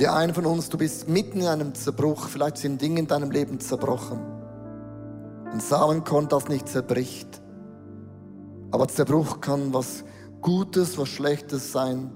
Der 0.00 0.16
einen 0.16 0.34
von 0.34 0.46
uns, 0.46 0.68
du 0.68 0.78
bist 0.78 1.08
mitten 1.08 1.42
in 1.42 1.46
einem 1.46 1.74
Zerbruch, 1.76 2.26
vielleicht 2.26 2.56
sind 2.56 2.82
Dinge 2.82 2.98
in 2.98 3.06
deinem 3.06 3.30
Leben 3.30 3.60
zerbrochen. 3.60 4.18
Ein 5.44 5.60
Samenkorn, 5.60 6.28
das 6.28 6.48
nicht 6.48 6.68
zerbricht. 6.68 7.40
Aber 8.72 8.88
Zerbruch 8.88 9.40
kann 9.40 9.72
was 9.72 10.02
Gutes, 10.40 10.98
was 10.98 11.08
Schlechtes 11.08 11.70
sein. 11.70 12.10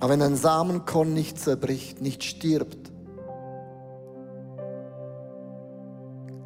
Aber 0.00 0.08
wenn 0.08 0.22
ein 0.22 0.36
Samenkorn 0.36 1.12
nicht 1.12 1.38
zerbricht, 1.38 2.00
nicht 2.00 2.24
stirbt, 2.24 2.90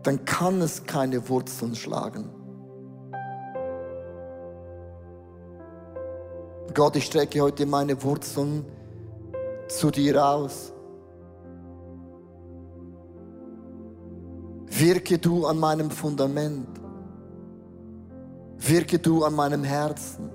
dann 0.02 0.24
kann 0.24 0.60
es 0.60 0.84
keine 0.84 1.28
Wurzeln 1.28 1.76
schlagen. 1.76 2.28
Gott, 6.74 6.96
ich 6.96 7.06
strecke 7.06 7.40
heute 7.40 7.64
meine 7.64 8.02
Wurzeln 8.02 8.66
zu 9.68 9.92
dir 9.92 10.26
aus. 10.26 10.72
Wirke 14.66 15.18
du 15.18 15.46
an 15.46 15.58
meinem 15.58 15.90
Fundament. 15.92 16.68
Wirke 18.58 18.98
du 18.98 19.24
an 19.24 19.34
meinem 19.34 19.62
Herzen, 19.62 20.30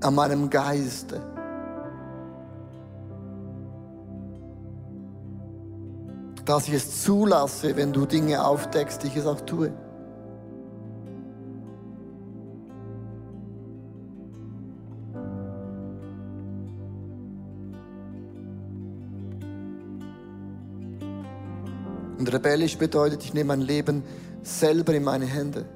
an 0.00 0.14
meinem 0.14 0.48
Geiste. 0.48 1.39
Dass 6.50 6.66
ich 6.66 6.74
es 6.74 7.04
zulasse, 7.04 7.76
wenn 7.76 7.92
du 7.92 8.06
Dinge 8.06 8.44
aufdeckst, 8.44 9.04
ich 9.04 9.14
es 9.14 9.24
auch 9.24 9.40
tue. 9.42 9.72
Und 22.18 22.32
rebellisch 22.32 22.76
bedeutet, 22.76 23.22
ich 23.22 23.32
nehme 23.32 23.46
mein 23.46 23.60
Leben 23.60 24.02
selber 24.42 24.92
in 24.92 25.04
meine 25.04 25.26
Hände. 25.26 25.66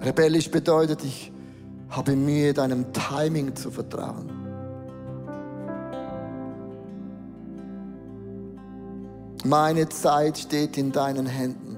Rebellisch 0.00 0.48
bedeutet, 0.48 1.02
ich 1.02 1.32
habe 1.88 2.14
Mühe, 2.14 2.54
deinem 2.54 2.92
Timing 2.92 3.56
zu 3.56 3.72
vertrauen. 3.72 4.41
Meine 9.44 9.88
Zeit 9.88 10.38
steht 10.38 10.78
in 10.78 10.92
deinen 10.92 11.26
Händen. 11.26 11.76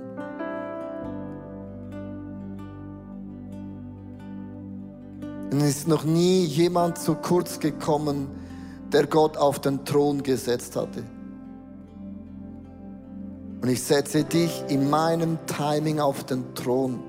Und 5.50 5.60
es 5.60 5.78
ist 5.78 5.88
noch 5.88 6.04
nie 6.04 6.44
jemand 6.44 6.98
zu 6.98 7.14
kurz 7.14 7.60
gekommen, 7.60 8.28
der 8.92 9.06
Gott 9.06 9.36
auf 9.36 9.60
den 9.60 9.84
Thron 9.84 10.22
gesetzt 10.22 10.76
hatte. 10.76 11.04
Und 13.62 13.68
ich 13.68 13.82
setze 13.82 14.24
dich 14.24 14.62
in 14.68 14.90
meinem 14.90 15.38
Timing 15.46 16.00
auf 16.00 16.24
den 16.24 16.54
Thron. 16.54 17.00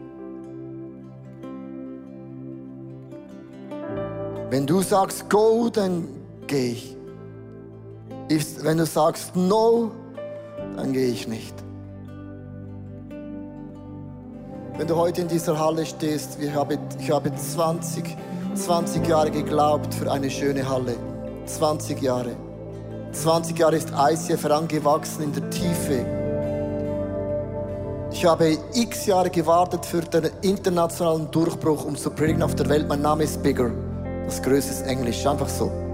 Wenn 4.49 4.65
du 4.65 4.81
sagst 4.81 5.29
go, 5.29 5.69
dann 5.69 6.07
gehe 6.47 6.71
ich. 6.71 6.95
Wenn 8.61 8.77
du 8.77 8.85
sagst 8.85 9.35
no, 9.35 9.91
dann 10.75 10.93
gehe 10.93 11.07
ich 11.07 11.27
nicht. 11.27 11.53
Wenn 14.77 14.87
du 14.87 14.95
heute 14.97 15.21
in 15.21 15.27
dieser 15.29 15.57
Halle 15.57 15.85
stehst, 15.85 16.37
ich 16.41 16.53
habe, 16.53 16.77
ich 16.99 17.09
habe 17.09 17.33
20, 17.33 18.17
20 18.55 19.07
Jahre 19.07 19.31
geglaubt 19.31 19.93
für 19.93 20.11
eine 20.11 20.29
schöne 20.29 20.67
Halle. 20.67 20.95
20 21.45 22.01
Jahre. 22.01 22.35
20 23.13 23.57
Jahre 23.57 23.77
ist 23.77 23.91
ICF 23.91 24.43
herangewachsen 24.43 25.23
in 25.23 25.33
der 25.33 25.49
Tiefe. 25.49 26.05
Ich 28.11 28.25
habe 28.25 28.57
x 28.73 29.05
Jahre 29.05 29.29
gewartet 29.29 29.85
für 29.85 30.01
den 30.01 30.29
internationalen 30.41 31.31
Durchbruch, 31.31 31.85
um 31.85 31.95
zu 31.95 32.09
predigen 32.09 32.43
auf 32.43 32.55
der 32.55 32.67
Welt. 32.67 32.87
Mein 32.87 33.01
Name 33.01 33.23
ist 33.23 33.41
Bigger. 33.43 33.71
Das 34.25 34.41
Größte 34.41 34.71
ist 34.71 34.87
Englisch, 34.87 35.25
einfach 35.25 35.49
so. 35.49 35.84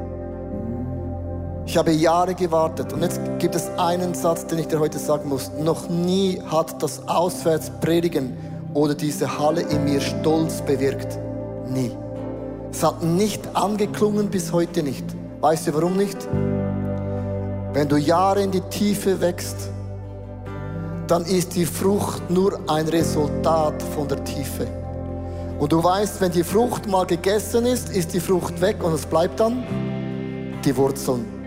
Ich 1.65 1.77
habe 1.77 1.91
Jahre 1.91 2.33
gewartet 2.33 2.91
und 2.91 3.01
jetzt 3.01 3.21
gibt 3.39 3.55
es 3.55 3.69
einen 3.77 4.13
Satz, 4.13 4.45
den 4.47 4.59
ich 4.59 4.67
dir 4.67 4.79
heute 4.79 4.99
sagen 4.99 5.29
muss. 5.29 5.51
Noch 5.59 5.89
nie 5.89 6.41
hat 6.45 6.81
das 6.81 7.07
Auswärtspredigen 7.07 8.35
oder 8.73 8.95
diese 8.95 9.37
Halle 9.37 9.61
in 9.61 9.85
mir 9.85 10.01
Stolz 10.01 10.61
bewirkt. 10.61 11.17
Nie. 11.67 11.91
Es 12.71 12.83
hat 12.83 13.03
nicht 13.03 13.55
angeklungen 13.55 14.29
bis 14.29 14.51
heute 14.51 14.81
nicht. 14.81 15.05
Weißt 15.39 15.67
du 15.67 15.73
warum 15.73 15.97
nicht? 15.97 16.17
Wenn 17.73 17.87
du 17.87 17.97
Jahre 17.97 18.41
in 18.41 18.51
die 18.51 18.61
Tiefe 18.61 19.21
wächst, 19.21 19.69
dann 21.07 21.25
ist 21.25 21.55
die 21.55 21.65
Frucht 21.65 22.29
nur 22.29 22.59
ein 22.67 22.87
Resultat 22.87 23.81
von 23.95 24.07
der 24.07 24.23
Tiefe. 24.23 24.67
Und 25.59 25.71
du 25.71 25.83
weißt, 25.83 26.19
wenn 26.21 26.31
die 26.31 26.43
Frucht 26.43 26.87
mal 26.87 27.05
gegessen 27.05 27.65
ist, 27.65 27.95
ist 27.95 28.13
die 28.13 28.19
Frucht 28.19 28.59
weg 28.61 28.83
und 28.83 28.93
es 28.93 29.05
bleibt 29.05 29.39
dann 29.39 29.63
die 30.65 30.75
Wurzeln. 30.75 31.40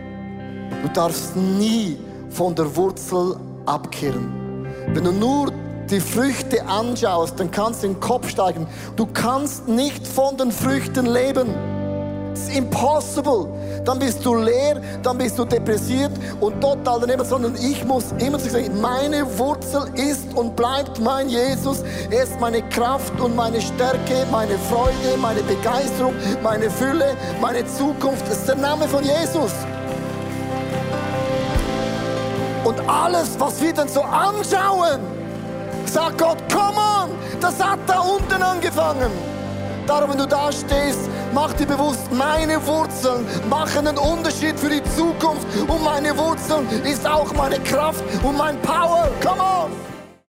Du 0.84 0.90
darfst 0.90 1.34
nie 1.34 1.96
von 2.28 2.54
der 2.54 2.76
Wurzel 2.76 3.36
abkehren. 3.64 4.66
Wenn 4.88 5.04
du 5.04 5.12
nur 5.12 5.50
die 5.88 5.98
Früchte 5.98 6.62
anschaust, 6.66 7.40
dann 7.40 7.50
kannst 7.50 7.82
du 7.82 7.86
den 7.86 8.00
Kopf 8.00 8.28
steigen. 8.28 8.66
Du 8.94 9.06
kannst 9.06 9.66
nicht 9.66 10.06
von 10.06 10.36
den 10.36 10.52
Früchten 10.52 11.06
leben. 11.06 11.48
It's 12.32 12.54
impossible. 12.54 13.48
Dann 13.86 13.98
bist 13.98 14.26
du 14.26 14.34
leer, 14.34 14.78
dann 15.02 15.16
bist 15.16 15.38
du 15.38 15.46
depressiert 15.46 16.12
und 16.40 16.60
total 16.60 17.00
daneben, 17.00 17.24
sondern 17.24 17.54
ich 17.54 17.82
muss 17.86 18.12
immer 18.18 18.38
sagen, 18.38 18.78
meine 18.78 19.26
Wurzel 19.38 19.86
ist 19.94 20.34
und 20.34 20.54
bleibt 20.54 21.00
mein 21.00 21.30
Jesus. 21.30 21.82
Er 22.10 22.24
ist 22.24 22.38
meine 22.40 22.60
Kraft 22.68 23.18
und 23.22 23.34
meine 23.34 23.62
Stärke, 23.62 24.26
meine 24.30 24.58
Freude, 24.58 25.16
meine 25.18 25.42
Begeisterung, 25.44 26.12
meine 26.42 26.68
Fülle, 26.68 27.16
meine 27.40 27.64
Zukunft. 27.64 28.28
Das 28.28 28.40
ist 28.40 28.48
der 28.48 28.56
Name 28.56 28.86
von 28.86 29.02
Jesus. 29.02 29.52
Und 32.64 32.80
alles, 32.88 33.38
was 33.38 33.60
wir 33.60 33.72
dann 33.72 33.88
so 33.88 34.02
anschauen, 34.02 35.00
sagt 35.86 36.18
Gott, 36.18 36.38
come 36.50 36.78
on, 36.78 37.10
das 37.40 37.62
hat 37.62 37.78
da 37.86 38.00
unten 38.00 38.42
angefangen. 38.42 39.10
Darum, 39.86 40.10
wenn 40.10 40.18
du 40.18 40.26
da 40.26 40.50
stehst, 40.50 41.10
mach 41.34 41.52
dir 41.52 41.66
bewusst, 41.66 42.10
meine 42.10 42.64
Wurzeln 42.66 43.26
machen 43.50 43.86
einen 43.86 43.98
Unterschied 43.98 44.58
für 44.58 44.70
die 44.70 44.82
Zukunft. 44.96 45.46
Und 45.68 45.84
meine 45.84 46.16
Wurzeln 46.16 46.66
ist 46.84 47.06
auch 47.06 47.30
meine 47.34 47.60
Kraft 47.60 48.02
und 48.22 48.38
mein 48.38 48.58
Power. 48.62 49.10
Come 49.22 49.42
on! 49.42 49.93